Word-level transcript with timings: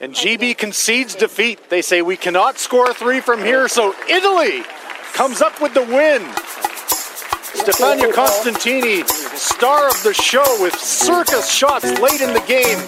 And 0.00 0.14
GB 0.14 0.56
concedes 0.56 1.16
defeat. 1.16 1.70
They 1.70 1.82
say 1.82 2.02
we 2.02 2.16
cannot 2.16 2.58
score 2.58 2.94
three 2.94 3.20
from 3.20 3.40
here, 3.40 3.66
so 3.66 3.94
Italy 4.08 4.62
comes 5.12 5.42
up 5.42 5.60
with 5.60 5.74
the 5.74 5.82
win. 5.82 6.22
Stefania 7.58 8.12
Constantini, 8.12 9.04
star 9.36 9.88
of 9.88 10.00
the 10.04 10.14
show 10.14 10.44
with 10.62 10.78
circus 10.78 11.50
shots 11.50 11.98
late 11.98 12.20
in 12.20 12.32
the 12.32 12.44
game. 12.46 12.78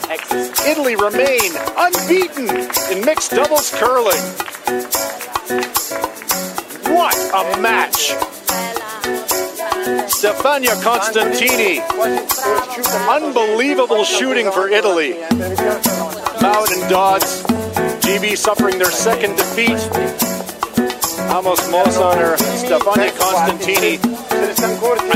Italy 0.64 0.94
remain 0.94 1.50
unbeaten 1.76 2.48
in 2.96 3.04
mixed 3.04 3.32
doubles 3.32 3.70
curling. 3.74 4.22
What 6.94 7.16
a 7.34 7.60
match! 7.60 8.14
Stefania 10.06 10.80
Constantini, 10.82 11.80
unbelievable 13.08 14.04
shooting 14.04 14.52
for 14.52 14.68
Italy. 14.68 15.16
Bowden 16.40 16.88
Dodds, 16.88 17.42
GB 18.00 18.36
suffering 18.36 18.78
their 18.78 18.90
second 18.90 19.36
defeat. 19.36 19.76
Amos 21.28 21.60
Mosaner, 21.68 22.38
Stefania 22.56 23.10
Constantini, 23.10 23.98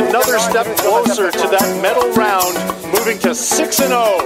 another 0.08 0.38
step 0.38 0.66
closer 0.76 1.30
to 1.30 1.48
that 1.48 1.80
medal 1.80 2.12
round, 2.12 2.54
moving 2.92 3.18
to 3.20 3.34
6 3.34 3.76
0. 3.76 4.18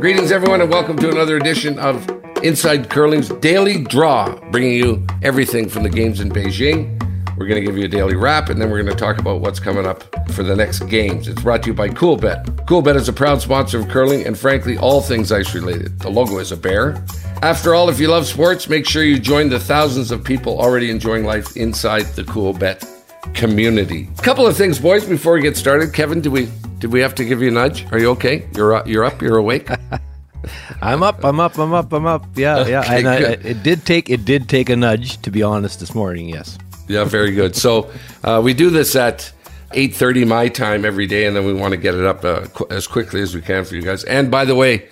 Greetings, 0.00 0.32
everyone, 0.32 0.62
and 0.62 0.70
welcome 0.70 0.96
to 0.96 1.10
another 1.10 1.36
edition 1.36 1.78
of 1.78 2.08
Inside 2.42 2.88
Curling's 2.88 3.28
Daily 3.28 3.84
Draw, 3.84 4.34
bringing 4.50 4.72
you 4.72 5.06
everything 5.22 5.68
from 5.68 5.82
the 5.82 5.90
games 5.90 6.20
in 6.20 6.30
Beijing. 6.30 7.01
We're 7.36 7.46
going 7.46 7.60
to 7.60 7.66
give 7.66 7.78
you 7.78 7.84
a 7.84 7.88
daily 7.88 8.14
wrap, 8.14 8.50
and 8.50 8.60
then 8.60 8.70
we're 8.70 8.82
going 8.82 8.94
to 8.94 9.00
talk 9.00 9.18
about 9.18 9.40
what's 9.40 9.58
coming 9.58 9.86
up 9.86 10.02
for 10.32 10.42
the 10.42 10.54
next 10.54 10.80
games. 10.88 11.28
It's 11.28 11.42
brought 11.42 11.62
to 11.62 11.68
you 11.68 11.74
by 11.74 11.88
Coolbet. 11.88 12.66
Coolbet 12.66 12.96
is 12.96 13.08
a 13.08 13.12
proud 13.12 13.40
sponsor 13.40 13.80
of 13.80 13.88
curling 13.88 14.26
and, 14.26 14.38
frankly, 14.38 14.76
all 14.76 15.00
things 15.00 15.32
ice 15.32 15.54
related. 15.54 15.98
The 16.00 16.10
logo 16.10 16.38
is 16.38 16.52
a 16.52 16.56
bear. 16.56 17.02
After 17.42 17.74
all, 17.74 17.88
if 17.88 17.98
you 17.98 18.08
love 18.08 18.26
sports, 18.26 18.68
make 18.68 18.86
sure 18.86 19.02
you 19.02 19.18
join 19.18 19.48
the 19.48 19.58
thousands 19.58 20.10
of 20.10 20.22
people 20.22 20.60
already 20.60 20.90
enjoying 20.90 21.24
life 21.24 21.56
inside 21.56 22.02
the 22.14 22.22
Coolbet 22.22 22.86
community. 23.34 24.08
A 24.18 24.22
couple 24.22 24.46
of 24.46 24.56
things, 24.56 24.78
boys, 24.78 25.04
before 25.04 25.34
we 25.34 25.42
get 25.42 25.56
started. 25.56 25.92
Kevin, 25.92 26.20
do 26.20 26.30
we 26.30 26.48
did 26.78 26.92
we 26.92 27.00
have 27.00 27.14
to 27.16 27.24
give 27.24 27.40
you 27.40 27.48
a 27.48 27.52
nudge? 27.52 27.90
Are 27.92 27.98
you 27.98 28.10
okay? 28.10 28.46
You're 28.54 28.74
up. 28.74 28.86
You're 28.86 29.04
up. 29.04 29.22
You're 29.22 29.38
awake. 29.38 29.68
I'm 30.82 31.02
up. 31.02 31.24
I'm 31.24 31.38
up. 31.40 31.56
I'm 31.58 31.72
up. 31.72 31.92
I'm 31.92 32.06
up. 32.06 32.26
Yeah, 32.34 32.66
yeah. 32.66 32.92
And 32.92 33.06
uh, 33.06 33.10
I, 33.10 33.16
it 33.16 33.62
did 33.62 33.86
take 33.86 34.10
it 34.10 34.24
did 34.24 34.48
take 34.48 34.68
a 34.68 34.76
nudge 34.76 35.20
to 35.22 35.30
be 35.30 35.42
honest 35.42 35.80
this 35.80 35.94
morning. 35.94 36.28
Yes. 36.28 36.58
Yeah, 36.88 37.04
very 37.04 37.32
good. 37.32 37.56
So 37.56 37.90
uh, 38.24 38.40
we 38.42 38.54
do 38.54 38.70
this 38.70 38.96
at 38.96 39.32
8:30 39.72 40.26
my 40.26 40.48
time 40.48 40.84
every 40.84 41.06
day, 41.06 41.26
and 41.26 41.34
then 41.34 41.46
we 41.46 41.54
want 41.54 41.72
to 41.72 41.76
get 41.76 41.94
it 41.94 42.04
up 42.04 42.24
uh, 42.24 42.46
qu- 42.46 42.66
as 42.70 42.86
quickly 42.86 43.20
as 43.20 43.34
we 43.34 43.40
can 43.40 43.64
for 43.64 43.74
you 43.74 43.82
guys. 43.82 44.04
And 44.04 44.30
by 44.30 44.44
the 44.44 44.54
way, 44.54 44.88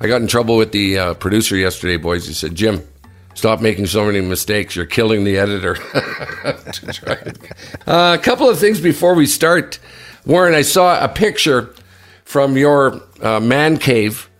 I 0.00 0.06
got 0.06 0.20
in 0.20 0.28
trouble 0.28 0.56
with 0.56 0.72
the 0.72 0.98
uh, 0.98 1.14
producer 1.14 1.56
yesterday, 1.56 1.96
boys. 1.96 2.26
He 2.26 2.34
said, 2.34 2.54
"Jim, 2.54 2.86
stop 3.34 3.60
making 3.60 3.86
so 3.86 4.04
many 4.04 4.20
mistakes. 4.20 4.76
You're 4.76 4.86
killing 4.86 5.24
the 5.24 5.38
editor." 5.38 5.76
uh, 7.86 8.16
a 8.18 8.22
couple 8.22 8.48
of 8.48 8.58
things 8.58 8.80
before 8.80 9.14
we 9.14 9.26
start, 9.26 9.78
Warren. 10.26 10.54
I 10.54 10.62
saw 10.62 11.02
a 11.02 11.08
picture 11.08 11.74
from 12.24 12.56
your 12.56 13.00
uh, 13.20 13.40
man 13.40 13.76
cave 13.78 14.30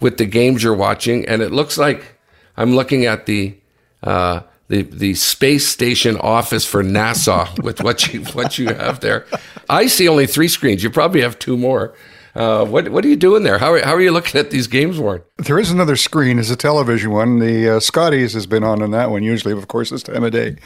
with 0.00 0.18
the 0.18 0.26
games 0.26 0.62
you're 0.62 0.74
watching, 0.74 1.26
and 1.26 1.42
it 1.42 1.50
looks 1.50 1.76
like 1.76 2.16
I'm 2.56 2.74
looking 2.74 3.06
at 3.06 3.26
the 3.26 3.56
uh, 4.02 4.40
the 4.70 4.82
the 4.82 5.14
space 5.14 5.66
station 5.66 6.16
office 6.18 6.64
for 6.64 6.82
NASA 6.82 7.58
with 7.62 7.82
what 7.82 8.12
you 8.12 8.22
what 8.32 8.56
you 8.58 8.68
have 8.68 9.00
there. 9.00 9.26
I 9.68 9.88
see 9.88 10.08
only 10.08 10.26
three 10.26 10.48
screens. 10.48 10.82
You 10.82 10.90
probably 10.90 11.20
have 11.20 11.38
two 11.38 11.56
more. 11.56 11.94
Uh, 12.34 12.64
what 12.64 12.88
what 12.90 13.04
are 13.04 13.08
you 13.08 13.16
doing 13.16 13.42
there? 13.42 13.58
How 13.58 13.72
are, 13.72 13.84
how 13.84 13.92
are 13.92 14.00
you 14.00 14.12
looking 14.12 14.38
at 14.38 14.50
these 14.50 14.68
games, 14.68 14.98
Warren? 14.98 15.22
There 15.36 15.58
is 15.58 15.72
another 15.72 15.96
screen. 15.96 16.38
It's 16.38 16.50
a 16.50 16.56
television 16.56 17.10
one. 17.10 17.40
The 17.40 17.76
uh, 17.76 17.80
Scotties 17.80 18.32
has 18.34 18.46
been 18.46 18.62
on 18.62 18.80
on 18.80 18.92
that 18.92 19.10
one 19.10 19.24
usually, 19.24 19.52
of 19.52 19.66
course, 19.66 19.90
this 19.90 20.04
time 20.04 20.24
of 20.24 20.32
day. 20.32 20.56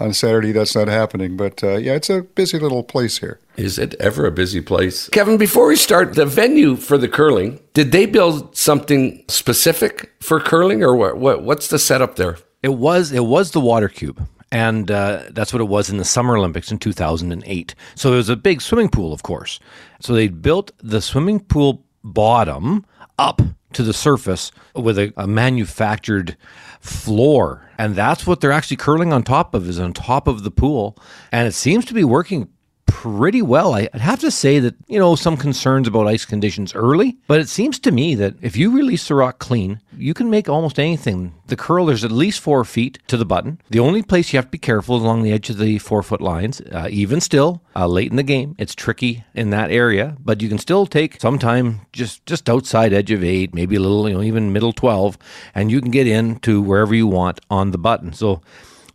On 0.00 0.12
Saturday, 0.12 0.52
that's 0.52 0.76
not 0.76 0.86
happening. 0.86 1.36
But 1.36 1.64
uh, 1.64 1.74
yeah, 1.74 1.94
it's 1.94 2.08
a 2.08 2.22
busy 2.22 2.60
little 2.60 2.84
place 2.84 3.18
here. 3.18 3.40
Is 3.56 3.80
it 3.80 3.96
ever 3.98 4.26
a 4.26 4.30
busy 4.30 4.60
place? 4.60 5.08
Kevin, 5.08 5.36
before 5.36 5.66
we 5.66 5.74
start, 5.74 6.14
the 6.14 6.24
venue 6.24 6.76
for 6.76 6.96
the 6.96 7.08
curling, 7.08 7.58
did 7.74 7.90
they 7.90 8.06
build 8.06 8.56
something 8.56 9.24
specific 9.26 10.12
for 10.20 10.38
curling 10.38 10.84
or 10.84 10.94
what, 10.94 11.18
what 11.18 11.42
what's 11.42 11.66
the 11.66 11.80
setup 11.80 12.14
there? 12.14 12.36
It 12.62 12.74
was 12.74 13.12
it 13.12 13.24
was 13.24 13.52
the 13.52 13.60
water 13.60 13.88
cube. 13.88 14.26
And 14.50 14.90
uh, 14.90 15.24
that's 15.30 15.52
what 15.52 15.60
it 15.60 15.66
was 15.66 15.90
in 15.90 15.98
the 15.98 16.06
Summer 16.06 16.36
Olympics 16.36 16.72
in 16.72 16.78
2008. 16.78 17.74
So 17.94 18.14
it 18.14 18.16
was 18.16 18.30
a 18.30 18.36
big 18.36 18.62
swimming 18.62 18.88
pool, 18.88 19.12
of 19.12 19.22
course. 19.22 19.60
So 20.00 20.14
they 20.14 20.28
built 20.28 20.72
the 20.78 21.02
swimming 21.02 21.40
pool 21.40 21.84
bottom 22.02 22.86
up 23.18 23.42
to 23.74 23.82
the 23.82 23.92
surface 23.92 24.50
with 24.74 24.98
a, 24.98 25.12
a 25.18 25.26
manufactured 25.26 26.36
floor. 26.80 27.70
And 27.76 27.94
that's 27.94 28.26
what 28.26 28.40
they're 28.40 28.52
actually 28.52 28.78
curling 28.78 29.12
on 29.12 29.22
top 29.22 29.54
of, 29.54 29.68
is 29.68 29.78
on 29.78 29.92
top 29.92 30.26
of 30.26 30.44
the 30.44 30.50
pool. 30.50 30.96
And 31.30 31.46
it 31.46 31.52
seems 31.52 31.84
to 31.86 31.94
be 31.94 32.04
working 32.04 32.48
pretty 32.88 33.42
well. 33.42 33.74
I'd 33.74 33.94
have 33.94 34.18
to 34.20 34.30
say 34.30 34.58
that, 34.58 34.74
you 34.88 34.98
know, 34.98 35.14
some 35.14 35.36
concerns 35.36 35.86
about 35.86 36.08
ice 36.08 36.24
conditions 36.24 36.74
early, 36.74 37.16
but 37.28 37.40
it 37.40 37.48
seems 37.48 37.78
to 37.80 37.92
me 37.92 38.16
that 38.16 38.34
if 38.42 38.56
you 38.56 38.74
release 38.74 39.06
the 39.06 39.14
rock 39.14 39.38
clean, 39.38 39.80
you 39.96 40.14
can 40.14 40.30
make 40.30 40.48
almost 40.48 40.80
anything. 40.80 41.34
The 41.46 41.56
curl, 41.56 41.86
there's 41.86 42.04
at 42.04 42.10
least 42.10 42.40
four 42.40 42.64
feet 42.64 42.98
to 43.06 43.16
the 43.16 43.24
button. 43.24 43.60
The 43.70 43.78
only 43.78 44.02
place 44.02 44.32
you 44.32 44.38
have 44.38 44.46
to 44.46 44.50
be 44.50 44.58
careful 44.58 44.96
is 44.96 45.02
along 45.02 45.22
the 45.22 45.32
edge 45.32 45.50
of 45.50 45.58
the 45.58 45.78
four 45.78 46.02
foot 46.02 46.20
lines. 46.20 46.60
Uh, 46.60 46.88
even 46.90 47.20
still, 47.20 47.62
uh, 47.76 47.86
late 47.86 48.10
in 48.10 48.16
the 48.16 48.22
game, 48.22 48.56
it's 48.58 48.74
tricky 48.74 49.24
in 49.34 49.50
that 49.50 49.70
area, 49.70 50.16
but 50.18 50.42
you 50.42 50.48
can 50.48 50.58
still 50.58 50.86
take 50.86 51.20
some 51.20 51.38
time 51.38 51.82
just, 51.92 52.24
just 52.26 52.50
outside 52.50 52.92
edge 52.92 53.10
of 53.10 53.22
eight, 53.22 53.54
maybe 53.54 53.76
a 53.76 53.80
little, 53.80 54.08
you 54.08 54.14
know, 54.14 54.22
even 54.22 54.52
middle 54.52 54.72
12, 54.72 55.18
and 55.54 55.70
you 55.70 55.80
can 55.80 55.90
get 55.90 56.06
in 56.06 56.40
to 56.40 56.60
wherever 56.60 56.94
you 56.94 57.06
want 57.06 57.40
on 57.50 57.70
the 57.70 57.78
button. 57.78 58.12
So, 58.12 58.40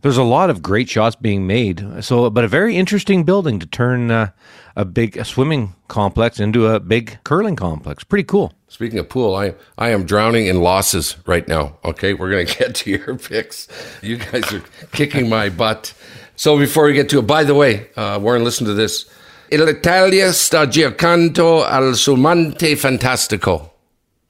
there's 0.04 0.18
a 0.18 0.22
lot 0.22 0.50
of 0.50 0.60
great 0.60 0.90
shots 0.90 1.16
being 1.16 1.46
made. 1.46 1.82
So, 2.04 2.28
but 2.28 2.44
a 2.44 2.48
very 2.48 2.76
interesting 2.76 3.24
building 3.24 3.58
to 3.58 3.64
turn 3.64 4.10
uh, 4.10 4.32
a 4.76 4.84
big 4.84 5.16
a 5.16 5.24
swimming 5.24 5.74
complex 5.88 6.38
into 6.38 6.66
a 6.66 6.78
big 6.78 7.18
curling 7.24 7.56
complex. 7.56 8.04
Pretty 8.04 8.24
cool. 8.24 8.52
Speaking 8.68 8.98
of 8.98 9.08
pool, 9.08 9.34
I 9.34 9.54
I 9.78 9.88
am 9.88 10.04
drowning 10.04 10.44
in 10.44 10.60
losses 10.60 11.16
right 11.24 11.48
now. 11.48 11.78
Okay, 11.86 12.12
we're 12.12 12.28
gonna 12.28 12.44
get 12.58 12.74
to 12.74 12.90
your 12.90 13.16
picks. 13.16 13.66
You 14.02 14.18
guys 14.18 14.52
are 14.52 14.62
kicking 14.92 15.30
my 15.30 15.48
butt. 15.48 15.94
So 16.36 16.58
before 16.58 16.84
we 16.84 16.92
get 16.92 17.08
to 17.08 17.20
it, 17.20 17.26
by 17.26 17.42
the 17.44 17.54
way, 17.54 17.88
uh, 17.96 18.18
Warren, 18.20 18.44
listen 18.44 18.66
to 18.66 18.74
this. 18.74 19.06
L'Italia 19.50 20.34
sta 20.34 20.66
giocando 20.66 21.64
al 21.64 21.94
sumante 21.94 22.76
fantastico. 22.76 23.70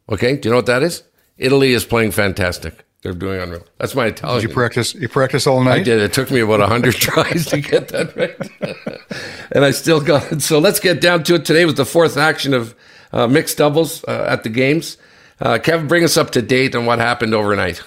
Okay, 0.08 0.36
do 0.36 0.48
you 0.48 0.50
know 0.52 0.58
what 0.58 0.66
that 0.66 0.84
is? 0.84 1.02
Italy 1.36 1.72
is 1.72 1.84
playing 1.84 2.12
fantastic. 2.12 2.84
They're 3.04 3.12
doing 3.12 3.38
unreal. 3.38 3.62
That's 3.76 3.94
my 3.94 4.06
Italian. 4.06 4.40
Did 4.40 4.48
you 4.48 4.54
practice? 4.54 4.94
You 4.94 5.10
practice 5.10 5.46
all 5.46 5.62
night? 5.62 5.80
I 5.80 5.82
did. 5.82 6.00
It 6.00 6.14
took 6.14 6.30
me 6.30 6.40
about 6.40 6.66
hundred 6.66 6.94
tries 6.94 7.44
to 7.46 7.60
get 7.60 7.88
that 7.88 8.16
right, 8.16 8.34
and 9.52 9.62
I 9.62 9.72
still 9.72 10.00
got 10.00 10.32
it. 10.32 10.40
So 10.40 10.58
let's 10.58 10.80
get 10.80 11.02
down 11.02 11.22
to 11.24 11.34
it. 11.34 11.44
Today 11.44 11.66
was 11.66 11.74
the 11.74 11.84
fourth 11.84 12.16
action 12.16 12.54
of 12.54 12.74
uh, 13.12 13.26
mixed 13.26 13.58
doubles 13.58 14.04
uh, 14.04 14.24
at 14.26 14.42
the 14.42 14.48
games. 14.48 14.96
Uh, 15.38 15.58
Kevin, 15.58 15.86
bring 15.86 16.02
us 16.02 16.16
up 16.16 16.30
to 16.30 16.40
date 16.40 16.74
on 16.74 16.86
what 16.86 16.98
happened 16.98 17.34
overnight. 17.34 17.82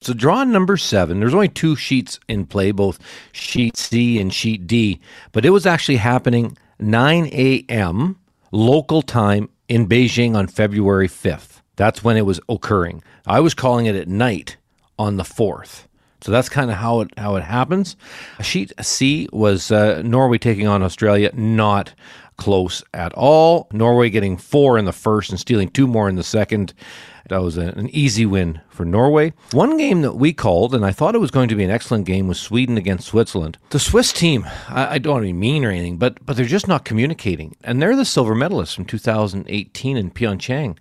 So, 0.00 0.14
draw 0.14 0.44
number 0.44 0.76
seven, 0.76 1.18
there's 1.18 1.34
only 1.34 1.48
two 1.48 1.74
sheets 1.74 2.20
in 2.28 2.46
play, 2.46 2.70
both 2.70 3.00
sheet 3.32 3.76
C 3.76 4.20
and 4.20 4.32
sheet 4.32 4.68
D, 4.68 5.00
but 5.32 5.44
it 5.44 5.50
was 5.50 5.66
actually 5.66 5.96
happening 5.96 6.56
9 6.78 7.26
a.m. 7.32 8.16
local 8.52 9.02
time 9.02 9.48
in 9.68 9.88
Beijing 9.88 10.36
on 10.36 10.46
February 10.46 11.08
5th. 11.08 11.51
That's 11.76 12.04
when 12.04 12.16
it 12.16 12.26
was 12.26 12.40
occurring. 12.48 13.02
I 13.26 13.40
was 13.40 13.54
calling 13.54 13.86
it 13.86 13.96
at 13.96 14.08
night 14.08 14.56
on 14.98 15.16
the 15.16 15.22
4th. 15.22 15.84
So 16.22 16.30
that's 16.30 16.48
kind 16.48 16.70
of 16.70 16.76
how 16.76 17.00
it 17.00 17.10
how 17.18 17.34
it 17.34 17.42
happens. 17.42 17.96
Sheet 18.40 18.72
C 18.80 19.28
was 19.32 19.72
uh, 19.72 20.02
Norway 20.02 20.38
taking 20.38 20.68
on 20.68 20.82
Australia, 20.82 21.30
not 21.34 21.94
close 22.36 22.82
at 22.94 23.12
all. 23.14 23.68
Norway 23.72 24.08
getting 24.08 24.36
four 24.36 24.78
in 24.78 24.84
the 24.84 24.92
first 24.92 25.30
and 25.30 25.40
stealing 25.40 25.68
two 25.68 25.86
more 25.86 26.08
in 26.08 26.14
the 26.14 26.22
second. 26.22 26.74
That 27.28 27.42
was 27.42 27.56
a, 27.56 27.68
an 27.68 27.88
easy 27.90 28.26
win 28.26 28.60
for 28.68 28.84
Norway. 28.84 29.32
One 29.52 29.76
game 29.76 30.02
that 30.02 30.14
we 30.14 30.32
called, 30.32 30.74
and 30.74 30.84
I 30.84 30.92
thought 30.92 31.14
it 31.14 31.20
was 31.20 31.30
going 31.30 31.48
to 31.48 31.54
be 31.54 31.64
an 31.64 31.70
excellent 31.70 32.04
game, 32.04 32.28
was 32.28 32.40
Sweden 32.40 32.76
against 32.76 33.08
Switzerland. 33.08 33.58
The 33.70 33.78
Swiss 33.78 34.12
team, 34.12 34.44
I, 34.68 34.94
I 34.94 34.98
don't 34.98 35.38
mean 35.38 35.64
or 35.64 35.70
anything, 35.70 35.96
but 35.96 36.24
but 36.24 36.36
they're 36.36 36.46
just 36.46 36.68
not 36.68 36.84
communicating, 36.84 37.56
and 37.64 37.82
they're 37.82 37.96
the 37.96 38.04
silver 38.04 38.34
medalists 38.34 38.74
from 38.74 38.84
2018 38.84 39.96
in 39.96 40.10
Pyeongchang 40.10 40.76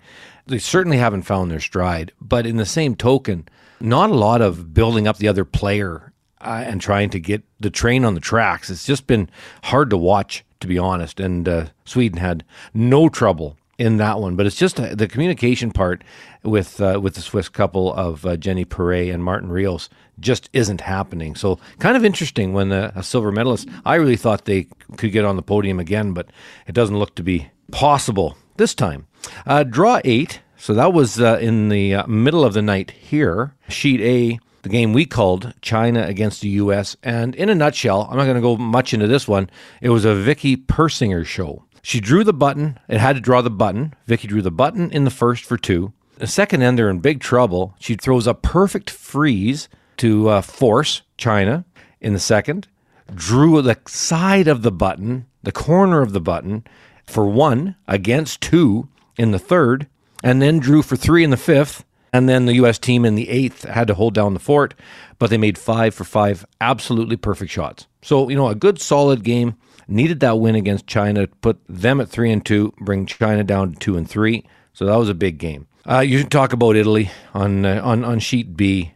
they 0.47 0.59
certainly 0.59 0.97
haven't 0.97 1.23
found 1.23 1.51
their 1.51 1.59
stride. 1.59 2.11
But 2.19 2.45
in 2.45 2.57
the 2.57 2.65
same 2.65 2.95
token, 2.95 3.47
not 3.79 4.09
a 4.09 4.15
lot 4.15 4.41
of 4.41 4.73
building 4.73 5.07
up 5.07 5.17
the 5.17 5.27
other 5.27 5.45
player 5.45 6.13
uh, 6.39 6.63
and 6.65 6.81
trying 6.81 7.09
to 7.11 7.19
get 7.19 7.43
the 7.59 7.69
train 7.69 8.05
on 8.05 8.13
the 8.13 8.19
tracks. 8.19 8.69
It's 8.69 8.85
just 8.85 9.07
been 9.07 9.29
hard 9.63 9.89
to 9.91 9.97
watch, 9.97 10.43
to 10.59 10.67
be 10.67 10.77
honest. 10.77 11.19
And 11.19 11.47
uh, 11.47 11.65
Sweden 11.85 12.19
had 12.19 12.43
no 12.73 13.09
trouble 13.09 13.57
in 13.77 13.97
that 13.97 14.19
one. 14.19 14.35
But 14.35 14.45
it's 14.45 14.55
just 14.55 14.79
uh, 14.79 14.93
the 14.93 15.07
communication 15.07 15.71
part 15.71 16.03
with 16.43 16.79
uh, 16.79 16.99
with 17.01 17.15
the 17.15 17.21
Swiss 17.21 17.49
couple 17.49 17.93
of 17.93 18.25
uh, 18.25 18.37
Jenny 18.37 18.65
Perret 18.65 19.09
and 19.09 19.23
Martin 19.23 19.49
Rios 19.49 19.89
just 20.19 20.49
isn't 20.53 20.81
happening. 20.81 21.35
So 21.35 21.59
kind 21.79 21.97
of 21.97 22.05
interesting 22.05 22.53
when 22.53 22.71
a 22.71 23.01
silver 23.01 23.31
medalist. 23.31 23.67
I 23.85 23.95
really 23.95 24.17
thought 24.17 24.45
they 24.45 24.67
could 24.97 25.11
get 25.11 25.25
on 25.25 25.35
the 25.35 25.41
podium 25.41 25.79
again, 25.79 26.13
but 26.13 26.27
it 26.67 26.73
doesn't 26.73 26.99
look 26.99 27.15
to 27.15 27.23
be 27.23 27.49
possible 27.71 28.37
this 28.57 28.75
time. 28.75 29.07
Uh, 29.45 29.63
draw 29.63 29.99
eight. 30.03 30.41
So 30.57 30.73
that 30.75 30.93
was 30.93 31.19
uh, 31.19 31.39
in 31.41 31.69
the 31.69 31.95
uh, 31.95 32.07
middle 32.07 32.45
of 32.45 32.53
the 32.53 32.61
night 32.61 32.91
here. 32.91 33.55
Sheet 33.67 33.99
A, 34.01 34.39
the 34.61 34.69
game 34.69 34.93
we 34.93 35.05
called 35.05 35.53
China 35.61 36.03
against 36.03 36.41
the 36.41 36.49
U.S. 36.49 36.95
And 37.01 37.33
in 37.35 37.49
a 37.49 37.55
nutshell, 37.55 38.07
I'm 38.09 38.17
not 38.17 38.25
going 38.25 38.35
to 38.35 38.41
go 38.41 38.57
much 38.57 38.93
into 38.93 39.07
this 39.07 39.27
one. 39.27 39.49
It 39.81 39.89
was 39.89 40.05
a 40.05 40.13
Vicky 40.13 40.55
Persinger 40.55 41.25
show. 41.25 41.65
She 41.81 41.99
drew 41.99 42.23
the 42.23 42.33
button. 42.33 42.79
It 42.87 42.99
had 42.99 43.15
to 43.15 43.21
draw 43.21 43.41
the 43.41 43.49
button. 43.49 43.95
Vicky 44.05 44.27
drew 44.27 44.41
the 44.41 44.51
button 44.51 44.91
in 44.91 45.03
the 45.03 45.09
first 45.09 45.45
for 45.45 45.57
two. 45.57 45.93
The 46.17 46.27
second 46.27 46.61
end, 46.61 46.77
they're 46.77 46.91
in 46.91 46.99
big 46.99 47.19
trouble. 47.19 47.73
She 47.79 47.95
throws 47.95 48.27
a 48.27 48.35
perfect 48.35 48.91
freeze 48.91 49.67
to 49.97 50.29
uh, 50.29 50.41
force 50.41 51.01
China 51.17 51.65
in 51.99 52.13
the 52.13 52.19
second. 52.19 52.67
Drew 53.13 53.59
the 53.63 53.79
side 53.87 54.47
of 54.47 54.61
the 54.61 54.71
button, 54.71 55.25
the 55.41 55.51
corner 55.51 56.03
of 56.03 56.13
the 56.13 56.21
button, 56.21 56.63
for 57.07 57.25
one 57.27 57.75
against 57.87 58.41
two 58.41 58.87
in 59.21 59.31
the 59.31 59.39
third, 59.39 59.87
and 60.23 60.41
then 60.41 60.59
drew 60.59 60.81
for 60.81 60.95
three 60.95 61.23
in 61.23 61.29
the 61.29 61.37
fifth. 61.37 61.85
And 62.13 62.27
then 62.27 62.45
the 62.45 62.55
U.S. 62.55 62.77
team 62.77 63.05
in 63.05 63.15
the 63.15 63.29
eighth 63.29 63.63
had 63.63 63.87
to 63.87 63.93
hold 63.93 64.13
down 64.13 64.33
the 64.33 64.39
fort, 64.39 64.73
but 65.17 65.29
they 65.29 65.37
made 65.37 65.57
five 65.57 65.95
for 65.95 66.03
five 66.03 66.45
absolutely 66.59 67.15
perfect 67.15 67.51
shots. 67.51 67.87
So, 68.01 68.27
you 68.27 68.35
know, 68.35 68.49
a 68.49 68.55
good 68.55 68.81
solid 68.81 69.23
game. 69.23 69.55
Needed 69.87 70.19
that 70.19 70.39
win 70.39 70.55
against 70.55 70.87
China, 70.87 71.27
put 71.27 71.59
them 71.67 72.01
at 72.01 72.09
three 72.09 72.31
and 72.31 72.45
two, 72.45 72.73
bring 72.79 73.05
China 73.05 73.43
down 73.43 73.73
to 73.73 73.79
two 73.79 73.97
and 73.97 74.09
three. 74.09 74.45
So 74.73 74.85
that 74.85 74.95
was 74.97 75.09
a 75.09 75.13
big 75.13 75.37
game. 75.37 75.67
Uh, 75.89 75.99
you 75.99 76.23
talk 76.23 76.53
about 76.53 76.75
Italy 76.75 77.11
on 77.33 77.65
uh, 77.65 77.81
on 77.83 78.03
on 78.03 78.19
sheet 78.19 78.55
B. 78.55 78.93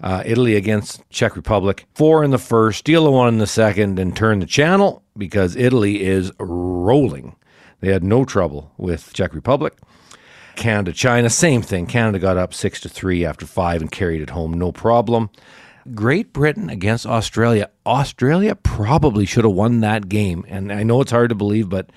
Uh, 0.00 0.22
Italy 0.26 0.56
against 0.56 1.08
Czech 1.10 1.36
Republic. 1.36 1.86
Four 1.94 2.24
in 2.24 2.30
the 2.30 2.38
first, 2.38 2.80
steal 2.80 3.06
a 3.06 3.10
one 3.10 3.28
in 3.28 3.38
the 3.38 3.46
second, 3.46 3.98
and 3.98 4.14
turn 4.14 4.40
the 4.40 4.46
channel 4.46 5.02
because 5.16 5.56
Italy 5.56 6.02
is 6.02 6.32
rolling. 6.38 7.36
They 7.80 7.92
had 7.92 8.04
no 8.04 8.24
trouble 8.24 8.72
with 8.76 9.12
Czech 9.12 9.34
Republic. 9.34 9.74
Canada, 10.56 10.92
China, 10.92 11.28
same 11.30 11.62
thing. 11.62 11.86
Canada 11.86 12.18
got 12.18 12.36
up 12.36 12.54
six 12.54 12.80
to 12.80 12.88
three 12.88 13.24
after 13.24 13.46
five 13.46 13.80
and 13.80 13.90
carried 13.90 14.22
it 14.22 14.30
home, 14.30 14.52
no 14.52 14.72
problem. 14.72 15.30
Great 15.94 16.32
Britain 16.32 16.70
against 16.70 17.06
Australia. 17.06 17.70
Australia 17.84 18.54
probably 18.54 19.26
should 19.26 19.44
have 19.44 19.52
won 19.52 19.80
that 19.80 20.08
game, 20.08 20.44
and 20.48 20.72
I 20.72 20.82
know 20.82 21.00
it's 21.00 21.10
hard 21.10 21.28
to 21.28 21.34
believe, 21.34 21.68
but 21.68 21.90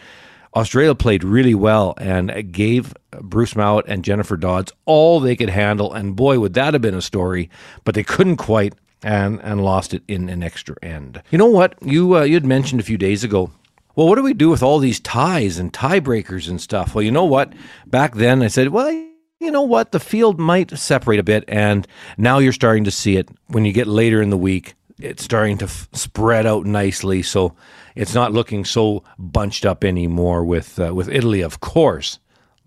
Australia 0.56 0.96
played 0.96 1.24
really 1.24 1.56
well 1.56 1.94
and 1.98 2.52
gave 2.52 2.94
Bruce 3.22 3.56
Mouat 3.56 3.86
and 3.88 4.04
Jennifer 4.04 4.36
Dodds 4.36 4.74
all 4.86 5.20
they 5.20 5.36
could 5.36 5.50
handle, 5.50 5.94
and 5.94 6.16
boy, 6.16 6.40
would 6.40 6.54
that 6.56 6.74
have 6.74 6.82
been 6.82 6.96
a 6.96 7.02
story! 7.02 7.50
But 7.86 7.96
they 7.96 8.04
couldn't 8.04 8.38
quite, 8.38 8.74
and 9.04 9.40
and 9.42 9.64
lost 9.64 9.94
it 9.94 10.04
in 10.08 10.28
an 10.30 10.44
extra 10.44 10.76
end. 10.82 11.22
You 11.30 11.38
know 11.38 11.46
what? 11.46 11.76
You 11.82 12.18
uh, 12.18 12.24
you 12.24 12.34
had 12.34 12.46
mentioned 12.46 12.82
a 12.82 12.86
few 12.86 12.98
days 12.98 13.24
ago 13.24 13.52
well, 13.98 14.08
what 14.08 14.16
do 14.16 14.22
we 14.22 14.36
do 14.36 14.52
with 14.52 14.62
all 14.62 14.78
these 14.78 15.00
ties 15.00 15.58
and 15.58 15.74
tiebreakers 15.74 16.48
and 16.48 16.62
stuff? 16.62 16.94
Well, 16.94 17.02
you 17.02 17.10
know 17.10 17.26
what? 17.26 17.52
Back 17.88 18.14
then 18.14 18.44
I 18.44 18.48
said, 18.48 18.70
well, 18.70 18.92
you 18.92 19.50
know 19.50 19.64
what? 19.64 19.92
The 19.92 20.00
field 20.00 20.40
might 20.40 20.70
separate 20.78 21.20
a 21.20 21.24
bit. 21.24 21.44
And 21.48 21.88
now 22.16 22.38
you're 22.38 22.54
starting 22.54 22.84
to 22.84 22.92
see 22.92 23.18
it 23.18 23.28
when 23.48 23.66
you 23.66 23.74
get 23.74 23.88
later 23.88 24.22
in 24.22 24.30
the 24.30 24.38
week. 24.38 24.76
It's 25.00 25.24
starting 25.24 25.58
to 25.58 25.66
f- 25.66 25.90
spread 25.94 26.46
out 26.46 26.68
nicely. 26.68 27.24
So 27.24 27.56
it's 27.96 28.14
not 28.14 28.34
looking 28.34 28.66
so 28.66 29.04
bunched 29.18 29.66
up 29.66 29.84
anymore 29.84 30.46
with, 30.46 30.80
uh, 30.80 30.94
with 30.94 31.10
Italy, 31.10 31.42
of 31.42 31.60
course, 31.60 32.20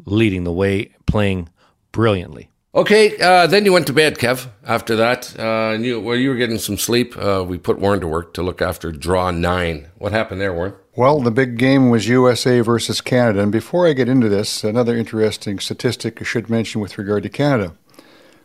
leading 0.04 0.42
the 0.42 0.52
way, 0.52 0.96
playing 1.06 1.48
brilliantly. 1.92 2.50
Okay, 2.72 3.18
uh, 3.18 3.48
then 3.48 3.64
you 3.64 3.72
went 3.72 3.88
to 3.88 3.92
bed, 3.92 4.16
Kev. 4.16 4.48
After 4.64 4.94
that, 4.94 5.36
uh, 5.36 5.76
you, 5.76 6.00
well, 6.00 6.16
you 6.16 6.28
were 6.28 6.36
getting 6.36 6.58
some 6.58 6.78
sleep. 6.78 7.16
Uh, 7.16 7.44
we 7.44 7.58
put 7.58 7.80
Warren 7.80 7.98
to 8.00 8.06
work 8.06 8.32
to 8.34 8.42
look 8.42 8.62
after 8.62 8.92
draw 8.92 9.32
nine. 9.32 9.88
What 9.98 10.12
happened 10.12 10.40
there, 10.40 10.54
Warren? 10.54 10.74
Well, 10.94 11.20
the 11.20 11.32
big 11.32 11.58
game 11.58 11.90
was 11.90 12.06
USA 12.06 12.60
versus 12.60 13.00
Canada. 13.00 13.42
And 13.42 13.50
before 13.50 13.88
I 13.88 13.92
get 13.92 14.08
into 14.08 14.28
this, 14.28 14.62
another 14.62 14.96
interesting 14.96 15.58
statistic 15.58 16.20
I 16.20 16.24
should 16.24 16.48
mention 16.48 16.80
with 16.80 16.96
regard 16.96 17.24
to 17.24 17.28
Canada. 17.28 17.74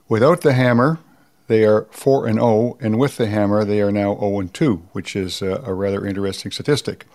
Without 0.10 0.42
the 0.42 0.54
hammer, 0.54 0.98
they 1.45 1.63
are 1.63 1.86
4 1.92 2.25
and 2.25 2.39
0, 2.39 2.78
and 2.81 2.98
with 2.98 3.18
the 3.18 3.28
hammer, 3.28 3.63
they 3.63 3.80
are 3.81 3.92
now 3.92 4.16
0 4.16 4.39
and 4.39 4.51
2, 4.51 4.88
which 4.94 5.16
is 5.16 5.44
a, 5.44 5.62
a 5.66 5.74
rather 5.75 6.04
interesting 6.04 6.51
statistic. 6.51 7.06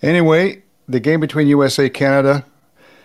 Anyway, 0.00 0.62
the 0.88 1.00
game 1.00 1.20
between 1.20 1.46
USA 1.48 1.90
Canada, 1.90 2.46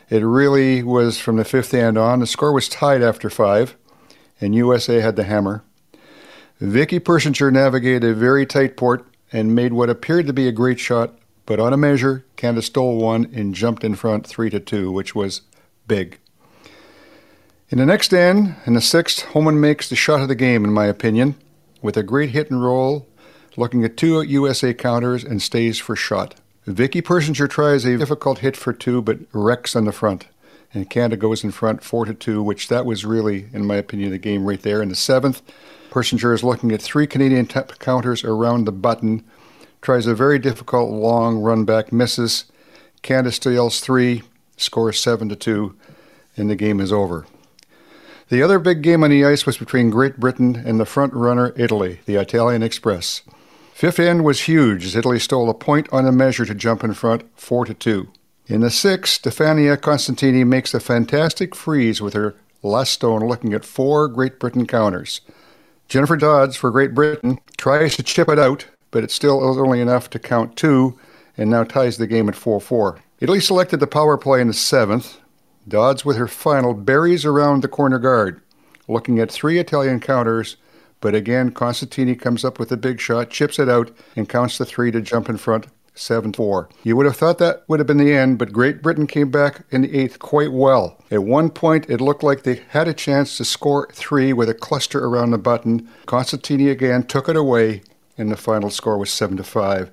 it 0.09 0.23
really 0.23 0.83
was 0.83 1.19
from 1.19 1.37
the 1.37 1.45
fifth 1.45 1.73
end 1.73 1.97
on. 1.97 2.19
The 2.19 2.27
score 2.27 2.53
was 2.53 2.69
tied 2.69 3.01
after 3.01 3.29
five, 3.29 3.75
and 4.39 4.55
USA 4.55 4.99
had 4.99 5.15
the 5.15 5.23
hammer. 5.23 5.63
Vicky 6.59 6.99
Persinger 6.99 7.51
navigated 7.51 8.03
a 8.03 8.13
very 8.13 8.45
tight 8.45 8.77
port 8.77 9.05
and 9.31 9.55
made 9.55 9.73
what 9.73 9.89
appeared 9.89 10.27
to 10.27 10.33
be 10.33 10.47
a 10.47 10.51
great 10.51 10.79
shot 10.79 11.13
but 11.47 11.61
on 11.61 11.71
a 11.71 11.77
measure, 11.77 12.25
Canada 12.35 12.61
stole 12.61 12.97
one 12.97 13.31
and 13.33 13.55
jumped 13.55 13.85
in 13.85 13.95
front 13.95 14.27
3 14.27 14.49
to 14.49 14.59
2, 14.59 14.91
which 14.91 15.15
was 15.15 15.41
big. 15.87 16.19
In 17.69 17.77
the 17.77 17.85
next 17.85 18.13
end, 18.13 18.55
in 18.65 18.73
the 18.73 18.81
sixth, 18.81 19.21
Homan 19.27 19.59
makes 19.59 19.89
the 19.89 19.95
shot 19.95 20.21
of 20.21 20.27
the 20.27 20.35
game, 20.35 20.65
in 20.65 20.73
my 20.73 20.85
opinion, 20.85 21.35
with 21.81 21.95
a 21.95 22.03
great 22.03 22.31
hit 22.31 22.51
and 22.51 22.61
roll, 22.61 23.07
looking 23.55 23.85
at 23.85 23.95
two 23.95 24.21
USA 24.21 24.73
counters 24.73 25.23
and 25.23 25.41
stays 25.41 25.79
for 25.79 25.95
shot. 25.95 26.35
Vicky 26.67 27.01
Persinger 27.01 27.49
tries 27.49 27.85
a 27.85 27.97
difficult 27.97 28.39
hit 28.39 28.57
for 28.57 28.73
two, 28.73 29.01
but 29.01 29.19
wrecks 29.31 29.73
on 29.73 29.85
the 29.85 29.93
front. 29.93 30.25
And 30.73 30.89
Canada 30.89 31.15
goes 31.15 31.41
in 31.41 31.51
front 31.51 31.81
4 31.81 32.03
to 32.07 32.13
2, 32.13 32.43
which 32.43 32.67
that 32.67 32.85
was 32.85 33.05
really, 33.05 33.47
in 33.53 33.65
my 33.65 33.77
opinion, 33.77 34.11
the 34.11 34.17
game 34.17 34.45
right 34.45 34.61
there. 34.61 34.81
In 34.81 34.89
the 34.89 34.95
seventh, 34.95 35.41
Persinger 35.89 36.35
is 36.35 36.43
looking 36.43 36.73
at 36.73 36.81
three 36.81 37.07
Canadian 37.07 37.45
t- 37.45 37.61
counters 37.79 38.25
around 38.25 38.65
the 38.65 38.73
button 38.73 39.23
tries 39.81 40.07
a 40.07 40.13
very 40.13 40.39
difficult 40.39 40.91
long 40.91 41.37
run 41.37 41.63
back, 41.63 41.93
misses. 41.93 42.43
Canada 43.01 43.31
still 43.31 43.53
steals 43.53 43.79
three, 43.79 44.23
scores 44.57 44.99
seven 44.99 45.29
to 45.29 45.37
two, 45.37 45.73
and 46.35 46.49
the 46.49 46.55
game 46.57 46.81
is 46.81 46.91
over. 46.91 47.27
The 48.27 48.43
other 48.43 48.59
big 48.59 48.81
game 48.81 49.05
on 49.05 49.11
the 49.11 49.23
ice 49.23 49.45
was 49.45 49.57
between 49.57 49.89
Great 49.89 50.17
Britain 50.17 50.61
and 50.65 50.81
the 50.81 50.85
front 50.85 51.13
runner 51.13 51.53
Italy, 51.55 52.01
the 52.05 52.17
Italian 52.17 52.61
Express. 52.61 53.21
Fifth 53.77 53.99
end 53.99 54.23
was 54.23 54.41
huge 54.41 54.85
as 54.85 54.95
Italy 54.95 55.19
stole 55.19 55.51
a 55.51 55.53
point 55.53 55.87
on 55.91 56.07
a 56.07 56.11
measure 56.11 56.45
to 56.45 56.55
jump 56.55 56.83
in 56.83 56.95
front, 56.95 57.21
four 57.35 57.63
to 57.63 57.75
two. 57.75 58.11
In 58.47 58.61
the 58.61 58.71
sixth, 58.71 59.21
Stefania 59.21 59.77
Constantini 59.77 60.43
makes 60.43 60.73
a 60.73 60.79
fantastic 60.79 61.53
freeze 61.53 62.01
with 62.01 62.15
her 62.15 62.35
last 62.63 62.93
stone, 62.93 63.27
looking 63.27 63.53
at 63.53 63.63
four 63.63 64.07
Great 64.07 64.39
Britain 64.39 64.65
counters. 64.65 65.21
Jennifer 65.87 66.17
Dodds 66.17 66.55
for 66.55 66.71
Great 66.71 66.95
Britain 66.95 67.37
tries 67.55 67.95
to 67.97 68.01
chip 68.01 68.29
it 68.29 68.39
out, 68.39 68.65
but 68.89 69.03
it's 69.03 69.13
still 69.13 69.43
only 69.43 69.79
enough 69.79 70.09
to 70.09 70.17
count 70.17 70.55
two 70.55 70.97
and 71.37 71.47
now 71.51 71.63
ties 71.63 71.97
the 71.97 72.07
game 72.07 72.27
at 72.27 72.35
4 72.35 72.59
4. 72.59 72.99
Italy 73.19 73.39
selected 73.39 73.79
the 73.79 73.85
power 73.85 74.17
play 74.17 74.41
in 74.41 74.47
the 74.47 74.55
seventh. 74.55 75.19
Dodds, 75.67 76.03
with 76.03 76.17
her 76.17 76.27
final, 76.27 76.73
buries 76.73 77.25
around 77.25 77.61
the 77.61 77.67
corner 77.67 77.99
guard, 77.99 78.41
looking 78.87 79.19
at 79.19 79.31
three 79.31 79.59
Italian 79.59 79.99
counters, 79.99 80.57
but 81.01 81.15
again, 81.15 81.51
Constantini 81.51 82.19
comes 82.19 82.43
up 82.43 82.59
with 82.59 82.71
a 82.71 82.77
big 82.77 82.99
shot, 82.99 83.29
chips 83.29 83.59
it 83.59 83.69
out, 83.69 83.91
and 84.15 84.27
counts 84.27 84.57
the 84.57 84.65
three 84.65 84.91
to 84.91 85.01
jump 85.01 85.29
in 85.29 85.37
front 85.37 85.67
7 85.99 86.33
4. 86.33 86.69
You 86.83 86.95
would 86.95 87.05
have 87.05 87.17
thought 87.17 87.37
that 87.39 87.63
would 87.67 87.79
have 87.79 87.87
been 87.87 87.97
the 87.97 88.13
end, 88.13 88.37
but 88.37 88.51
Great 88.51 88.81
Britain 88.81 89.07
came 89.07 89.31
back 89.31 89.61
in 89.71 89.81
the 89.81 89.97
eighth 89.97 90.19
quite 90.19 90.51
well. 90.51 90.97
At 91.11 91.23
one 91.23 91.49
point, 91.49 91.89
it 91.89 92.01
looked 92.01 92.23
like 92.23 92.43
they 92.43 92.61
had 92.69 92.87
a 92.87 92.93
chance 92.93 93.37
to 93.37 93.45
score 93.45 93.89
three 93.91 94.33
with 94.33 94.49
a 94.49 94.53
cluster 94.53 95.03
around 95.03 95.31
the 95.31 95.37
button. 95.37 95.89
Constantini 96.05 96.69
again 96.69 97.03
took 97.03 97.27
it 97.27 97.35
away, 97.35 97.81
and 98.17 98.31
the 98.31 98.37
final 98.37 98.69
score 98.69 98.97
was 98.97 99.11
seven 99.11 99.37
to 99.37 99.43
five. 99.43 99.91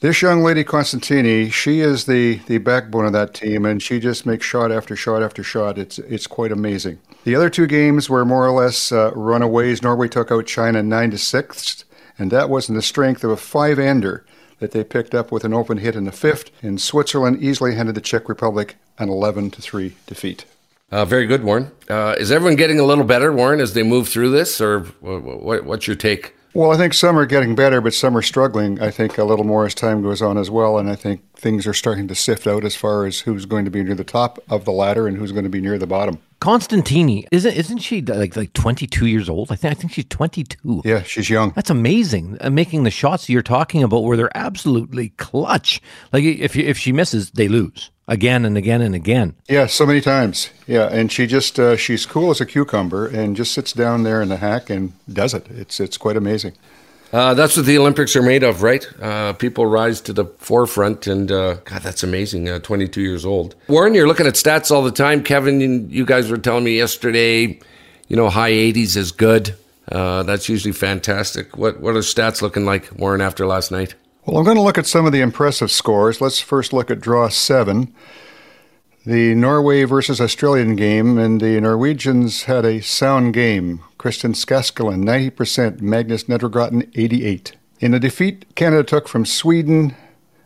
This 0.00 0.22
young 0.22 0.44
lady, 0.44 0.62
Constantini, 0.62 1.50
she 1.50 1.80
is 1.80 2.06
the, 2.06 2.36
the 2.46 2.58
backbone 2.58 3.06
of 3.06 3.12
that 3.14 3.34
team, 3.34 3.64
and 3.64 3.82
she 3.82 3.98
just 3.98 4.26
makes 4.26 4.46
shot 4.46 4.70
after 4.70 4.94
shot 4.94 5.22
after 5.22 5.42
shot. 5.42 5.76
It's 5.76 5.98
it's 5.98 6.28
quite 6.28 6.52
amazing. 6.52 7.00
The 7.24 7.34
other 7.34 7.50
two 7.50 7.66
games 7.66 8.08
were 8.08 8.24
more 8.24 8.46
or 8.46 8.52
less 8.52 8.90
uh, 8.90 9.12
runaways. 9.14 9.82
Norway 9.82 10.08
took 10.08 10.30
out 10.30 10.46
China 10.46 10.82
nine 10.82 11.10
to 11.10 11.18
six, 11.18 11.84
and 12.18 12.30
that 12.30 12.48
was 12.48 12.68
in 12.68 12.74
the 12.74 12.82
strength 12.82 13.22
of 13.22 13.30
a 13.30 13.36
five-ender 13.36 14.24
that 14.60 14.72
they 14.72 14.82
picked 14.82 15.14
up 15.14 15.30
with 15.30 15.44
an 15.44 15.54
open 15.54 15.78
hit 15.78 15.94
in 15.94 16.04
the 16.04 16.12
fifth. 16.12 16.50
And 16.62 16.80
Switzerland 16.80 17.42
easily 17.42 17.74
handed 17.74 17.94
the 17.94 18.00
Czech 18.00 18.28
Republic 18.28 18.76
an 18.98 19.08
eleven 19.08 19.50
to 19.50 19.62
three 19.62 19.94
defeat. 20.06 20.44
Uh, 20.90 21.04
very 21.04 21.26
good, 21.26 21.44
Warren. 21.44 21.70
Uh, 21.88 22.14
is 22.18 22.32
everyone 22.32 22.56
getting 22.56 22.80
a 22.80 22.84
little 22.84 23.04
better, 23.04 23.30
Warren, 23.30 23.60
as 23.60 23.74
they 23.74 23.82
move 23.82 24.08
through 24.08 24.30
this, 24.30 24.58
or 24.60 24.80
what, 25.00 25.64
what's 25.64 25.86
your 25.86 25.96
take? 25.96 26.34
Well, 26.54 26.72
I 26.72 26.78
think 26.78 26.94
some 26.94 27.18
are 27.18 27.26
getting 27.26 27.54
better, 27.54 27.82
but 27.82 27.92
some 27.92 28.16
are 28.16 28.22
struggling. 28.22 28.80
I 28.80 28.90
think 28.90 29.18
a 29.18 29.24
little 29.24 29.44
more 29.44 29.66
as 29.66 29.74
time 29.74 30.02
goes 30.02 30.22
on 30.22 30.38
as 30.38 30.50
well, 30.50 30.78
and 30.78 30.88
I 30.88 30.96
think 30.96 31.20
things 31.34 31.66
are 31.66 31.74
starting 31.74 32.08
to 32.08 32.14
sift 32.14 32.46
out 32.46 32.64
as 32.64 32.74
far 32.74 33.04
as 33.04 33.20
who's 33.20 33.44
going 33.44 33.66
to 33.66 33.70
be 33.70 33.82
near 33.82 33.94
the 33.94 34.02
top 34.02 34.38
of 34.48 34.64
the 34.64 34.72
ladder 34.72 35.06
and 35.06 35.18
who's 35.18 35.30
going 35.30 35.44
to 35.44 35.50
be 35.50 35.60
near 35.60 35.78
the 35.78 35.86
bottom. 35.86 36.20
Constantini 36.40 37.26
isn't 37.32 37.52
isn't 37.52 37.78
she 37.78 38.00
like 38.00 38.36
like 38.36 38.52
22 38.52 39.06
years 39.06 39.28
old? 39.28 39.50
I 39.50 39.56
think 39.56 39.72
I 39.72 39.74
think 39.74 39.92
she's 39.92 40.04
22. 40.04 40.82
Yeah, 40.84 41.02
she's 41.02 41.28
young. 41.28 41.52
That's 41.54 41.70
amazing. 41.70 42.38
Uh, 42.40 42.50
making 42.50 42.84
the 42.84 42.90
shots 42.90 43.28
you're 43.28 43.42
talking 43.42 43.82
about 43.82 44.04
where 44.04 44.16
they're 44.16 44.36
absolutely 44.36 45.10
clutch. 45.10 45.80
Like 46.12 46.22
if 46.24 46.56
if 46.56 46.78
she 46.78 46.92
misses, 46.92 47.30
they 47.32 47.48
lose 47.48 47.90
again 48.06 48.44
and 48.44 48.56
again 48.56 48.80
and 48.80 48.94
again. 48.94 49.34
Yeah, 49.48 49.66
so 49.66 49.84
many 49.84 50.00
times. 50.00 50.50
Yeah, 50.66 50.88
and 50.90 51.12
she 51.12 51.26
just 51.26 51.58
uh, 51.58 51.76
she's 51.76 52.06
cool 52.06 52.30
as 52.30 52.40
a 52.40 52.46
cucumber 52.46 53.06
and 53.06 53.36
just 53.36 53.52
sits 53.52 53.72
down 53.72 54.04
there 54.04 54.22
in 54.22 54.28
the 54.28 54.36
hack 54.38 54.70
and 54.70 54.92
does 55.12 55.34
it. 55.34 55.46
It's 55.50 55.80
it's 55.80 55.96
quite 55.96 56.16
amazing. 56.16 56.54
Uh, 57.12 57.32
that's 57.34 57.56
what 57.56 57.64
the 57.64 57.78
Olympics 57.78 58.14
are 58.16 58.22
made 58.22 58.42
of, 58.42 58.62
right? 58.62 58.86
Uh, 59.00 59.32
people 59.32 59.64
rise 59.64 60.00
to 60.02 60.12
the 60.12 60.26
forefront, 60.38 61.06
and 61.06 61.32
uh, 61.32 61.54
God, 61.64 61.82
that's 61.82 62.02
amazing. 62.02 62.48
Uh, 62.48 62.58
22 62.58 63.00
years 63.00 63.24
old. 63.24 63.54
Warren, 63.66 63.94
you're 63.94 64.06
looking 64.06 64.26
at 64.26 64.34
stats 64.34 64.70
all 64.70 64.82
the 64.82 64.90
time. 64.90 65.22
Kevin, 65.22 65.88
you 65.90 66.04
guys 66.04 66.30
were 66.30 66.36
telling 66.36 66.64
me 66.64 66.76
yesterday, 66.76 67.58
you 68.08 68.16
know, 68.16 68.28
high 68.28 68.52
80s 68.52 68.96
is 68.96 69.10
good. 69.12 69.54
Uh, 69.90 70.22
that's 70.22 70.50
usually 70.50 70.72
fantastic. 70.72 71.56
What 71.56 71.80
what 71.80 71.96
are 71.96 72.00
stats 72.00 72.42
looking 72.42 72.66
like, 72.66 72.90
Warren, 72.98 73.22
after 73.22 73.46
last 73.46 73.70
night? 73.70 73.94
Well, 74.26 74.36
I'm 74.36 74.44
going 74.44 74.58
to 74.58 74.62
look 74.62 74.76
at 74.76 74.86
some 74.86 75.06
of 75.06 75.12
the 75.12 75.22
impressive 75.22 75.70
scores. 75.70 76.20
Let's 76.20 76.40
first 76.40 76.74
look 76.74 76.90
at 76.90 77.00
draw 77.00 77.30
seven 77.30 77.94
the 79.08 79.34
Norway 79.34 79.84
versus 79.84 80.20
Australian 80.20 80.76
game, 80.76 81.16
and 81.16 81.40
the 81.40 81.58
Norwegians 81.62 82.42
had 82.42 82.66
a 82.66 82.82
sound 82.82 83.32
game. 83.32 83.80
Kristian 83.98 84.34
Skaslien, 84.34 85.02
90%, 85.02 85.80
Magnus 85.80 86.24
Nedregotten, 86.24 86.90
88. 86.94 87.52
In 87.80 87.94
a 87.94 87.98
defeat 87.98 88.54
Canada 88.54 88.84
took 88.84 89.08
from 89.08 89.24
Sweden, 89.24 89.94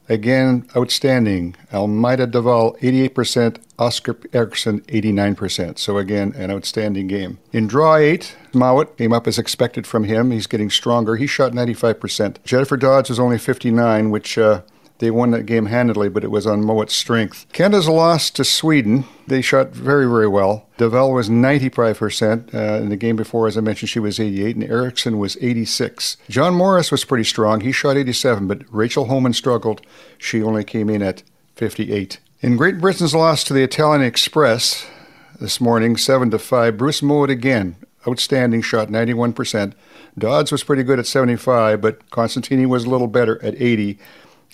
again, 0.09 0.67
outstanding. 0.77 1.57
Almida 1.73 2.27
de 2.27 2.41
Val, 2.41 2.75
88%, 2.81 3.59
Oskar 3.79 4.17
Eriksson, 4.33 4.81
89%. 4.83 5.79
So 5.79 5.99
again, 5.99 6.33
an 6.37 6.51
outstanding 6.51 7.07
game. 7.07 7.39
In 7.53 7.67
draw 7.67 7.97
eight, 7.97 8.37
Mouat 8.53 8.97
came 8.97 9.13
up 9.13 9.27
as 9.27 9.39
expected 9.39 9.87
from 9.87 10.05
him. 10.05 10.31
He's 10.31 10.47
getting 10.47 10.71
stronger. 10.71 11.17
He 11.17 11.27
shot 11.27 11.53
95%. 11.53 12.43
Jennifer 12.45 12.77
Dodds 12.77 13.09
was 13.09 13.19
only 13.19 13.39
59, 13.39 14.11
which 14.11 14.39
uh, 14.39 14.63
they 14.99 15.11
won 15.11 15.33
that 15.33 15.47
game 15.47 15.67
handedly, 15.67 16.09
but 16.09 16.23
it 16.23 16.31
was 16.31 16.47
on 16.47 16.65
Mouat's 16.65 16.95
strength. 16.95 17.47
Canada's 17.53 17.89
loss 17.89 18.31
to 18.31 18.45
Sweden. 18.45 19.05
They 19.27 19.43
shot 19.43 19.71
very, 19.71 20.07
very 20.07 20.29
well. 20.29 20.69
de 20.77 20.89
Val 20.89 21.11
was 21.11 21.29
95%. 21.29 22.55
Uh, 22.55 22.83
in 22.83 22.89
the 22.89 22.97
game 22.97 23.17
before, 23.17 23.49
as 23.49 23.59
I 23.59 23.63
mentioned, 23.63 23.91
she 23.91 23.99
was 23.99 24.21
88, 24.21 24.57
and 24.57 24.71
Eriksson 24.71 25.19
was 25.19 25.37
86. 25.41 26.19
John 26.29 26.55
Morris 26.55 26.93
was 26.93 27.05
pretty 27.05 27.25
strong. 27.25 27.63
He 27.63 27.73
shot 27.73 27.97
87, 27.97 28.47
but 28.47 28.63
Rachel 28.71 29.07
Homan 29.07 29.33
struggled. 29.33 29.83
She 30.19 30.43
only 30.43 30.65
came 30.65 30.89
in 30.89 31.03
at 31.03 31.23
58. 31.57 32.21
In 32.41 32.57
Great 32.57 32.81
Britain's 32.81 33.15
loss 33.15 33.45
to 33.45 33.53
the 33.53 33.63
Italian 33.63 34.03
Express 34.03 34.87
this 35.41 35.61
morning, 35.61 35.97
7 35.97 36.31
to 36.31 36.39
5, 36.39 36.77
Bruce 36.77 37.03
Mouat 37.03 37.31
again, 37.31 37.77
outstanding 38.07 38.63
shot, 38.63 38.89
91%. 38.89 39.73
Dodds 40.19 40.53
was 40.53 40.63
pretty 40.63 40.83
good 40.83 40.99
at 40.99 41.07
75, 41.07 41.81
but 41.81 42.09
Constantini 42.11 42.67
was 42.67 42.85
a 42.85 42.91
little 42.91 43.07
better 43.07 43.43
at 43.45 43.61
80 43.61 43.99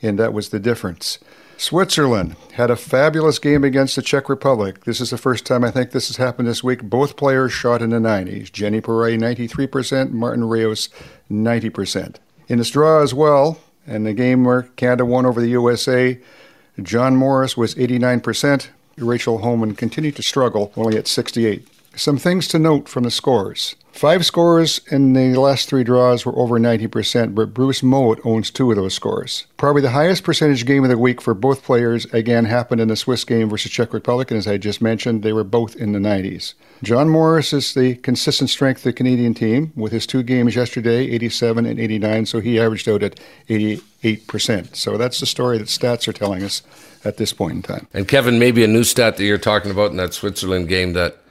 and 0.03 0.19
that 0.19 0.33
was 0.33 0.49
the 0.51 0.61
difference. 0.61 1.19
Switzerland 1.57 2.37
had 2.53 2.71
a 2.71 2.77
fabulous 2.77 3.41
game 3.41 3.65
against 3.65 3.97
the 3.97 4.03
Czech 4.03 4.29
Republic. 4.29 4.85
This 4.85 5.01
is 5.01 5.11
the 5.11 5.19
first 5.19 5.45
time 5.45 5.65
I 5.65 5.73
think 5.73 5.91
this 5.91 6.07
has 6.07 6.17
happened 6.17 6.47
this 6.47 6.63
week. 6.63 6.85
Both 6.85 7.17
players 7.17 7.53
shot 7.53 7.83
in 7.83 7.91
the 7.91 7.99
90s. 7.99 8.53
Jenny 8.53 8.81
Perret, 8.81 9.19
93%, 9.19 10.13
Martin 10.13 10.45
Rios, 10.45 10.89
90%. 11.29 12.17
In 12.47 12.59
this 12.59 12.71
draw 12.71 13.03
as 13.03 13.13
well, 13.13 13.59
and 13.89 14.07
the 14.07 14.15
game 14.15 14.45
where 14.45 14.63
Canada 14.77 15.05
won 15.05 15.27
over 15.27 15.41
the 15.41 15.49
USA, 15.49 16.21
John 16.81 17.17
Morris 17.17 17.57
was 17.57 17.75
89%. 17.75 18.69
Rachel 18.99 19.39
Homan 19.39 19.75
continued 19.75 20.15
to 20.17 20.23
struggle, 20.23 20.73
only 20.77 20.97
at 20.97 21.09
68. 21.09 21.67
Some 21.97 22.19
things 22.19 22.47
to 22.49 22.61
note 22.61 22.89
from 22.89 23.03
the 23.03 23.11
scores. 23.11 23.75
Five 23.99 24.25
scores 24.25 24.81
in 24.93 25.15
the 25.15 25.35
last 25.35 25.69
three 25.69 25.83
draws 25.83 26.25
were 26.25 26.39
over 26.39 26.61
90%, 26.61 27.35
but 27.35 27.53
Bruce 27.53 27.83
Mouat 27.83 28.25
owns 28.25 28.49
two 28.49 28.71
of 28.71 28.77
those 28.77 28.95
scores. 28.95 29.49
Probably 29.57 29.83
the 29.83 29.91
highest 29.91 30.23
percentage 30.23 30.65
game 30.65 30.85
of 30.85 30.91
the 30.91 30.97
week 30.97 31.21
for 31.21 31.35
both 31.35 31.65
players, 31.65 32.05
again, 32.13 32.45
happened 32.45 32.81
in 32.81 32.87
the 32.87 32.95
Swiss 32.95 33.25
game 33.25 33.51
versus 33.51 33.73
Czech 33.73 33.93
Republic, 33.93 34.31
and 34.31 34.39
as 34.39 34.47
I 34.47 34.57
just 34.57 34.81
mentioned, 34.81 35.25
they 35.25 35.33
were 35.33 35.43
both 35.43 35.75
in 35.75 35.91
the 35.91 35.99
90s. 35.99 36.55
John 36.85 37.09
Morris 37.09 37.53
is 37.53 37.75
the 37.75 37.97
consistent 37.97 38.51
strength 38.51 38.83
of 38.83 38.85
the 38.85 38.93
Canadian 38.93 39.35
team, 39.35 39.73
with 39.75 39.91
his 39.91 40.07
two 40.07 40.23
games 40.23 40.55
yesterday, 40.55 41.11
87 41.11 41.67
and 41.67 41.81
89, 41.81 42.27
so 42.27 42.39
he 42.39 42.61
averaged 42.61 42.89
out 42.89 43.03
at 43.03 43.19
88%. 43.49 44.77
So 44.77 44.97
that's 44.97 45.19
the 45.19 45.27
story 45.27 45.59
that 45.59 45.67
stats 45.67 46.07
are 46.07 46.13
telling 46.13 46.45
us 46.45 46.63
at 47.05 47.17
this 47.17 47.33
point 47.33 47.57
in 47.57 47.63
time. 47.63 47.89
And 47.93 48.07
Kevin, 48.07 48.39
maybe 48.39 48.63
a 48.63 48.69
new 48.69 48.85
stat 48.85 49.17
that 49.17 49.25
you're 49.25 49.39
talking 49.39 49.73
about 49.73 49.91
in 49.91 49.97
that 49.97 50.15
Switzerland 50.15 50.69
game 50.69 50.93
that– 50.93 51.17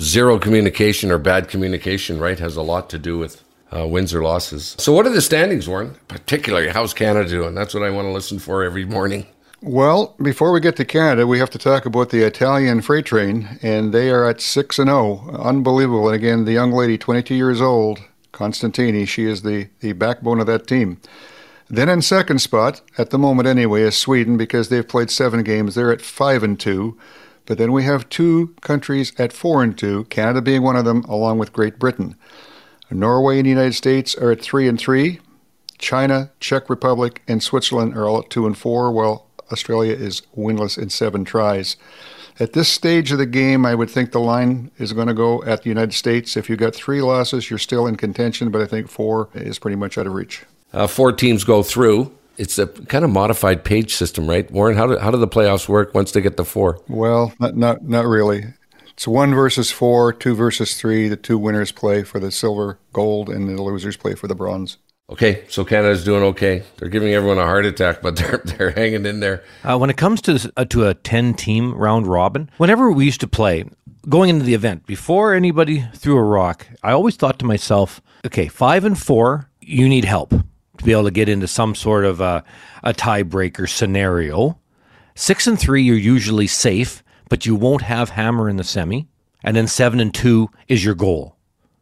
zero 0.00 0.38
communication 0.38 1.10
or 1.10 1.18
bad 1.18 1.48
communication, 1.48 2.18
right, 2.18 2.38
has 2.38 2.56
a 2.56 2.62
lot 2.62 2.90
to 2.90 2.98
do 2.98 3.18
with 3.18 3.42
uh, 3.74 3.86
wins 3.86 4.14
or 4.14 4.22
losses. 4.22 4.76
So, 4.78 4.92
what 4.92 5.06
are 5.06 5.10
the 5.10 5.20
standings, 5.20 5.68
Warren? 5.68 5.96
Particularly, 6.08 6.68
how's 6.68 6.94
Canada 6.94 7.28
doing? 7.28 7.54
That's 7.54 7.74
what 7.74 7.82
I 7.82 7.90
want 7.90 8.06
to 8.06 8.12
listen 8.12 8.38
for 8.38 8.62
every 8.62 8.84
morning. 8.84 9.26
Well, 9.62 10.14
before 10.22 10.52
we 10.52 10.60
get 10.60 10.76
to 10.76 10.84
Canada, 10.84 11.26
we 11.26 11.38
have 11.38 11.50
to 11.50 11.58
talk 11.58 11.86
about 11.86 12.10
the 12.10 12.22
Italian 12.22 12.82
freight 12.82 13.06
train, 13.06 13.58
and 13.62 13.92
they 13.92 14.10
are 14.10 14.28
at 14.28 14.40
six 14.40 14.78
and 14.78 14.88
zero, 14.88 15.24
oh. 15.28 15.42
unbelievable. 15.42 16.08
And 16.08 16.14
again, 16.14 16.44
the 16.44 16.52
young 16.52 16.72
lady, 16.72 16.98
22 16.98 17.34
years 17.34 17.60
old, 17.60 17.98
Constantini, 18.32 19.06
she 19.06 19.24
is 19.24 19.42
the 19.42 19.68
the 19.80 19.92
backbone 19.92 20.40
of 20.40 20.46
that 20.46 20.66
team. 20.66 21.00
Then 21.68 21.88
in 21.88 22.02
second 22.02 22.40
spot, 22.40 22.80
at 22.96 23.10
the 23.10 23.18
moment 23.18 23.48
anyway, 23.48 23.82
is 23.82 23.96
Sweden 23.96 24.36
because 24.36 24.68
they've 24.68 24.86
played 24.86 25.10
seven 25.10 25.42
games. 25.42 25.74
They're 25.74 25.90
at 25.90 26.02
five 26.02 26.42
and 26.44 26.60
two. 26.60 26.96
But 27.46 27.58
then 27.58 27.72
we 27.72 27.84
have 27.84 28.08
two 28.08 28.54
countries 28.60 29.12
at 29.18 29.32
four 29.32 29.62
and 29.62 29.76
two, 29.78 30.04
Canada 30.04 30.42
being 30.42 30.62
one 30.62 30.76
of 30.76 30.84
them, 30.84 31.04
along 31.04 31.38
with 31.38 31.52
Great 31.52 31.78
Britain. 31.78 32.16
Norway 32.90 33.38
and 33.38 33.46
the 33.46 33.50
United 33.50 33.74
States 33.74 34.14
are 34.16 34.32
at 34.32 34.42
three 34.42 34.68
and 34.68 34.78
three. 34.78 35.20
China, 35.78 36.30
Czech 36.40 36.68
Republic, 36.70 37.22
and 37.28 37.42
Switzerland 37.42 37.96
are 37.96 38.06
all 38.06 38.20
at 38.20 38.30
two 38.30 38.46
and 38.46 38.56
four, 38.56 38.90
while 38.90 39.26
Australia 39.52 39.94
is 39.94 40.22
winless 40.36 40.76
in 40.78 40.90
seven 40.90 41.24
tries. 41.24 41.76
At 42.38 42.52
this 42.52 42.68
stage 42.68 43.12
of 43.12 43.18
the 43.18 43.26
game, 43.26 43.64
I 43.64 43.74
would 43.74 43.88
think 43.88 44.12
the 44.12 44.20
line 44.20 44.70
is 44.78 44.92
going 44.92 45.06
to 45.06 45.14
go 45.14 45.42
at 45.44 45.62
the 45.62 45.68
United 45.68 45.94
States. 45.94 46.36
If 46.36 46.50
you've 46.50 46.58
got 46.58 46.74
three 46.74 47.00
losses, 47.00 47.48
you're 47.48 47.58
still 47.58 47.86
in 47.86 47.96
contention, 47.96 48.50
but 48.50 48.60
I 48.60 48.66
think 48.66 48.88
four 48.88 49.30
is 49.34 49.58
pretty 49.58 49.76
much 49.76 49.96
out 49.96 50.06
of 50.06 50.12
reach. 50.12 50.44
Uh, 50.72 50.86
four 50.86 51.12
teams 51.12 51.44
go 51.44 51.62
through 51.62 52.12
it's 52.38 52.58
a 52.58 52.66
kind 52.66 53.04
of 53.04 53.10
modified 53.10 53.64
page 53.64 53.94
system, 53.94 54.28
right? 54.28 54.50
Warren, 54.50 54.76
how 54.76 54.86
do, 54.86 54.98
how 54.98 55.10
do 55.10 55.18
the 55.18 55.28
playoffs 55.28 55.68
work 55.68 55.94
once 55.94 56.12
they 56.12 56.20
get 56.20 56.36
to 56.36 56.44
four? 56.44 56.80
Well, 56.88 57.32
not, 57.40 57.56
not, 57.56 57.82
not 57.82 58.06
really. 58.06 58.44
It's 58.88 59.06
one 59.06 59.34
versus 59.34 59.70
four, 59.70 60.12
two 60.12 60.34
versus 60.34 60.78
three. 60.80 61.08
The 61.08 61.16
two 61.16 61.38
winners 61.38 61.70
play 61.70 62.02
for 62.02 62.18
the 62.18 62.30
silver, 62.30 62.78
gold, 62.92 63.28
and 63.28 63.48
the 63.48 63.62
losers 63.62 63.96
play 63.96 64.14
for 64.14 64.26
the 64.26 64.34
bronze. 64.34 64.78
Okay, 65.08 65.44
so 65.48 65.64
Canada's 65.64 66.02
doing 66.02 66.22
okay. 66.22 66.64
They're 66.78 66.88
giving 66.88 67.12
everyone 67.12 67.38
a 67.38 67.44
heart 67.44 67.64
attack, 67.64 68.02
but 68.02 68.16
they're 68.16 68.42
they're 68.44 68.70
hanging 68.70 69.06
in 69.06 69.20
there. 69.20 69.44
Uh, 69.62 69.78
when 69.78 69.90
it 69.90 69.96
comes 69.96 70.20
to 70.22 70.52
uh, 70.56 70.64
to 70.64 70.88
a 70.88 70.94
ten 70.94 71.34
team 71.34 71.74
round 71.74 72.06
robin, 72.06 72.50
whenever 72.56 72.90
we 72.90 73.04
used 73.04 73.20
to 73.20 73.28
play, 73.28 73.64
going 74.08 74.30
into 74.30 74.44
the 74.44 74.54
event 74.54 74.86
before 74.86 75.34
anybody 75.34 75.86
threw 75.94 76.16
a 76.16 76.22
rock, 76.22 76.66
I 76.82 76.92
always 76.92 77.16
thought 77.16 77.38
to 77.40 77.44
myself, 77.44 78.00
okay, 78.26 78.48
five 78.48 78.84
and 78.84 78.98
four, 78.98 79.48
you 79.60 79.88
need 79.88 80.06
help 80.06 80.30
to 80.30 80.44
be 80.86 80.92
able 80.92 81.04
to 81.04 81.10
get 81.10 81.28
into 81.28 81.46
some 81.46 81.74
sort 81.74 82.04
of 82.04 82.20
a, 82.20 82.42
a 82.82 82.94
tiebreaker 82.94 83.68
scenario. 83.68 84.58
Six 85.14 85.46
and 85.46 85.58
three, 85.58 85.82
you're 85.82 85.96
usually 85.96 86.46
safe, 86.46 87.02
but 87.28 87.44
you 87.44 87.54
won't 87.54 87.82
have 87.82 88.10
hammer 88.10 88.48
in 88.48 88.56
the 88.56 88.64
semi. 88.64 89.08
And 89.44 89.56
then 89.56 89.66
seven 89.66 90.00
and 90.00 90.14
two 90.14 90.48
is 90.68 90.84
your 90.84 90.94
goal. 90.94 91.36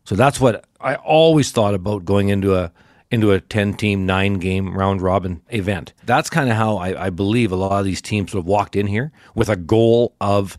So 0.04 0.16
that's 0.16 0.40
what 0.40 0.64
I 0.80 0.96
always 0.96 1.52
thought 1.52 1.74
about 1.74 2.04
going 2.04 2.28
into 2.28 2.56
a 2.56 2.72
into 3.10 3.30
a 3.30 3.40
10 3.40 3.74
team, 3.74 4.06
nine 4.06 4.34
game 4.34 4.76
round 4.76 5.00
robin 5.00 5.40
event. 5.50 5.92
That's 6.04 6.28
kind 6.28 6.50
of 6.50 6.56
how 6.56 6.78
I, 6.78 7.06
I, 7.06 7.10
believe 7.10 7.52
a 7.52 7.56
lot 7.56 7.78
of 7.78 7.84
these 7.84 8.02
teams 8.02 8.32
have 8.32 8.44
walked 8.44 8.74
in 8.74 8.88
here 8.88 9.12
with 9.36 9.48
a 9.48 9.54
goal 9.54 10.16
of 10.20 10.58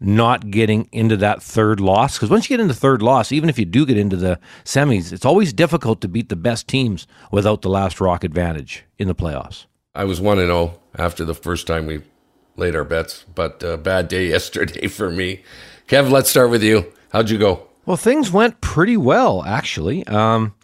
not 0.00 0.50
getting 0.50 0.88
into 0.92 1.16
that 1.18 1.42
third 1.42 1.80
loss. 1.80 2.16
Because 2.16 2.30
once 2.30 2.48
you 2.48 2.56
get 2.56 2.62
into 2.62 2.74
third 2.74 3.02
loss, 3.02 3.32
even 3.32 3.48
if 3.48 3.58
you 3.58 3.64
do 3.64 3.86
get 3.86 3.96
into 3.96 4.16
the 4.16 4.38
semis, 4.64 5.12
it's 5.12 5.24
always 5.24 5.52
difficult 5.52 6.00
to 6.02 6.08
beat 6.08 6.28
the 6.28 6.36
best 6.36 6.68
teams 6.68 7.06
without 7.30 7.62
the 7.62 7.68
last 7.68 8.00
rock 8.00 8.24
advantage 8.24 8.84
in 8.98 9.08
the 9.08 9.14
playoffs. 9.14 9.66
I 9.94 10.04
was 10.04 10.20
1 10.20 10.38
0 10.38 10.78
after 10.96 11.24
the 11.24 11.34
first 11.34 11.66
time 11.66 11.86
we 11.86 12.02
laid 12.56 12.76
our 12.76 12.84
bets, 12.84 13.24
but 13.34 13.62
a 13.62 13.76
bad 13.76 14.08
day 14.08 14.28
yesterday 14.28 14.88
for 14.88 15.10
me. 15.10 15.42
Kev, 15.88 16.10
let's 16.10 16.30
start 16.30 16.50
with 16.50 16.62
you. 16.62 16.92
How'd 17.10 17.30
you 17.30 17.38
go? 17.38 17.68
Well, 17.86 17.96
things 17.96 18.32
went 18.32 18.60
pretty 18.60 18.96
well, 18.96 19.44
actually. 19.44 20.06
Um, 20.06 20.54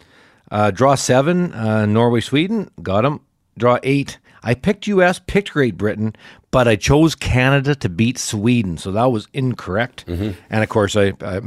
uh, 0.51 0.71
draw 0.71 0.95
seven, 0.95 1.53
uh, 1.53 1.85
Norway, 1.85 2.19
Sweden, 2.19 2.69
got 2.81 3.01
them. 3.01 3.21
Draw 3.57 3.79
eight, 3.83 4.19
I 4.43 4.53
picked 4.53 4.87
US, 4.87 5.19
picked 5.25 5.51
Great 5.53 5.77
Britain, 5.77 6.15
but 6.51 6.67
I 6.67 6.75
chose 6.75 7.15
Canada 7.15 7.75
to 7.75 7.89
beat 7.89 8.17
Sweden, 8.17 8.77
so 8.77 8.91
that 8.91 9.11
was 9.11 9.27
incorrect. 9.33 10.05
Mm-hmm. 10.05 10.31
And 10.49 10.63
of 10.63 10.69
course, 10.69 10.95
I, 10.95 11.13
I 11.21 11.41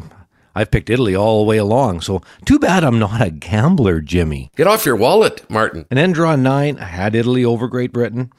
I've 0.56 0.70
picked 0.70 0.88
Italy 0.88 1.14
all 1.14 1.44
the 1.44 1.48
way 1.48 1.58
along. 1.58 2.00
So 2.00 2.22
too 2.46 2.58
bad 2.58 2.82
I'm 2.82 2.98
not 2.98 3.20
a 3.20 3.30
gambler, 3.30 4.00
Jimmy. 4.00 4.50
Get 4.56 4.66
off 4.66 4.86
your 4.86 4.96
wallet, 4.96 5.48
Martin. 5.50 5.84
And 5.90 5.98
then 5.98 6.12
draw 6.12 6.34
nine. 6.34 6.78
I 6.78 6.84
had 6.84 7.14
Italy 7.14 7.44
over 7.44 7.68
Great 7.68 7.92
Britain. 7.92 8.32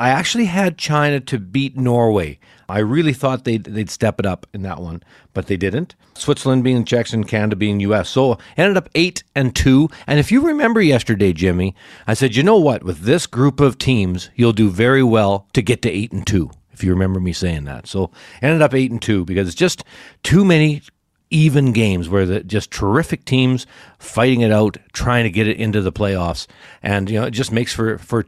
I 0.00 0.08
actually 0.08 0.46
had 0.46 0.78
China 0.78 1.20
to 1.20 1.38
beat 1.38 1.76
Norway. 1.76 2.38
I 2.70 2.78
really 2.78 3.12
thought 3.12 3.44
they'd, 3.44 3.64
they'd 3.64 3.90
step 3.90 4.18
it 4.18 4.24
up 4.24 4.46
in 4.54 4.62
that 4.62 4.80
one, 4.80 5.02
but 5.34 5.46
they 5.46 5.58
didn't. 5.58 5.94
Switzerland 6.14 6.64
being 6.64 6.86
Czechs 6.86 7.12
and 7.12 7.28
Canada 7.28 7.54
being 7.54 7.80
U.S. 7.80 8.08
So 8.08 8.38
ended 8.56 8.78
up 8.78 8.88
eight 8.94 9.24
and 9.34 9.54
two. 9.54 9.90
And 10.06 10.18
if 10.18 10.32
you 10.32 10.40
remember 10.40 10.80
yesterday, 10.80 11.34
Jimmy, 11.34 11.74
I 12.06 12.14
said, 12.14 12.34
you 12.34 12.42
know 12.42 12.56
what? 12.56 12.82
With 12.82 13.00
this 13.00 13.26
group 13.26 13.60
of 13.60 13.76
teams, 13.76 14.30
you'll 14.34 14.54
do 14.54 14.70
very 14.70 15.02
well 15.02 15.46
to 15.52 15.60
get 15.60 15.82
to 15.82 15.90
eight 15.90 16.12
and 16.12 16.26
two. 16.26 16.50
If 16.72 16.82
you 16.82 16.92
remember 16.92 17.20
me 17.20 17.34
saying 17.34 17.64
that, 17.64 17.86
so 17.86 18.10
ended 18.40 18.62
up 18.62 18.72
eight 18.72 18.90
and 18.90 19.02
two 19.02 19.26
because 19.26 19.48
it's 19.48 19.54
just 19.54 19.84
too 20.22 20.46
many 20.46 20.80
even 21.28 21.72
games 21.72 22.08
where 22.08 22.24
the 22.24 22.42
just 22.42 22.70
terrific 22.70 23.26
teams 23.26 23.66
fighting 23.98 24.40
it 24.40 24.50
out, 24.50 24.78
trying 24.94 25.24
to 25.24 25.30
get 25.30 25.46
it 25.46 25.58
into 25.58 25.82
the 25.82 25.92
playoffs, 25.92 26.46
and 26.82 27.10
you 27.10 27.20
know 27.20 27.26
it 27.26 27.32
just 27.32 27.52
makes 27.52 27.74
for 27.74 27.98
for 27.98 28.24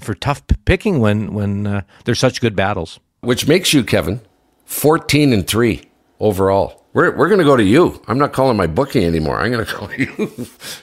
for 0.00 0.14
tough 0.14 0.42
picking 0.64 1.00
when 1.00 1.34
when 1.34 1.66
uh, 1.66 1.82
there's 2.04 2.18
such 2.18 2.40
good 2.40 2.56
battles. 2.56 3.00
Which 3.20 3.46
makes 3.46 3.72
you, 3.72 3.84
Kevin, 3.84 4.20
fourteen 4.64 5.32
and 5.32 5.46
three 5.46 5.82
overall. 6.20 6.84
We're 6.92 7.16
we're 7.16 7.28
going 7.28 7.38
to 7.38 7.44
go 7.44 7.56
to 7.56 7.64
you. 7.64 8.02
I'm 8.06 8.18
not 8.18 8.32
calling 8.32 8.56
my 8.56 8.66
bookie 8.66 9.04
anymore. 9.04 9.40
I'm 9.40 9.52
going 9.52 9.64
to 9.64 9.72
call 9.72 9.92
you 9.92 10.06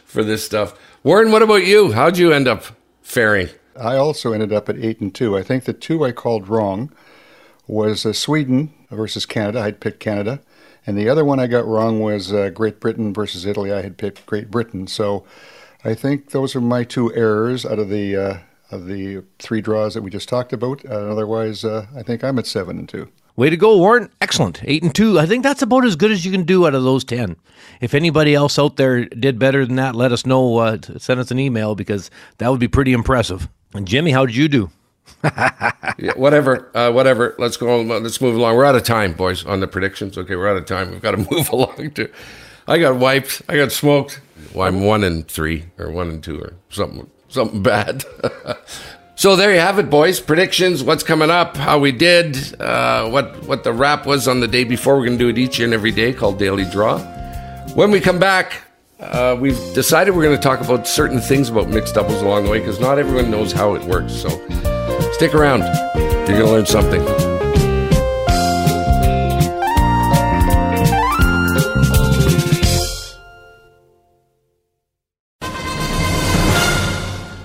for 0.06 0.24
this 0.24 0.46
stuff. 0.46 0.78
Warren, 1.04 1.32
what 1.32 1.42
about 1.42 1.66
you? 1.66 1.92
How'd 1.92 2.18
you 2.18 2.32
end 2.32 2.48
up 2.48 2.66
faring? 3.02 3.50
I 3.80 3.96
also 3.96 4.34
ended 4.34 4.52
up 4.52 4.68
at 4.68 4.78
eight 4.78 5.00
and 5.00 5.14
two. 5.14 5.38
I 5.38 5.44
think 5.44 5.64
the 5.64 5.74
two 5.74 6.04
I 6.04 6.12
called 6.12 6.50
wrong 6.50 6.92
was 7.68 8.06
uh, 8.06 8.14
Sweden 8.14 8.74
versus 8.90 9.26
Canada. 9.26 9.62
I'd 9.62 9.80
picked 9.80 10.00
Canada, 10.00 10.42
and 10.86 10.98
the 10.98 11.08
other 11.08 11.24
one 11.24 11.40
I 11.40 11.48
got 11.48 11.66
wrong 11.66 12.00
was 12.00 12.34
uh, 12.34 12.50
Great 12.50 12.80
Britain 12.80 13.14
versus 13.14 13.46
Italy. 13.46 13.72
I 13.72 13.82
had 13.82 13.98
picked 13.98 14.26
Great 14.26 14.52
Britain. 14.52 14.88
So 14.88 15.24
I 15.86 15.94
think 15.94 16.32
those 16.32 16.56
are 16.56 16.62
my 16.62 16.84
two 16.84 17.14
errors 17.14 17.66
out 17.66 17.80
of 17.80 17.90
the 17.90 18.16
uh, 18.16 18.38
of 18.72 18.86
the 18.86 19.24
three 19.40 19.62
draws 19.62 19.94
that 19.94 20.02
we 20.02 20.10
just 20.10 20.30
talked 20.30 20.54
about. 20.54 20.86
Uh, 20.86 21.12
otherwise, 21.12 21.66
uh, 21.66 21.88
I 21.96 22.04
think 22.04 22.24
I'm 22.24 22.40
at 22.40 22.48
seven 22.48 22.78
and 22.78 22.88
two. 22.88 23.10
Way 23.36 23.50
to 23.50 23.58
go, 23.58 23.78
Warren. 23.78 24.10
Excellent. 24.20 24.62
Eight 24.66 24.84
and 24.84 24.94
two. 24.94 25.18
I 25.18 25.26
think 25.26 25.44
that's 25.44 25.62
about 25.62 25.86
as 25.86 25.96
good 25.96 26.12
as 26.12 26.26
you 26.26 26.32
can 26.32 26.44
do 26.44 26.68
out 26.68 26.76
of 26.76 26.84
those 26.84 27.06
10. 27.06 27.38
If 27.80 27.94
anybody 27.94 28.36
else 28.36 28.60
out 28.60 28.76
there 28.76 29.06
did 29.06 29.40
better 29.40 29.66
than 29.66 29.78
that, 29.78 29.96
let 29.96 30.12
us 30.12 30.26
know. 30.26 30.58
Uh, 30.58 30.78
send 30.98 31.22
us 31.22 31.32
an 31.32 31.40
email 31.40 31.74
because 31.74 32.12
that 32.40 32.50
would 32.50 32.60
be 32.60 32.68
pretty 32.68 32.92
impressive. 32.92 33.48
And 33.74 33.88
Jimmy, 33.88 34.12
how 34.12 34.26
did 34.26 34.36
you 34.36 34.50
do? 34.50 34.72
yeah, 35.24 36.14
whatever, 36.16 36.70
uh, 36.76 36.92
whatever. 36.92 37.36
Let's 37.38 37.58
go. 37.58 37.82
Let's 37.82 38.20
move 38.20 38.36
along. 38.36 38.56
We're 38.56 38.66
out 38.66 38.76
of 38.76 38.84
time, 38.84 39.14
boys, 39.14 39.46
on 39.46 39.60
the 39.60 39.68
predictions. 39.68 40.18
Okay, 40.18 40.36
we're 40.36 40.50
out 40.50 40.58
of 40.58 40.66
time. 40.66 40.92
We've 40.92 41.02
got 41.02 41.12
to 41.12 41.18
move 41.32 41.50
along. 41.50 41.92
To, 41.92 42.10
I 42.68 42.78
got 42.78 42.98
wiped. 42.98 43.42
I 43.48 43.56
got 43.56 43.72
smoked. 43.72 44.22
Well, 44.54 44.68
I'm 44.68 44.82
one 44.82 45.04
and 45.04 45.28
three, 45.28 45.66
or 45.78 45.92
one 45.92 46.10
and 46.10 46.24
two, 46.24 46.40
or 46.40 46.54
something, 46.70 47.10
something 47.30 47.64
bad. 47.64 48.04
so 49.16 49.36
there 49.36 49.54
you 49.54 49.60
have 49.60 49.80
it, 49.80 49.90
boys. 49.90 50.20
Predictions. 50.20 50.84
What's 50.84 51.04
coming 51.04 51.30
up? 51.30 51.56
How 51.56 51.80
we 51.80 51.92
did. 51.92 52.60
Uh, 52.60 53.10
what 53.10 53.42
what 53.46 53.64
the 53.64 53.74
wrap 53.74 54.06
was 54.06 54.28
on 54.28 54.40
the 54.40 54.48
day 54.48 54.64
before. 54.64 54.98
We're 54.98 55.06
going 55.06 55.18
to 55.18 55.24
do 55.24 55.30
it 55.30 55.38
each 55.38 55.60
and 55.60 55.74
every 55.74 55.92
day, 55.92 56.14
called 56.14 56.38
Daily 56.38 56.66
Draw. 56.66 57.00
When 57.76 57.92
we 57.92 58.00
come 58.00 58.20
back, 58.20 58.64
uh, 59.00 59.38
we've 59.40 59.60
decided 59.74 60.16
we're 60.16 60.24
going 60.24 60.36
to 60.36 60.42
talk 60.42 60.60
about 60.60 60.88
certain 60.88 61.22
things 61.22 61.50
about 61.50 61.70
mixed 61.70 61.96
doubles 61.96 62.22
along 62.22 62.44
the 62.44 62.50
way 62.50 62.60
because 62.60 62.80
not 62.80 63.00
everyone 63.00 63.32
knows 63.32 63.52
how 63.52 63.76
it 63.76 63.84
works. 63.86 64.14
So 64.14 64.30
stick 65.14 65.34
around. 65.34 65.62
You're 66.28 66.40
going 66.40 66.46
to 66.46 66.52
learn 66.52 66.66
something. 66.66 67.29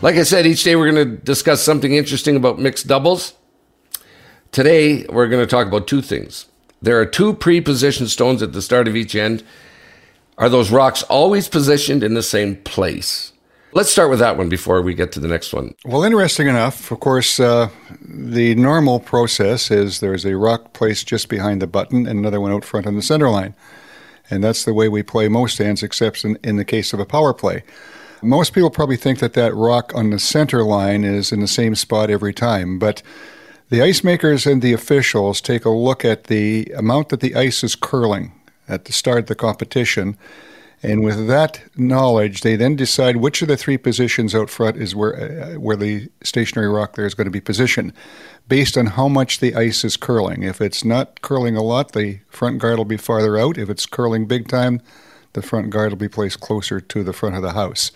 Like 0.04 0.16
I 0.16 0.22
said, 0.24 0.44
each 0.44 0.62
day 0.64 0.76
we're 0.76 0.92
going 0.92 1.08
to 1.08 1.16
discuss 1.16 1.62
something 1.62 1.94
interesting 1.94 2.36
about 2.36 2.58
mixed 2.58 2.86
doubles. 2.86 3.32
Today, 4.52 5.06
we're 5.06 5.28
going 5.28 5.42
to 5.42 5.50
talk 5.50 5.66
about 5.66 5.86
two 5.86 6.02
things. 6.02 6.44
There 6.82 7.00
are 7.00 7.06
two 7.06 7.32
pre 7.32 7.62
positioned 7.62 8.10
stones 8.10 8.42
at 8.42 8.52
the 8.52 8.60
start 8.60 8.86
of 8.86 8.96
each 8.96 9.14
end 9.14 9.42
are 10.36 10.50
those 10.50 10.70
rocks 10.70 11.04
always 11.04 11.48
positioned 11.48 12.02
in 12.02 12.12
the 12.12 12.22
same 12.22 12.56
place? 12.56 13.32
Let's 13.72 13.90
start 13.90 14.10
with 14.10 14.18
that 14.18 14.36
one 14.36 14.50
before 14.50 14.82
we 14.82 14.92
get 14.92 15.10
to 15.12 15.20
the 15.20 15.28
next 15.28 15.54
one. 15.54 15.74
Well, 15.86 16.04
interesting 16.04 16.48
enough, 16.48 16.90
of 16.90 17.00
course, 17.00 17.40
uh, 17.40 17.70
the 18.02 18.54
normal 18.56 19.00
process 19.00 19.70
is 19.70 20.00
there's 20.00 20.26
a 20.26 20.36
rock 20.36 20.74
placed 20.74 21.06
just 21.06 21.30
behind 21.30 21.62
the 21.62 21.66
button 21.66 22.06
and 22.06 22.18
another 22.18 22.42
one 22.42 22.52
out 22.52 22.66
front 22.66 22.86
on 22.86 22.96
the 22.96 23.00
center 23.00 23.30
line. 23.30 23.54
And 24.28 24.44
that's 24.44 24.66
the 24.66 24.74
way 24.74 24.90
we 24.90 25.02
play 25.02 25.28
most 25.28 25.56
hands, 25.56 25.82
except 25.82 26.26
in, 26.26 26.36
in 26.44 26.56
the 26.56 26.64
case 26.66 26.92
of 26.92 27.00
a 27.00 27.06
power 27.06 27.32
play. 27.32 27.62
Most 28.24 28.54
people 28.54 28.70
probably 28.70 28.96
think 28.96 29.18
that 29.18 29.34
that 29.34 29.54
rock 29.54 29.92
on 29.94 30.10
the 30.10 30.18
center 30.18 30.64
line 30.64 31.04
is 31.04 31.30
in 31.30 31.40
the 31.40 31.48
same 31.48 31.74
spot 31.74 32.10
every 32.10 32.32
time, 32.32 32.78
but 32.78 33.02
the 33.68 33.82
ice 33.82 34.02
makers 34.02 34.46
and 34.46 34.62
the 34.62 34.72
officials 34.72 35.40
take 35.40 35.64
a 35.64 35.70
look 35.70 36.04
at 36.04 36.24
the 36.24 36.72
amount 36.76 37.10
that 37.10 37.20
the 37.20 37.34
ice 37.34 37.62
is 37.62 37.74
curling 37.74 38.32
at 38.68 38.86
the 38.86 38.92
start 38.92 39.18
of 39.18 39.26
the 39.26 39.34
competition. 39.34 40.16
And 40.82 41.02
with 41.02 41.28
that 41.28 41.62
knowledge, 41.76 42.42
they 42.42 42.56
then 42.56 42.76
decide 42.76 43.16
which 43.16 43.40
of 43.40 43.48
the 43.48 43.56
three 43.56 43.78
positions 43.78 44.34
out 44.34 44.50
front 44.50 44.76
is 44.76 44.94
where 44.94 45.14
uh, 45.16 45.58
where 45.58 45.76
the 45.76 46.10
stationary 46.22 46.68
rock 46.68 46.94
there 46.94 47.06
is 47.06 47.14
going 47.14 47.24
to 47.24 47.30
be 47.30 47.40
positioned, 47.40 47.94
based 48.48 48.76
on 48.76 48.86
how 48.86 49.08
much 49.08 49.40
the 49.40 49.54
ice 49.54 49.82
is 49.82 49.96
curling. 49.96 50.42
If 50.42 50.60
it's 50.60 50.84
not 50.84 51.22
curling 51.22 51.56
a 51.56 51.62
lot, 51.62 51.92
the 51.92 52.20
front 52.28 52.58
guard 52.58 52.76
will 52.76 52.84
be 52.84 52.98
farther 52.98 53.38
out. 53.38 53.56
If 53.56 53.70
it's 53.70 53.86
curling 53.86 54.26
big 54.26 54.46
time, 54.46 54.82
the 55.34 55.42
front 55.42 55.70
guard 55.70 55.90
will 55.90 55.98
be 55.98 56.08
placed 56.08 56.40
closer 56.40 56.80
to 56.80 57.04
the 57.04 57.12
front 57.12 57.36
of 57.36 57.42
the 57.42 57.52
house. 57.52 57.92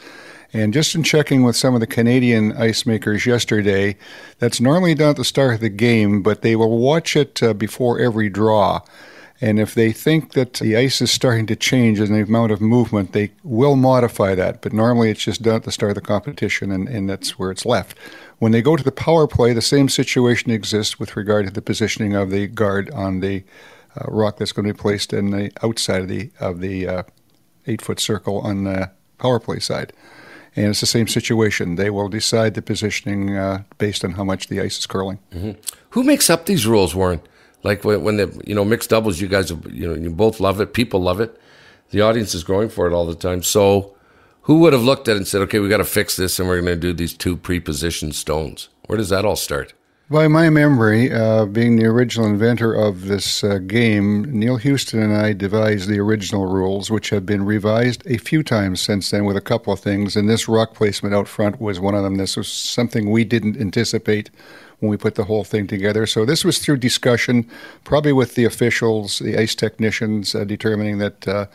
And 0.52 0.72
just 0.72 0.94
in 0.94 1.02
checking 1.02 1.42
with 1.42 1.56
some 1.56 1.74
of 1.74 1.80
the 1.80 1.86
Canadian 1.86 2.56
ice 2.56 2.86
makers 2.86 3.26
yesterday, 3.26 3.96
that's 4.38 4.60
normally 4.60 4.94
done 4.94 5.10
at 5.10 5.16
the 5.16 5.24
start 5.24 5.54
of 5.54 5.60
the 5.60 5.68
game, 5.68 6.22
but 6.22 6.42
they 6.42 6.56
will 6.56 6.78
watch 6.78 7.16
it 7.16 7.42
uh, 7.42 7.52
before 7.52 7.98
every 7.98 8.28
draw 8.28 8.80
and 9.40 9.60
if 9.60 9.74
they 9.74 9.92
think 9.92 10.32
that 10.32 10.54
the 10.54 10.76
ice 10.76 11.00
is 11.00 11.12
starting 11.12 11.46
to 11.46 11.54
change 11.54 12.00
in 12.00 12.12
the 12.12 12.22
amount 12.22 12.50
of 12.50 12.60
movement, 12.60 13.12
they 13.12 13.30
will 13.44 13.76
modify 13.76 14.34
that. 14.34 14.62
But 14.62 14.72
normally 14.72 15.10
it's 15.10 15.24
just 15.24 15.42
done 15.42 15.56
at 15.56 15.62
the 15.62 15.70
start 15.70 15.90
of 15.90 15.94
the 15.94 16.00
competition, 16.00 16.72
and, 16.72 16.88
and 16.88 17.08
that's 17.08 17.38
where 17.38 17.52
it's 17.52 17.64
left. 17.64 17.96
When 18.38 18.50
they 18.50 18.62
go 18.62 18.74
to 18.74 18.82
the 18.82 18.90
power 18.90 19.28
play, 19.28 19.52
the 19.52 19.62
same 19.62 19.88
situation 19.88 20.50
exists 20.50 20.98
with 20.98 21.16
regard 21.16 21.46
to 21.46 21.52
the 21.52 21.62
positioning 21.62 22.14
of 22.14 22.30
the 22.30 22.48
guard 22.48 22.90
on 22.90 23.20
the 23.20 23.44
uh, 23.96 24.06
rock 24.08 24.38
that's 24.38 24.52
going 24.52 24.66
to 24.66 24.74
be 24.74 24.78
placed 24.78 25.12
in 25.12 25.30
the 25.30 25.52
outside 25.62 26.02
of 26.02 26.08
the 26.08 26.30
of 26.40 26.60
the 26.60 26.88
uh, 26.88 27.02
eight 27.68 27.82
foot 27.82 28.00
circle 28.00 28.40
on 28.40 28.64
the 28.64 28.90
power 29.18 29.38
play 29.38 29.58
side. 29.58 29.92
And 30.56 30.66
it's 30.66 30.80
the 30.80 30.86
same 30.86 31.06
situation. 31.06 31.76
They 31.76 31.90
will 31.90 32.08
decide 32.08 32.54
the 32.54 32.62
positioning 32.62 33.36
uh, 33.36 33.62
based 33.78 34.04
on 34.04 34.12
how 34.12 34.24
much 34.24 34.48
the 34.48 34.60
ice 34.60 34.78
is 34.78 34.86
curling. 34.86 35.18
Mm-hmm. 35.32 35.52
Who 35.90 36.02
makes 36.02 36.28
up 36.30 36.46
these 36.46 36.66
rules, 36.66 36.94
Warren? 36.94 37.20
Like 37.62 37.84
when, 37.84 38.02
when 38.02 38.16
the 38.16 38.42
you 38.46 38.54
know 38.54 38.64
mixed 38.64 38.90
doubles, 38.90 39.20
you 39.20 39.28
guys 39.28 39.50
you 39.50 39.88
know 39.88 39.94
you 39.94 40.10
both 40.10 40.40
love 40.40 40.60
it. 40.60 40.72
People 40.72 41.00
love 41.00 41.20
it. 41.20 41.38
The 41.90 42.00
audience 42.00 42.34
is 42.34 42.44
growing 42.44 42.68
for 42.68 42.86
it 42.86 42.92
all 42.92 43.06
the 43.06 43.14
time. 43.14 43.42
So, 43.42 43.94
who 44.42 44.60
would 44.60 44.72
have 44.72 44.82
looked 44.82 45.08
at 45.08 45.14
it 45.14 45.18
and 45.18 45.28
said, 45.28 45.42
"Okay, 45.42 45.58
we 45.58 45.68
got 45.68 45.78
to 45.78 45.84
fix 45.84 46.16
this, 46.16 46.38
and 46.38 46.48
we're 46.48 46.60
going 46.60 46.74
to 46.74 46.76
do 46.76 46.92
these 46.92 47.14
two 47.14 47.36
pre-positioned 47.36 48.14
stones"? 48.14 48.68
Where 48.86 48.96
does 48.96 49.08
that 49.08 49.24
all 49.24 49.36
start? 49.36 49.74
By 50.10 50.26
my 50.26 50.48
memory, 50.48 51.12
uh, 51.12 51.44
being 51.44 51.76
the 51.76 51.84
original 51.84 52.26
inventor 52.26 52.72
of 52.72 53.08
this 53.08 53.44
uh, 53.44 53.58
game, 53.58 54.22
Neil 54.32 54.56
Houston 54.56 55.02
and 55.02 55.14
I 55.14 55.34
devised 55.34 55.86
the 55.86 56.00
original 56.00 56.46
rules, 56.46 56.90
which 56.90 57.10
have 57.10 57.26
been 57.26 57.44
revised 57.44 58.06
a 58.06 58.16
few 58.16 58.42
times 58.42 58.80
since 58.80 59.10
then 59.10 59.26
with 59.26 59.36
a 59.36 59.42
couple 59.42 59.70
of 59.70 59.80
things. 59.80 60.16
And 60.16 60.26
this 60.26 60.48
rock 60.48 60.72
placement 60.72 61.14
out 61.14 61.28
front 61.28 61.60
was 61.60 61.78
one 61.78 61.94
of 61.94 62.04
them. 62.04 62.14
This 62.14 62.38
was 62.38 62.48
something 62.48 63.10
we 63.10 63.22
didn't 63.22 63.60
anticipate 63.60 64.30
when 64.78 64.88
we 64.88 64.96
put 64.96 65.14
the 65.14 65.24
whole 65.24 65.44
thing 65.44 65.66
together. 65.66 66.06
So 66.06 66.24
this 66.24 66.42
was 66.42 66.58
through 66.58 66.78
discussion, 66.78 67.46
probably 67.84 68.14
with 68.14 68.34
the 68.34 68.46
officials, 68.46 69.18
the 69.18 69.36
ice 69.36 69.54
technicians, 69.54 70.34
uh, 70.34 70.44
determining 70.44 70.96
that 70.98 71.28
uh, 71.28 71.46